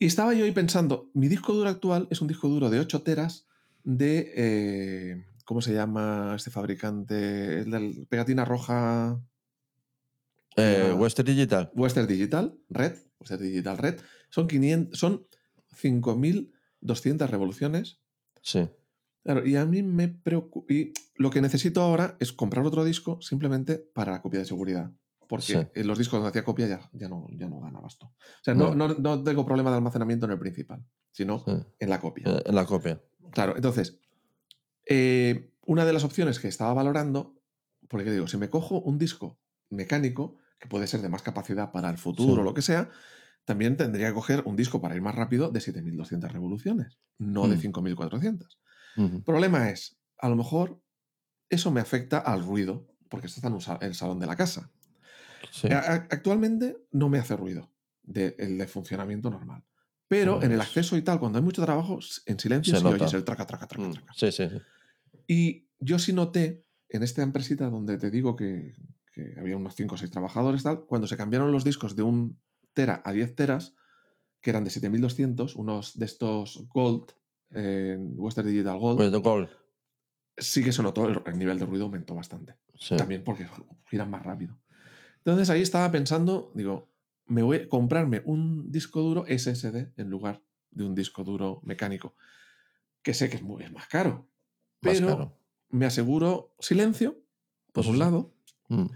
[0.02, 3.02] Y estaba yo ahí pensando, mi disco duro actual es un disco duro de 8
[3.02, 3.46] teras
[3.84, 4.32] de...
[4.34, 7.60] Eh, ¿Cómo se llama este fabricante?
[7.60, 9.20] El de pegatina roja...
[10.56, 11.70] Eh, Western Digital.
[11.74, 12.94] Western Digital, Red.
[13.18, 14.00] Western Digital Red.
[14.30, 15.26] Son, 500, son
[15.82, 18.00] 5.200 revoluciones.
[18.40, 18.70] Sí.
[19.22, 20.72] Claro, y a mí me preocupa...
[20.72, 24.90] Y lo que necesito ahora es comprar otro disco simplemente para la copia de seguridad
[25.30, 28.06] porque en los discos donde hacía copia ya, ya, no, ya no dan abasto.
[28.06, 31.44] O sea, no, no, tengo problema de almacenamiento en el principal, sino
[31.78, 32.24] en la copia.
[32.26, 33.00] Eh, en la copia.
[33.30, 34.00] Claro, entonces,
[34.86, 37.40] eh, una de las opciones que estaba valorando,
[37.86, 39.38] porque digo, si me cojo un disco
[39.68, 42.90] mecánico, que puede ser de más capacidad para el futuro o lo que sea,
[43.44, 47.56] también tendría que coger un disco para ir más rápido de 7200 revoluciones, no de
[47.56, 48.58] 5400.
[48.96, 49.22] El mm.
[49.22, 50.82] Problema es, a lo mejor
[51.48, 54.72] eso me afecta al ruido, porque esto está en el salón de la casa.
[56.10, 57.70] Actualmente no me hace ruido
[58.02, 59.64] de, el de funcionamiento normal.
[60.08, 63.22] Pero en el acceso y tal, cuando hay mucho trabajo, en silencio se, oyes el
[63.22, 64.12] traca, traca, traca, mm, traca.
[64.16, 64.48] Sí, sí,
[65.28, 68.74] Y yo sí noté en esta empresita donde te digo que,
[69.38, 72.40] había unos 5 o 6 trabajadores, tal, cuando se cambiaron los discos de un
[72.72, 73.74] tera a 10 teras,
[74.40, 77.12] que eran de 7200, unos de estos Gold,
[77.50, 78.96] en Western Digital Gold.
[78.96, 79.48] Pues de Gold.
[80.36, 82.56] Sí que se notó, el, el nivel de ruido aumentó bastante.
[82.96, 83.46] También porque
[83.88, 84.58] giran más rápido.
[85.20, 86.88] Entonces ahí estaba pensando, digo,
[87.26, 92.14] me voy a comprarme un disco duro SSD en lugar de un disco duro mecánico,
[93.02, 94.28] que sé que es, muy, es más caro.
[94.80, 95.36] Pero
[95.68, 97.22] me aseguro silencio,
[97.72, 98.34] por un lado,
[98.68, 98.86] Mm,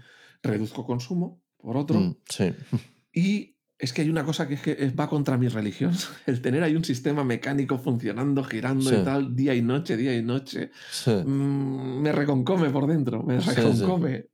[0.41, 2.53] reduzco consumo, por otro, mm, sí.
[3.13, 5.91] y es que hay una cosa que, es que va contra mi religión,
[6.25, 8.95] el tener ahí un sistema mecánico funcionando, girando Sí.
[8.95, 11.11] y tal, día y noche, día y noche, sí.
[11.11, 14.27] mm, me reconcome por dentro, me reconcome.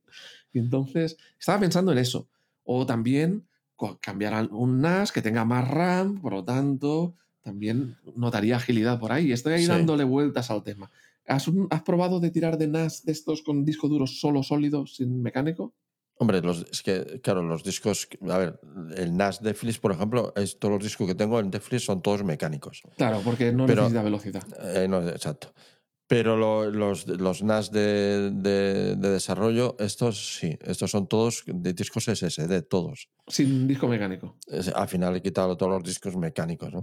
[0.52, 2.28] Y entonces estaba pensando en eso.
[2.64, 3.46] O también
[4.00, 9.32] cambiar un NAS que tenga más RAM, por lo tanto, también notaría agilidad por ahí.
[9.32, 9.68] Estoy ahí Sí.
[9.68, 10.90] dándole vueltas al tema.
[11.26, 11.46] ¿Has,
[11.84, 15.74] probado de tirar de NAS de estos con disco duro solo sólido, sin mecánico?
[16.16, 18.06] Hombre, los, es que, claro, los discos.
[18.28, 18.60] A ver,
[18.96, 22.22] el NAS Netflix, por ejemplo, es, todos los discos que tengo en Netflix son todos
[22.22, 22.82] mecánicos.
[22.96, 24.42] Claro, porque no Pero- necesita velocidad.
[24.76, 25.52] Eh, no, exacto.
[26.14, 31.72] Pero lo- los, los NAS de, de- de desarrollo, estos sí, estos son todos de
[31.72, 33.08] discos SSD, todos.
[33.26, 34.36] Sin disco mecánico.
[34.46, 36.80] Es- al final he quitado todos los discos mecánicos, ¿no?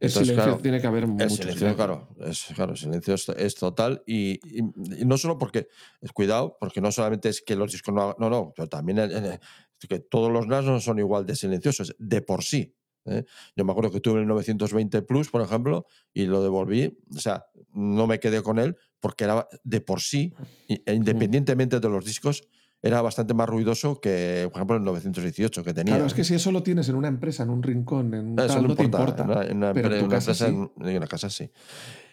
[0.00, 1.76] El Entonces, silencio claro, tiene que haber mucho El silencio, silencio.
[1.76, 4.64] claro, es, claro, el silencio es, es total y, y-
[5.00, 5.68] y no solo porque,
[6.14, 9.12] cuidado, porque no solamente es que los discos no hagan- no, no, pero también el-
[9.12, 9.40] el-
[9.88, 12.74] que todos los NAS no son igual de silenciosos, de por sí.
[13.06, 13.24] ¿eh?
[13.56, 17.46] Yo me acuerdo que tuve el 920 Plus, por ejemplo, y lo devolví, o sea,
[17.74, 20.34] no me quedé con él porque era de por sí,
[20.68, 22.42] e independientemente de los discos,
[22.82, 25.94] era bastante más ruidoso que, por ejemplo, el 918 que tenía.
[25.94, 28.38] Claro, es que si eso lo tienes en una empresa, en un rincón, en un
[28.38, 29.22] Eso tal, no no te importa.
[29.22, 29.22] importa.
[29.24, 30.44] En una, en una Pero en una casa sí.
[30.44, 31.50] en- una casa sí.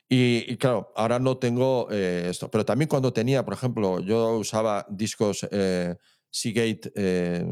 [0.09, 2.49] Y, y claro, ahora no tengo eh, esto.
[2.49, 5.95] Pero también cuando tenía, por ejemplo, yo usaba discos eh,
[6.29, 6.91] Seagate.
[6.95, 7.45] eh,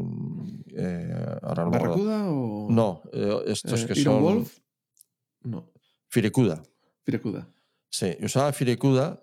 [0.74, 1.70] eh, ahora no.
[1.70, 2.68] ¿Barracuda o.?
[2.70, 3.02] No,
[3.46, 4.22] estos que son.
[4.22, 4.58] Wolf?
[5.42, 5.70] No,
[6.08, 6.62] Firecuda.
[7.04, 7.48] Firecuda.
[7.90, 9.22] Sí, usaba Firecuda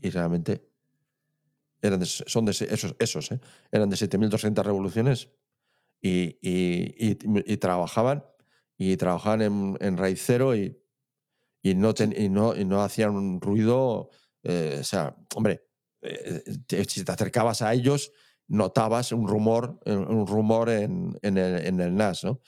[0.00, 0.68] y realmente
[1.80, 3.40] eran de- son de esos, esos ¿eh?
[3.70, 5.30] eran de 7200 revoluciones
[6.00, 7.18] y, y- y-
[7.52, 8.24] y trabajaban
[8.78, 10.78] y trabajaban en, en raíz cero y,
[11.74, 14.10] no, ten- no, y no hacían un ruido.
[14.44, 15.64] eh, o sea, hombre,
[16.02, 18.12] eh, te- si te acercabas a ellos,
[18.52, 22.40] notabas un rumor, eh, un rumor en, en el, en el NAS, ¿no?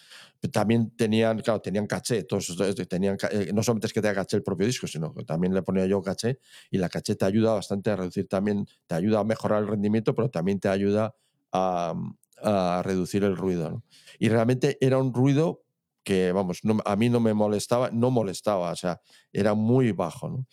[0.52, 2.54] También tenían, claro, tenían caché, todos
[2.88, 5.54] tenían, eh, no solamente es que te da caché el propio disco, sino que también
[5.54, 6.38] le ponía yo caché
[6.70, 10.14] y la caché te ayuda bastante a reducir también, te ayuda a mejorar el rendimiento,
[10.14, 11.14] pero también te ayuda
[11.52, 11.94] a,
[12.42, 13.84] a reducir el ruido, ¿no?
[14.18, 15.62] Y realmente era un ruido
[16.02, 19.00] que, vamos, no- a mí no me molestaba, no molestaba, o sea,
[19.32, 20.46] era muy bajo, ¿no?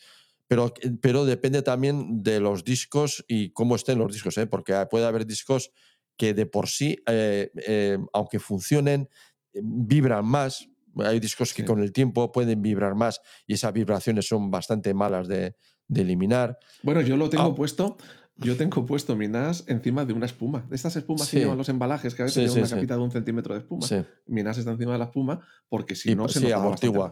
[0.52, 4.48] Pero, pero depende también de los discos y cómo estén los discos, ¿eh?
[4.48, 5.72] porque puede haber discos
[6.18, 9.08] que de por sí, eh, eh, aunque funcionen,
[9.54, 10.68] vibran más.
[10.98, 11.66] Hay discos que Sí.
[11.66, 15.56] con el tiempo pueden vibrar más y esas vibraciones son bastante malas de,
[15.88, 16.58] de eliminar.
[16.84, 17.56] Bueno, yo lo tengo Ah.
[17.56, 17.96] puesto.
[18.36, 20.66] Yo tengo puesto mi NAS encima de una espuma.
[20.70, 21.38] De estas espumas Sí.
[21.38, 23.62] que llevan los embalajes, que a veces Sí, llevan una capita de un centímetro de
[23.62, 23.88] espuma.
[24.26, 27.12] Mi NAS está encima de la espuma porque si Y no pa- se bastante amortigua.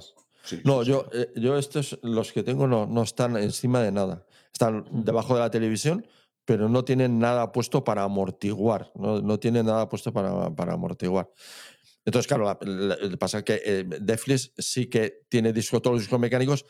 [0.50, 1.20] Sí, No, sí, yo, sí.
[1.20, 4.26] eh, yo estos, los que tengo no, no están encima de nada.
[4.52, 6.06] Están debajo de la televisión,
[6.46, 8.92] pero no tienen nada puesto para amortiguar.
[8.96, 11.30] No, no tienen nada puesto para, para amortiguar.
[12.06, 16.20] Entonces, claro, la- la- pasa que eh, Netflix sí que tiene disco, todos los discos
[16.20, 16.66] mecánicos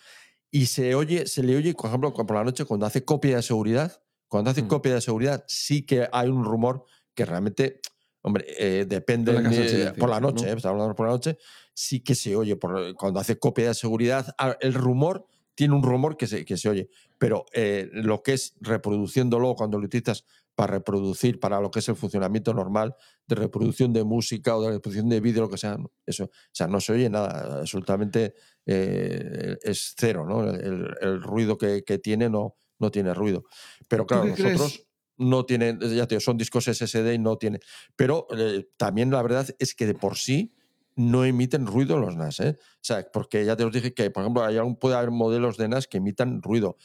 [0.52, 3.42] y se oye, se le oye, por ejemplo, por la noche cuando hace copia de
[3.44, 4.68] seguridad, cuando hace Mm.
[4.68, 6.84] copia de seguridad, sí que hay un rumor
[7.16, 7.80] que realmente,
[8.22, 10.52] hombre, eh, depende la por la noche, ¿no?
[10.52, 11.38] eh, estamos hablando por la noche,
[11.74, 12.56] sí que se oye.
[12.56, 15.26] Por, cuando hace copia de seguridad, el rumor
[15.60, 19.78] tiene un rumor que se, que se oye, pero eh, lo que es reproduciéndolo cuando
[19.78, 20.24] lo utilizas
[20.56, 22.96] para reproducir, para lo que es el funcionamiento normal
[23.28, 26.68] de reproducción de música o de reproducción de vídeo, lo que sea, eso, o sea,
[26.68, 28.36] no se oye nada, absolutamente
[28.66, 30.50] eh, es cero, ¿no?
[30.50, 33.44] El, ruido que, que tiene no, no tiene ruido.
[33.88, 34.89] Pero claro, crees?
[35.20, 37.62] No tienen, ya te digo, son discos SSD y no tienen.
[37.96, 40.56] Pero eh, también la verdad es que de por sí
[40.96, 42.58] no emiten ruido los NAS, ¿eh?
[42.60, 45.68] O sea, porque ya te os dije que, por ejemplo, hay puede haber modelos de
[45.70, 46.78] NAS que emitan ruido.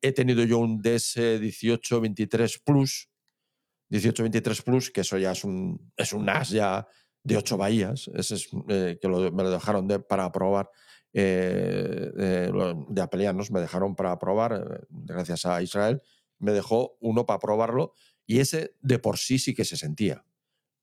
[0.00, 3.08] He tenido yo un DS1823 Plus,
[3.90, 6.86] 1823 Plus, que eso ya es un, es un NAS ya
[7.24, 10.70] de 8 bahías, ese es, eh, que me lo dejaron de- para probar
[11.14, 12.10] eh,
[12.88, 16.02] de apelianos, me dejaron para probar, gracias a Israel,
[16.42, 17.94] me dejó uno para probarlo
[18.26, 20.24] y ese de por sí sí que se sentía.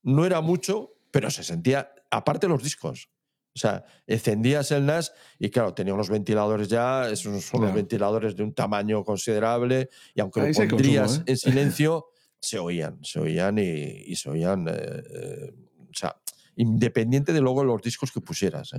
[0.02, 3.10] No era mucho, pero se sentía, aparte los discos.
[3.54, 7.74] O sea, encendías el NAS y claro, tenía unos ventiladores ya, esos son los Ya.
[7.74, 11.22] ventiladores de un tamaño considerable y aunque Ahí lo consumo, pondrías ¿eh?
[11.26, 12.06] en silencio,
[12.40, 16.16] se oían, se oían y, y se oían, eh, eh, o sea,
[16.56, 18.72] independiente de luego los discos que pusieras.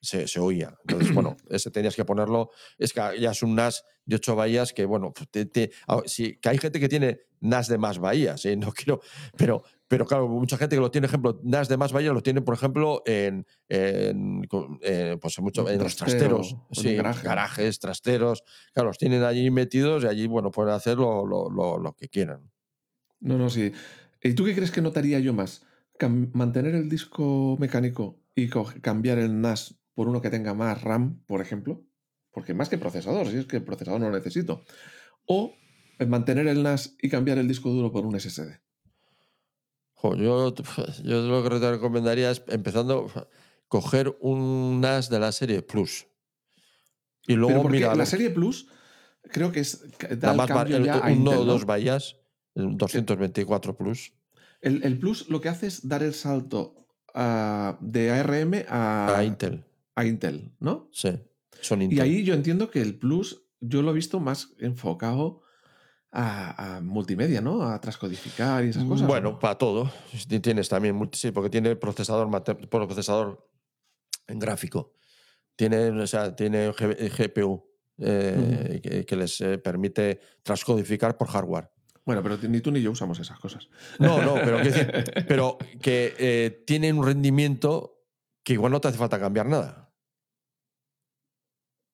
[0.00, 0.74] Se, se, oía.
[0.86, 2.50] Entonces, bueno, ese tenías que ponerlo.
[2.78, 5.70] Es que ya es un NAS de ocho bahías que, bueno, te, te,
[6.04, 8.56] sí, que hay gente que tiene NAS de más bahías, ¿eh?
[8.56, 9.00] no quiero,
[9.36, 12.42] pero pero claro, mucha gente que lo tiene, ejemplo, NAS de más bahía lo tiene,
[12.42, 14.42] por ejemplo, en, en,
[14.82, 18.42] eh, pues en, mucho, en los trasteros, sí, garajes, trasteros.
[18.72, 22.08] Claro, los tienen allí metidos y allí, bueno, pueden hacer lo, lo, lo, lo que
[22.08, 22.50] quieran.
[23.20, 23.72] No, no, sí.
[24.22, 25.64] ¿Y tú qué crees que notaría yo más?
[26.32, 31.40] ¿Mantener el disco mecánico y cambiar el NAS por uno que tenga más RAM, por
[31.40, 31.82] ejemplo?
[32.30, 34.62] Porque más que procesador, si es que el procesador no lo necesito.
[35.24, 35.54] O
[36.06, 38.60] mantener el NAS y cambiar el disco duro por un SSD.
[40.02, 40.54] Yo,
[41.02, 43.10] yo lo que te recomendaría es empezando
[43.68, 46.06] coger un NAS de la serie Plus.
[47.26, 47.94] Y luego mira.
[47.94, 48.68] La serie Plus
[49.22, 49.82] creo que es.
[50.20, 52.16] Da más el, ya uno o dos vallas,
[52.54, 54.12] el 224 Plus.
[54.60, 59.24] El, el, Plus lo que hace es dar el salto a, de ARM a, a
[59.24, 59.65] Intel.
[59.96, 60.88] A Intel, ¿no?
[60.92, 61.10] Sí,
[61.60, 61.98] son Intel.
[61.98, 65.42] Y ahí yo entiendo que el Plus yo lo he visto más enfocado
[66.12, 67.62] a, multimedia, ¿no?
[67.62, 69.06] A transcodificar y esas mm, cosas.
[69.06, 69.90] Bueno, para todo.
[70.40, 72.28] Tienes también, sí, porque tiene procesador,
[72.70, 73.50] procesador
[74.26, 74.94] en gráfico.
[75.56, 77.66] Tiene, o sea, tiene GPU
[77.98, 81.70] eh, que, les eh, permite transcodificar por hardware.
[82.04, 83.68] Bueno, pero ni tú ni yo usamos esas cosas.
[83.98, 88.04] No, no, pero, que, pero que eh, tienen un rendimiento
[88.42, 89.85] que igual no te hace falta cambiar nada.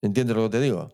[0.02, 0.92] ¿Entiendes lo que te digo?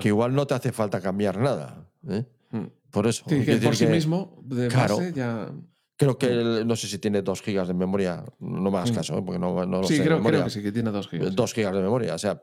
[0.00, 1.88] Que igual no te hace falta cambiar nada.
[2.08, 2.24] ¿eh?
[2.50, 2.66] Mm.
[2.90, 3.24] Por eso.
[3.26, 5.50] que por sí mismo, de base, ya.
[5.96, 8.94] Creo que no sé si tiene 2 gigas de memoria, no me hagas mm.
[8.94, 9.22] caso, ¿eh?
[9.24, 10.04] porque no, no lo sí, sé.
[10.04, 11.34] Creo, creo, que sí, que tiene 2 gigas.
[11.34, 12.42] 2 gigas de memoria, o sea,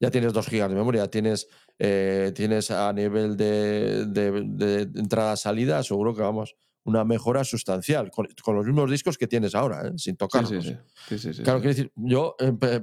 [0.00, 1.46] ya tienes 2 gigas de memoria, tienes,
[1.78, 8.26] eh, tienes a nivel de, de, de entrada-salida, seguro que vamos, una mejora sustancial, con,
[8.42, 9.92] con, los mismos discos que tienes ahora, ¿eh?
[9.96, 10.64] sin tocarlos.
[10.64, 10.76] Sí,
[11.08, 11.34] sí, sí.
[11.34, 12.36] sí claro, quiero decir, yo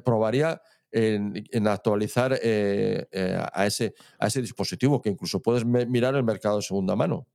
[0.06, 0.62] probaría
[0.92, 6.58] en, actualizar eh, eh, a, ese, a ese dispositivo, que incluso puedes mirar el mercado
[6.58, 7.28] de segunda mano.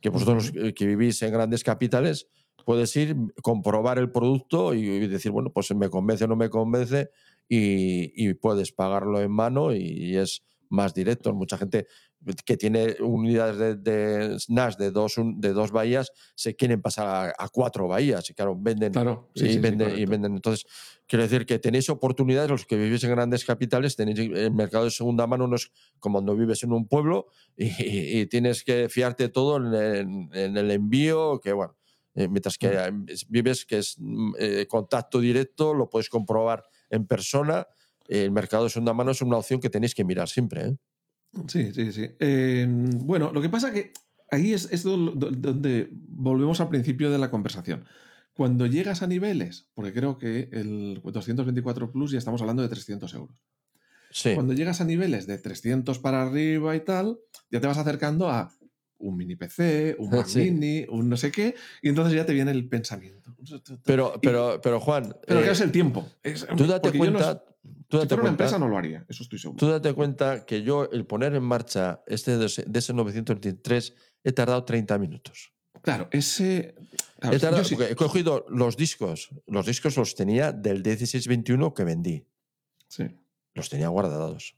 [0.00, 2.28] Que vosotros que vivís en grandes capitales,
[2.64, 7.10] puedes ir, comprobar el producto y, decir, bueno, pues me convence o no me convence,
[7.48, 11.34] y, puedes pagarlo en mano y, es más directo.
[11.34, 11.86] Mucha gente
[12.44, 17.88] que tiene unidades de, NAS de dos, de dos bahías se quieren pasar a, cuatro
[17.88, 18.92] bahías y claro, venden,
[19.34, 20.34] y, venden y venden.
[20.34, 20.66] Entonces,
[21.06, 24.90] quiero decir que tenéis oportunidades, los que vivís en grandes capitales, tenéis el mercado de
[24.90, 29.56] segunda mano, no es como cuando vives en un pueblo y, tienes que fiarte todo
[29.56, 31.76] en, el envío, que bueno,
[32.14, 33.06] eh, mientras que mm.
[33.28, 37.66] vives que es mm, eh, contacto directo, lo puedes comprobar en persona.
[38.06, 40.66] El mercado de segunda mano es una opción que tenéis que mirar siempre.
[40.66, 40.76] ¿eh?
[41.48, 42.06] Sí, sí, sí.
[42.18, 43.92] Em, bueno, lo que pasa que
[44.30, 47.84] ahí es, es, donde volvemos al principio de la conversación.
[48.34, 53.12] Cuando llegas a niveles, porque creo que el 224 Plus ya estamos hablando de 300
[53.14, 53.36] euros.
[54.10, 54.34] Sí.
[54.34, 57.18] Cuando llegas a niveles de 300 para arriba y tal,
[57.50, 58.52] ya te vas acercando a
[58.98, 62.50] un mini PC, un Mac mini, un no sé qué, y entonces ya te viene
[62.50, 63.34] el pensamiento.
[63.84, 65.16] Pero, pero, pero Juan.
[65.26, 66.08] Pero eh, es el tiempo.
[66.56, 67.44] tú date cuenta.
[67.88, 69.58] Tú si fuera una empresa no lo haría, eso estoy seguro.
[69.58, 74.64] Tú date cuenta que yo, el poner en marcha este de ese 923, he tardado
[74.64, 75.52] 30 minutos.
[75.82, 76.74] Claro, ese.
[77.22, 79.30] he, tardado, he cogido los discos.
[79.46, 82.26] Los discos los tenía del 1621 que vendí.
[82.88, 83.04] Sí.
[83.54, 84.56] Los tenía guardados.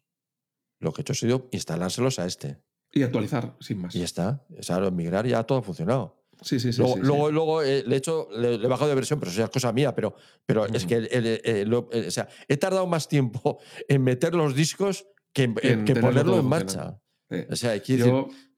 [0.80, 2.60] Lo que he hecho ha sido instalárselos a este.
[2.92, 3.94] Y actualizar, sin más.
[3.94, 4.44] Y ya está.
[4.58, 6.21] O sea, migrar ya todo ha funcionado.
[6.42, 6.80] Sí, sí, sí.
[6.80, 7.34] Luego, sí, luego, sí.
[7.34, 9.72] luego eh, le he hecho, le, le, he bajado de versión, pero eso es cosa
[9.72, 9.94] mía.
[9.94, 10.14] Pero,
[10.44, 10.74] pero mm.
[10.74, 13.58] es que el, el, el, o sea, he tardado más tiempo
[13.88, 17.00] en meter los discos que en, en que ponerlo en marcha.
[17.30, 17.36] Sí.
[17.50, 18.52] O sea, hay que Yo, decir...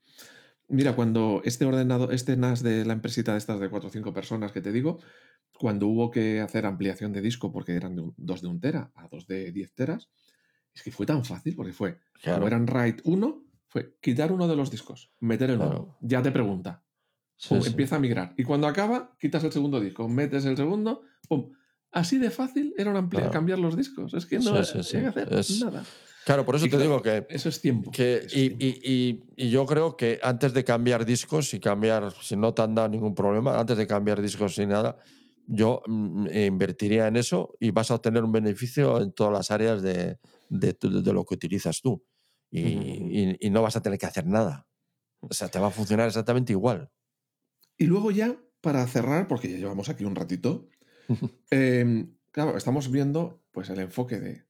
[0.67, 4.13] Mira, cuando este ordenado, este NAS de la empresita de estas de 4 o 5
[4.13, 4.99] personas que te digo,
[5.57, 8.91] cuando hubo que hacer ampliación de disco porque eran de un, dos de un tera
[8.95, 10.09] a dos de 10 teras,
[10.73, 12.37] es que fue tan fácil porque fue, claro.
[12.37, 15.71] como eran RAID 1, fue quitar uno de los discos, meter el Claro.
[15.71, 16.83] nuevo, ya te pregunta.
[17.37, 17.69] Sí, Pum, sí.
[17.69, 18.33] Empieza a migrar.
[18.37, 21.51] Y cuando acaba, quitas el segundo disco, metes el segundo, pum.
[21.91, 23.31] Así de fácil era una amplia- Claro.
[23.33, 24.13] cambiar los discos.
[24.13, 25.83] Es que no Sí, hay que hacer Es- nada.
[26.25, 27.91] Claro, por eso Y te claro, digo que, Eso es tiempo.
[27.91, 28.65] que Eso es y, tiempo.
[28.65, 28.91] y-
[29.37, 32.73] y- y yo creo que antes de cambiar discos y cambiar, si no te han
[32.73, 34.97] dado ningún problema, antes de cambiar discos y nada,
[35.45, 39.83] yo mm, invertiría en eso y vas a obtener un beneficio en todas las áreas
[39.83, 40.17] de,
[40.49, 42.03] de, tu- de lo que utilizas tú.
[42.51, 44.65] Y- y no vas a tener que hacer nada.
[45.19, 46.89] O sea, te va a funcionar exactamente igual.
[47.77, 50.69] Y luego ya, para cerrar, porque ya llevamos aquí un ratito,
[51.51, 54.45] eh, claro, estamos viendo pues el enfoque de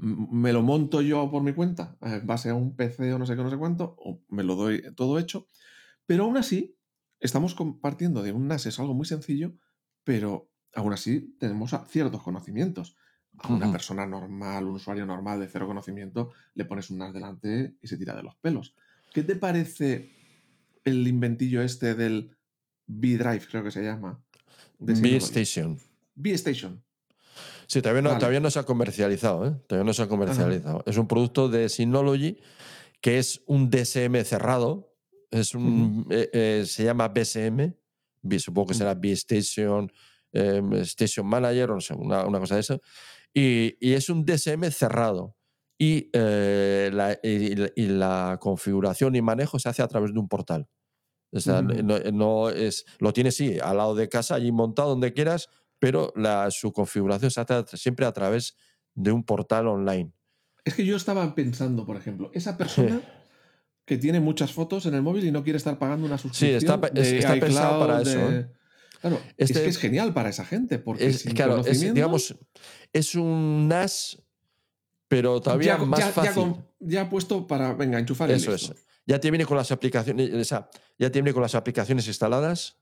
[0.00, 3.36] me lo monto yo por mi cuenta, en base a un PC o no sé
[3.36, 5.48] qué, no sé cuánto, o me lo doy todo hecho,
[6.06, 6.76] pero aún así
[7.18, 9.52] estamos compartiendo de un NAS, es algo muy sencillo,
[10.02, 12.96] pero aún así tenemos ciertos conocimientos.
[13.38, 17.76] A una persona normal, un usuario normal de cero conocimiento, le pones un NAS delante
[17.80, 18.74] y se tira de los pelos.
[19.14, 20.10] ¿Qué te parece
[20.84, 22.36] el inventillo este del
[22.86, 24.22] B-Drive, creo que se llama?
[24.78, 25.78] B-Station.
[26.14, 26.82] B-Station.
[27.66, 29.46] Sí, todavía no, todavía no se ha comercializado.
[29.46, 29.54] ¿eh?
[29.66, 30.82] Todavía no se ha comercializado.
[30.86, 32.38] Es un producto de Synology
[33.00, 34.92] que es un DSM cerrado.
[35.30, 37.72] Es un, eh, eh, se llama BSM.
[38.38, 39.90] Supongo que será B-Station,
[40.32, 42.82] Station Manager, o no sé, una, cosa de eso.
[43.32, 45.36] Y, y, es un DSM cerrado.
[45.82, 50.68] Y, la, y, la, configuración y manejo se hace a través de un portal.
[51.32, 55.48] O sea, no, es, lo tienes, sí, al lado de casa, allí montado donde quieras,
[55.78, 58.56] pero la, su configuración se hace siempre a través
[58.94, 60.12] de un portal online.
[60.64, 63.00] Es que yo estaba pensando, por ejemplo, esa persona
[63.86, 66.60] que tiene muchas fotos en el móvil y no quiere estar pagando una suscripción.
[66.60, 66.78] Sí, está,
[67.40, 68.18] pensado para eso.
[68.30, 68.52] ¿eh?
[69.00, 72.36] Claro, es este que es genial para esa gente, porque es, claro, digamos,
[72.92, 74.22] es un NAS,
[75.10, 76.54] pero todavía más fácil.
[76.78, 78.72] Ya, puesto para, venga, enchufar Eso es.
[79.04, 82.80] Ya te viene con las aplicaciones, o sea, ya te viene con las aplicaciones instaladas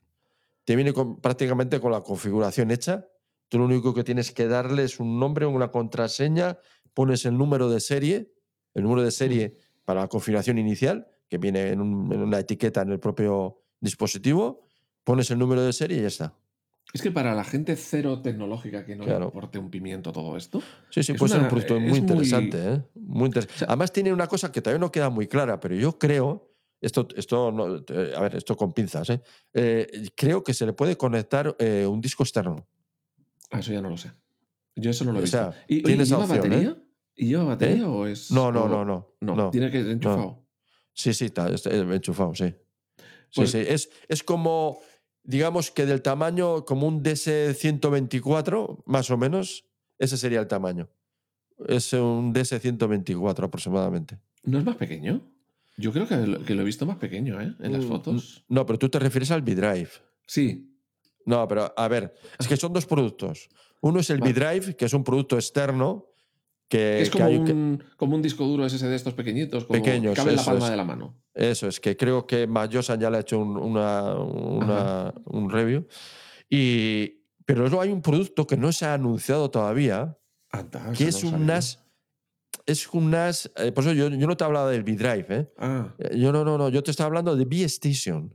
[0.69, 0.93] te viene
[1.23, 3.09] prácticamente con la configuración hecha.
[3.49, 6.59] Tú lo único que tienes que darle es un nombre, una contraseña,
[6.93, 8.35] pones el número de serie,
[8.75, 9.57] el número de serie
[9.87, 14.61] para la configuración inicial, que viene en, una etiqueta en el propio dispositivo,
[15.05, 16.39] pones el número de serie y ya está.
[16.93, 20.63] Es que para la gente cero tecnológica que no le importe un pimiento todo esto.
[20.91, 22.75] Sí, sí, puede ser un producto muy interesante.
[22.75, 22.83] ¿eh?
[22.95, 23.31] Muy
[23.67, 26.49] Además, tiene una cosa que todavía no queda muy clara, pero yo creo
[26.81, 29.21] esto, esto no, a ver, esto con pinzas, ¿eh?
[29.53, 32.67] Eh, creo que se le puede conectar eh, un disco externo.
[33.51, 34.13] Ah, eso ya no lo sé.
[34.77, 35.53] Yo eso no lo he visto.
[35.67, 36.77] ¿Y, lleva batería?
[37.17, 38.31] ¿Y lleva batería o es.?
[38.31, 39.17] No, no, no, no.
[39.21, 40.47] No, tiene que ser enchufado.
[40.93, 42.47] Sí, sí, está, enchufado, sí.
[42.47, 43.05] Sí,
[43.35, 43.59] pues sí.
[43.59, 44.81] Es, es como,
[45.29, 49.67] digamos que del tamaño como un DS124, más o menos,
[49.99, 50.89] ese sería el tamaño.
[51.67, 54.19] Es un DS124 aproximadamente.
[54.45, 55.21] ¿No es más pequeño?
[55.77, 57.55] Yo creo que lo, he visto más pequeño, ¿eh?
[57.61, 58.45] En las mm, fotos.
[58.49, 59.91] No, pero tú te refieres al B-Drive.
[60.27, 60.75] Sí.
[61.27, 63.51] No, pero a ver, es que son dos productos.
[63.83, 66.07] Uno es el B-Drive, que es un producto externo
[66.69, 67.03] que...
[67.03, 70.37] Es como, un, como un disco duro SSD de estos pequeñitos, como pequeños, cabe en
[70.37, 71.15] la palma de la mano.
[71.39, 75.87] Eso es, que creo que Mayosan ya le ha hecho un, una, un review.
[76.51, 80.19] Y, pero luego hay un producto que no se ha anunciado todavía,
[80.97, 81.79] que es un NAS
[82.69, 83.51] es un NAS.
[83.57, 85.27] Eh, por eso yo, yo, no te hablaba del B-Drive.
[85.31, 85.53] ¿eh?
[85.57, 85.95] Ah.
[85.99, 86.69] Eh, yo no, no, no.
[86.69, 88.35] Yo te estaba hablando de B-Station.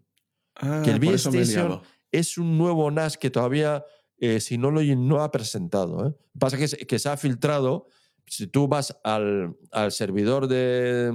[0.55, 1.81] Ah, que el B-Station
[2.11, 3.85] es un nuevo NAS que todavía
[4.17, 6.07] eh, Synology no ha presentado.
[6.07, 6.13] ¿eh?
[6.39, 7.87] Pasa que, que se ha filtrado.
[8.25, 11.11] Si tú vas al, al servidor de,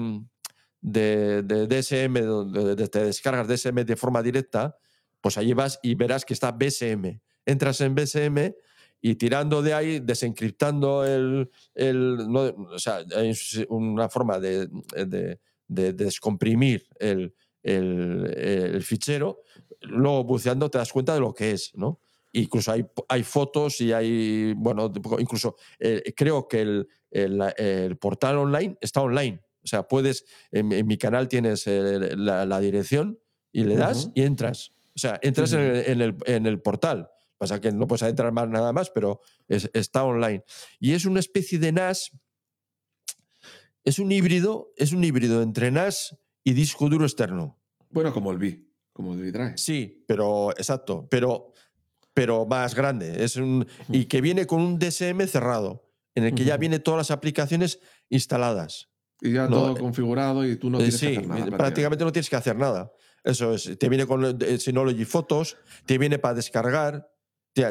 [0.81, 4.77] de, de DSM, donde te descargas DSM de forma directa,
[5.21, 7.21] pues allí vas y verás que está BSM.
[7.45, 8.55] Entras en BSM
[9.01, 11.51] y tirando de ahí, desencriptando el...
[11.75, 13.33] el o sea, hay
[13.69, 19.43] una forma de, de, descomprimir el, el, fichero,
[19.83, 22.01] luego buceando te das cuenta de lo que es, ¿no?
[22.33, 28.77] Incluso hay, hay fotos y hay, bueno, incluso eh, creo que el, el, portal online
[28.81, 29.41] está online.
[29.69, 33.19] O sea, puedes, en, mi canal tienes eh, la, dirección
[33.53, 34.73] y le das y entras.
[34.97, 37.11] O sea, entras en, el, en, el, portal.
[37.37, 40.43] Pasa que no puedes entrar más nada más, pero está online.
[40.81, 42.13] Y es una especie de NAS.
[43.85, 47.59] Es un híbrido, es un híbrido entre NAS y disco duro externo.
[47.91, 48.65] Bueno, como el B,
[48.95, 49.59] como el B-Drive.
[49.59, 51.53] Sí, pero exacto, pero,
[52.15, 53.23] pero más grande.
[53.23, 56.97] Es un, y que viene con un DSM cerrado, en el que ya viene todas
[56.97, 58.89] las aplicaciones instaladas.
[59.21, 61.57] Y ya todo eh, configurado y tú no tienes que hacer nada.
[61.57, 62.93] Prácticamente no tienes que hacer nada.
[63.25, 63.79] Eso es.
[63.79, 67.11] Te viene con Synology Fotos, te viene para descargar,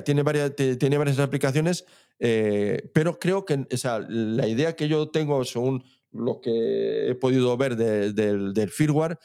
[0.03, 1.85] tiene varias, tiene varias aplicaciones,
[2.19, 3.65] eh, pero creo que
[4.09, 9.17] la idea que yo tengo, según lo que he podido ver del firmware,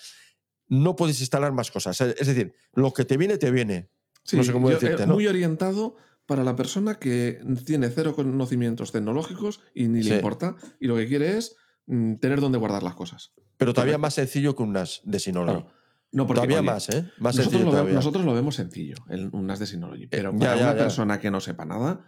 [0.68, 2.00] no puedes instalar más cosas.
[2.00, 3.90] Es decir, lo que te viene, te viene.
[4.32, 5.96] no sé cómo decirte, Muy orientado
[6.26, 11.08] para la persona que tiene cero conocimientos tecnológicos y ni le importa, y lo que
[11.08, 11.56] quiere es
[11.86, 13.32] mm, tener donde guardar las cosas.
[13.56, 15.64] Pero todavía más sencillo que un NAS de Synology.
[16.12, 17.10] No, porque, todavía más, ¿eh?
[17.18, 20.06] Más nosotros, lo vemos, nosotros lo vemos sencillo, en un NAS de Synology.
[20.08, 22.04] Pero para una persona que no sepa nada.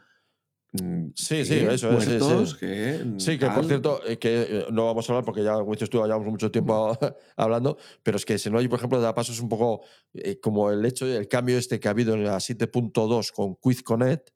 [0.72, 2.04] Mm, sí, sí, eso es.
[2.04, 5.54] Sí, que, sí, que por cierto, eh, que eh, no vamos a hablar porque ya,
[5.54, 6.98] como dices tú, llevamos mucho tiempo
[7.36, 9.82] hablando, pero es que Synology, por ejemplo, da paso es un poco
[10.12, 13.84] eh, como el hecho, el cambio este que ha habido en la 7.2 con Quiz
[13.84, 14.30] Connect,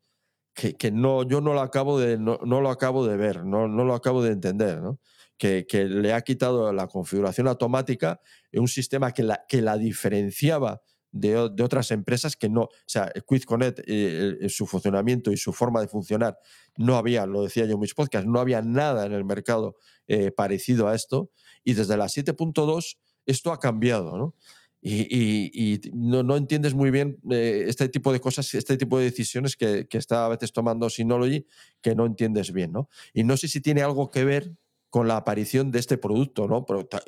[0.54, 3.66] que, que, no, yo no lo acabo de, no, no, lo acabo de ver, no,
[3.66, 5.00] no lo acabo de entender, ¿no?
[5.38, 8.20] Que, le ha quitado la configuración automática
[8.52, 13.10] en un sistema que la, que la diferenciaba de, otras empresas que no, o sea,
[13.26, 16.38] QuizConnect, eh, su funcionamiento y su forma de funcionar,
[16.76, 20.30] no había, lo decía yo en mis podcasts, no había nada en el mercado eh,
[20.30, 21.30] parecido a esto.
[21.64, 24.34] Y desde la 7.2 esto ha cambiado, ¿no?
[24.80, 29.88] Y, no, entiendes muy bien eh, este tipo de cosas, este tipo de decisiones que,
[29.88, 31.46] que, está a veces tomando Synology
[31.80, 32.88] que no entiendes bien, ¿no?
[33.12, 34.52] Y no sé si tiene algo que ver
[34.90, 36.64] con la aparición de este producto, ¿no?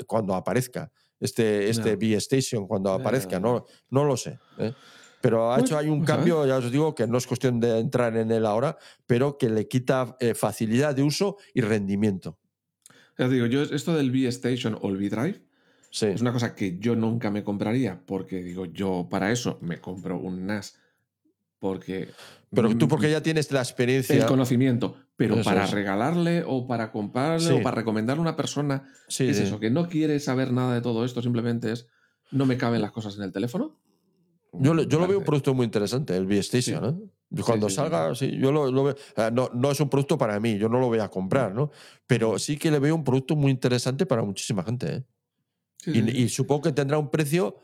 [0.07, 0.91] Cuando aparezca
[1.21, 4.39] este, este B-Station cuando aparezca, no, no lo sé.
[4.59, 4.73] ¿eh?
[5.21, 8.17] Pero ha hecho hay un cambio, ya os digo, que no es cuestión de entrar
[8.17, 12.39] en él ahora, pero que le quita eh, facilidad de uso y rendimiento.
[13.19, 15.43] Ya digo, yo esto del B-Station o el B-Drive
[15.91, 20.19] es una cosa que yo nunca me compraría porque digo, yo para eso me compro
[20.19, 20.79] un NAS
[21.59, 22.09] porque...
[22.53, 24.17] Pero tú porque ya tienes la experiencia...
[24.17, 29.21] El conocimiento, pero para regalarle o para comprarle o para recomendarle a una persona, es
[29.21, 31.89] eso, que no quiere saber nada de todo esto, simplemente es,
[32.31, 33.77] no me caben las cosas en el teléfono.
[34.55, 36.85] Yo, yo lo veo un producto muy interesante, el B-Station.
[36.87, 37.43] ¿eh?
[37.43, 38.97] Cuando salga, sí, yo lo, veo.
[39.31, 41.71] No, no, es un producto para mí, yo no lo voy a comprar, ¿no?
[42.07, 44.95] Pero sí que le veo un producto muy interesante para muchísima gente.
[44.95, 45.05] ¿eh?
[45.85, 47.59] Y, y, supongo que tendrá un precio,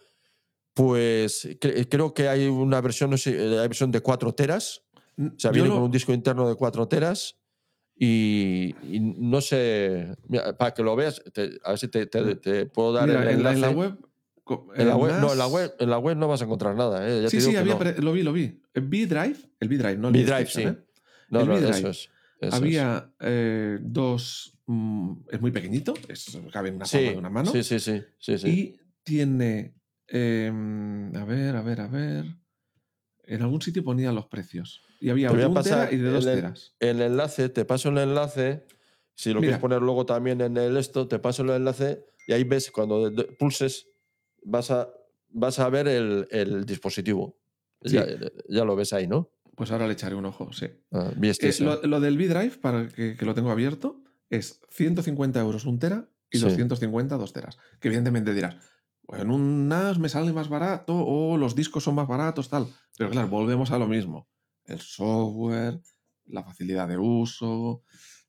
[0.74, 1.48] pues
[1.88, 4.82] creo que hay una versión, no sé, hay versión de 4 teras.
[5.18, 7.38] O sea, viene con un disco interno de 4 teras.
[7.98, 10.16] Y, no sé,
[10.58, 11.22] para que lo veas,
[11.64, 13.54] a ver si te, puedo dar el enlace.
[13.56, 13.98] En la web.
[14.76, 17.08] En la web, no, en la web, en la web no vas a encontrar nada.
[17.08, 17.28] ¿eh?
[17.28, 18.60] sí, sí, había, lo vi, lo vi.
[18.74, 20.62] B-Drive, el B-Drive, no el B-Drive, sí.
[20.62, 20.76] ¿eh?
[21.30, 22.08] No, no, eso es.
[22.52, 24.56] había eh, dos.
[24.66, 27.50] Mm, es muy pequeñito, es, cabe en una palma de una mano.
[27.50, 28.02] Sí, sí, sí.
[28.18, 28.48] sí, sí.
[28.48, 29.74] Y tiene.
[30.06, 32.26] Em, a ver, a ver, a ver.
[33.26, 34.82] En algún sitio ponía los precios.
[35.00, 36.74] Y había un tera y de dos el, teras.
[36.80, 38.64] El enlace, te paso el enlace.
[39.14, 42.44] Si lo quieres poner luego también en el esto, te paso el enlace y ahí
[42.44, 43.88] ves cuando pulses
[44.42, 44.88] vas a,
[45.30, 47.38] vas a ver el, el dispositivo.
[47.80, 48.06] Ya,
[48.48, 49.30] ya, lo ves ahí, ¿no?
[49.54, 50.66] Pues ahora le echaré un ojo, sí.
[50.92, 55.64] Ah, eh, lo, lo, del B-Drive, para que, que, lo tengo abierto, es 150 euros
[55.66, 57.58] un tera y 250 dos teras.
[57.80, 58.56] Que evidentemente dirás,
[59.12, 62.66] en un NAS me sale más barato o los discos son más baratos, tal.
[62.96, 64.28] Pero claro, volvemos a lo mismo.
[64.64, 65.80] El software,
[66.26, 67.82] la facilidad de uso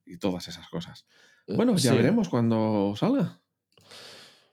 [0.04, 1.06] y todas esas cosas.
[1.46, 3.40] Eh, bueno, ya veremos cuando salga.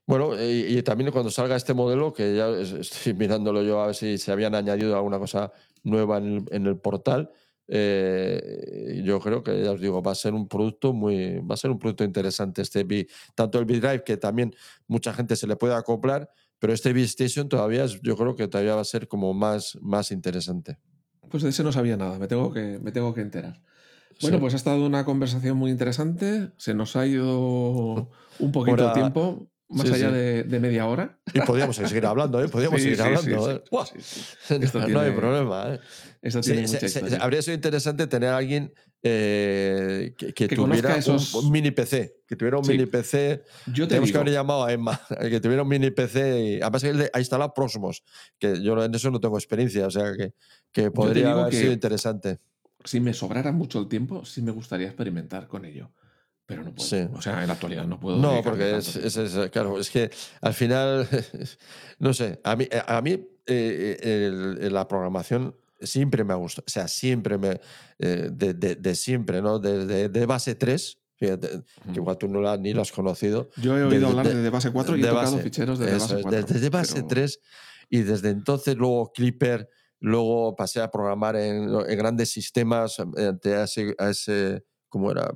[0.07, 4.18] Bueno, y, también cuando salga este modelo, que ya estoy mirándolo yo a ver si
[4.18, 5.52] se habían añadido alguna cosa
[5.84, 7.31] nueva en el, portal,
[7.67, 11.57] eh, yo creo que ya os digo, va a ser un producto muy, va a
[11.57, 14.53] ser un producto interesante este B, tanto el B-Drive que también
[14.87, 16.29] mucha gente se le puede acoplar,
[16.59, 20.77] pero este B-Station todavía yo creo que todavía va a ser como más, más interesante.
[21.29, 23.61] Pues de ese no sabía nada, me tengo que, me tengo que enterar.
[24.21, 26.51] Bueno, pues ha estado una conversación muy interesante.
[26.57, 28.09] Se nos ha ido
[28.39, 31.17] un poquito de tiempo, más allá De, media hora.
[31.33, 32.47] Y podríamos seguir hablando, ¿eh?
[32.47, 33.51] Podríamos seguir hablando.
[33.51, 33.63] ¿eh?
[34.89, 35.73] no, hay problema.
[35.73, 35.79] ¿eh?
[36.21, 40.97] Esto tiene mucha habría sido interesante tener a alguien eh, que, tuviera
[41.33, 42.15] un, mini PC.
[42.27, 43.43] Que tuviera un mini PC.
[43.67, 44.99] Yo Tenemos que haber llamado a Emma.
[45.29, 46.39] Que tuviera un mini PC.
[46.39, 48.03] Y, además, él ha instalado Prosmos.
[48.39, 49.87] Que yo en eso no tengo experiencia.
[49.87, 50.33] O sea, que,
[50.71, 52.39] que podría haber sido interesante.
[52.83, 55.91] Si me sobrara mucho el tiempo, sí me gustaría experimentar con ello
[56.45, 57.11] pero no puedo.
[57.13, 58.17] O sea, en la actualidad no puedo.
[58.17, 60.11] No, porque es, es, claro, es que
[60.41, 61.07] al final,
[61.99, 66.88] no sé, a mí, a mí eh, la programación siempre me ha gustado, o sea,
[66.88, 67.59] siempre me,
[67.99, 69.59] eh, de, de, siempre, ¿no?
[69.59, 71.49] De, de, base 3, fíjate,
[71.93, 73.49] que igual tú no la, ni lo has conocido.
[73.57, 76.43] Yo he oído hablar de, base 4 y he tocado ficheros de, base 4.
[76.43, 77.39] Desde base 3
[77.89, 79.69] y desde entonces luego Clipper,
[79.99, 85.31] luego pasé a programar en, en grandes sistemas, ante ese, a ese, ¿cómo era?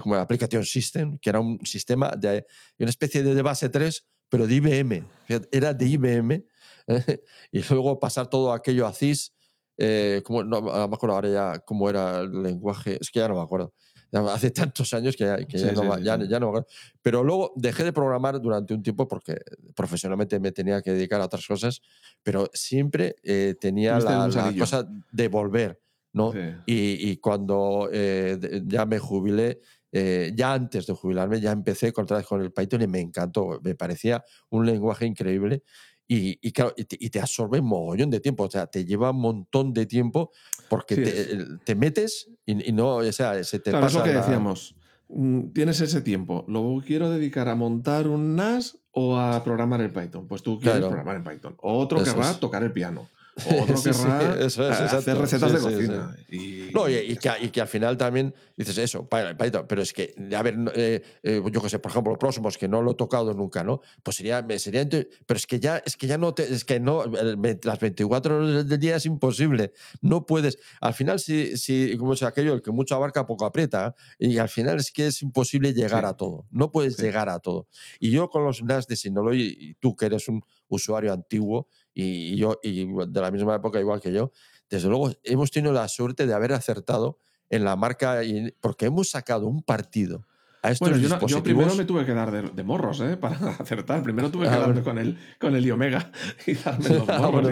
[0.00, 2.46] Como Application System, que era un sistema de
[2.78, 5.04] una especie de base 3, pero de IBM.
[5.50, 6.44] Era de IBM.
[7.52, 9.32] y luego pasar todo aquello a CIS.
[9.78, 12.98] Eh, como, no, me acuerdo ahora ya cómo era el lenguaje.
[13.00, 13.74] Es que ya no me acuerdo.
[14.12, 15.36] Hace tantos años que, ya,
[15.72, 16.66] no, ya, no, me acuerdo.
[17.00, 19.40] Pero luego dejé de programar durante un tiempo porque
[19.74, 21.80] profesionalmente me tenía que dedicar a otras cosas,
[22.22, 25.80] pero siempre eh, tenía la, la, cosa de volver.
[26.12, 26.32] ¿No?
[26.66, 29.60] Y, cuando eh, ya me jubilé,
[29.90, 33.60] eh, ya antes de jubilarme, ya empecé otra vez con el Python y me encantó.
[33.62, 35.62] Me parecía un lenguaje increíble.
[36.08, 39.20] Y, y, claro, y te, absorbe un mogollón de tiempo, o sea, te lleva un
[39.20, 40.30] montón de tiempo
[40.68, 44.00] porque te, metes y, no, o sea, se te claro, pasa.
[44.00, 44.74] Es lo que decíamos,
[45.08, 49.90] mm, tienes ese tiempo, lo quiero dedicar a montar un NAS o a programar el
[49.90, 50.26] Python.
[50.28, 51.54] Pues tú quieres programar en Python.
[51.62, 53.08] O otro que va a tocar el piano
[53.46, 56.16] o otro querrá hacer recetas de cocina.
[56.28, 56.70] Y...
[56.72, 61.42] No, y, que, al final también dices eso, pero es que, a ver, eh, eh,
[61.50, 63.80] yo qué sé, por ejemplo, los próximos, que no lo he tocado nunca, ¿no?
[64.02, 67.80] Pues sería, sería pero es que ya, es que ya no, es que no, las
[67.80, 72.54] 24 horas del día es imposible, no puedes, al final, si, si como es aquello,
[72.54, 76.16] el que mucho abarca, poco aprieta, y al final es que es imposible llegar a
[76.16, 77.68] todo, no puedes llegar a todo.
[77.98, 82.36] Y yo con los NAS de Synology, y tú que eres un usuario antiguo, y
[82.36, 84.32] yo, y de la misma época igual que yo,
[84.70, 87.18] desde luego hemos tenido la suerte de haber acertado
[87.50, 88.20] en la marca,
[88.60, 90.26] porque hemos sacado un partido
[90.62, 93.16] a estos bueno, yo, yo, primero me tuve que dar de, morros ¿eh?
[93.16, 94.02] para acertar.
[94.02, 96.12] Primero tuve que ah, darme con el, con el Iomega
[96.46, 97.50] y darme los ah, morros.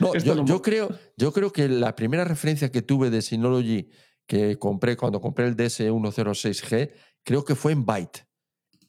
[0.00, 3.90] no, yo, yo, creo, yo creo que la primera referencia que tuve de Synology
[4.26, 6.92] que compré cuando compré el DS106G,
[7.24, 8.26] creo que fue en Byte.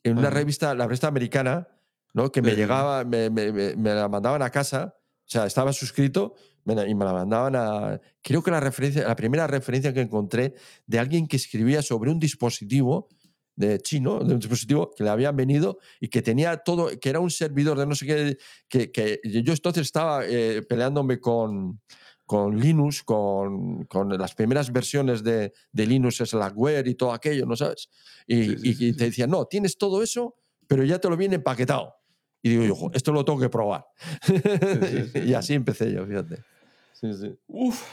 [0.04, 1.68] En una revista, la revista americana,
[2.14, 2.32] ¿no?
[2.32, 6.36] que me llegaba, me, me, me, la mandaban a casa, o sea, estaba suscrito
[6.66, 8.00] y me la mandaban a...
[8.22, 10.54] Creo que la, referencia, la primera referencia que encontré
[10.86, 13.10] de alguien que escribía sobre un dispositivo
[13.56, 17.20] de chino, de un dispositivo que le habían venido y que tenía todo, que era
[17.20, 18.38] un servidor de no sé qué,
[18.70, 21.82] que, que yo entonces estaba eh, peleándome con,
[22.26, 27.56] con Linux, con, con, las primeras versiones de, de Linux, Slackware y todo aquello, ¿no
[27.56, 27.90] sabes?
[28.28, 30.36] Y, y te decían, no, tienes todo eso,
[30.68, 32.01] pero ya te lo viene empaquetado.
[32.42, 33.86] Y digo yo, esto lo tengo que probar.
[35.26, 36.44] y así empecé yo, fíjate.
[36.94, 37.36] Sí, sí.
[37.48, 37.84] Uf.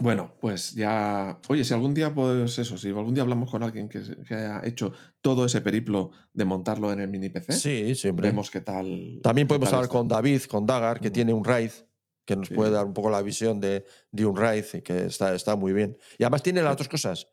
[0.00, 1.40] Bueno, pues ya.
[1.48, 4.60] Oye, si algún día, pues eso, si algún día hablamos con alguien que, que haya
[4.64, 8.28] hecho todo ese periplo de montarlo en el mini PC, sí, siempre.
[8.28, 9.18] Vemos qué tal.
[9.22, 11.72] También podemos hablar con David, con Dagar, que tiene un RAID,
[12.24, 15.34] que nos puede dar un poco la visión de, de un RAID y que está,
[15.34, 15.96] está muy bien.
[16.16, 17.26] Y además tiene las dos cosas.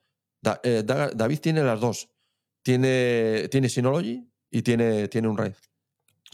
[0.64, 2.10] Eh, David tiene las dos.
[2.64, 5.54] Tiene, tiene Synology y tiene, tiene un RAID.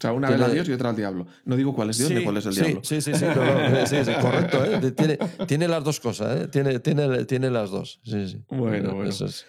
[0.02, 1.28] O sea, una vez a Dios y otra al diablo.
[1.46, 2.82] No digo cuál es Dios ni cuál es el sí, diablo.
[2.84, 4.66] Sí, sí, sí, sí, correcto.
[4.66, 4.92] ¿eh?
[4.94, 6.48] Tiene, tiene, las dos cosas, ¿eh?
[6.48, 8.00] tiene, tiene, tiene las dos.
[8.04, 8.44] Sí, sí.
[8.50, 9.08] Bueno, bueno.
[9.08, 9.46] Eso es.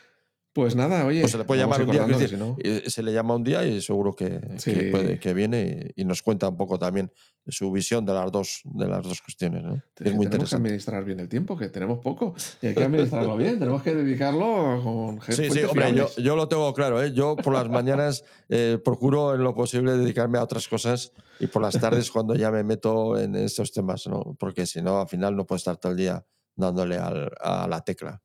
[0.52, 1.22] Pues nada, oye.
[1.22, 2.06] Pues se le puede llamar un día,
[2.86, 4.38] se le llama un día y seguro que,
[5.18, 7.10] que, viene y, nos cuenta un poco también
[7.46, 9.62] su visión de las dos, de las dos cuestiones.
[9.62, 9.82] ¿no?
[9.98, 12.34] Es muy tenemos que administrar bien el tiempo, que tenemos poco.
[12.60, 15.48] Y hay que administrarlo bien, tenemos que dedicarlo con gente.
[15.48, 17.02] Sí, sí, hombre, yo, yo, lo tengo claro.
[17.02, 17.12] ¿eh?
[17.14, 21.62] Yo por las mañanas eh, procuro en lo posible dedicarme a otras cosas y por
[21.62, 24.36] las tardes cuando ya me meto en estos temas, ¿no?
[24.38, 28.20] porque si no, al final no puedo estar todo el día dándole a la tecla.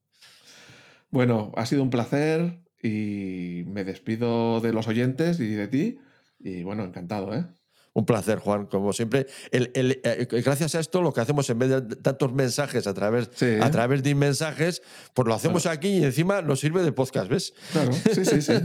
[1.09, 5.99] Bueno, ha sido un placer y me despido de los oyentes y de ti.
[6.39, 7.45] Y bueno, encantado, ¿eh?
[7.97, 9.25] Un placer, Juan, como siempre.
[9.51, 13.71] Eh, gracias a esto, lo que hacemos en vez de tantos mensajes a través, a
[13.71, 14.83] través de mensajes,
[15.15, 17.55] pues lo hacemos aquí y encima nos sirve de podcast, ¿ves?
[17.71, 18.53] Claro, sí, sí, sí.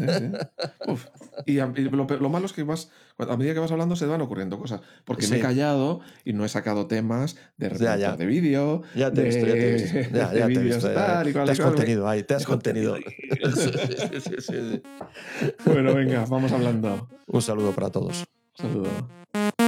[1.46, 4.82] Y, lo, malo es que vas, a medida que vas hablando se van ocurriendo cosas.
[5.06, 8.82] Porque me he callado y no he sacado temas de de vídeo.
[8.94, 9.98] Ya te he visto, ya te he visto.
[10.14, 10.90] Ya, ya te he visto.
[10.90, 12.98] te has contenido ahí, te has contenido.
[15.64, 17.08] bueno, venga, vamos hablando.
[17.26, 18.26] Un saludo para todos.
[18.62, 19.61] 那个。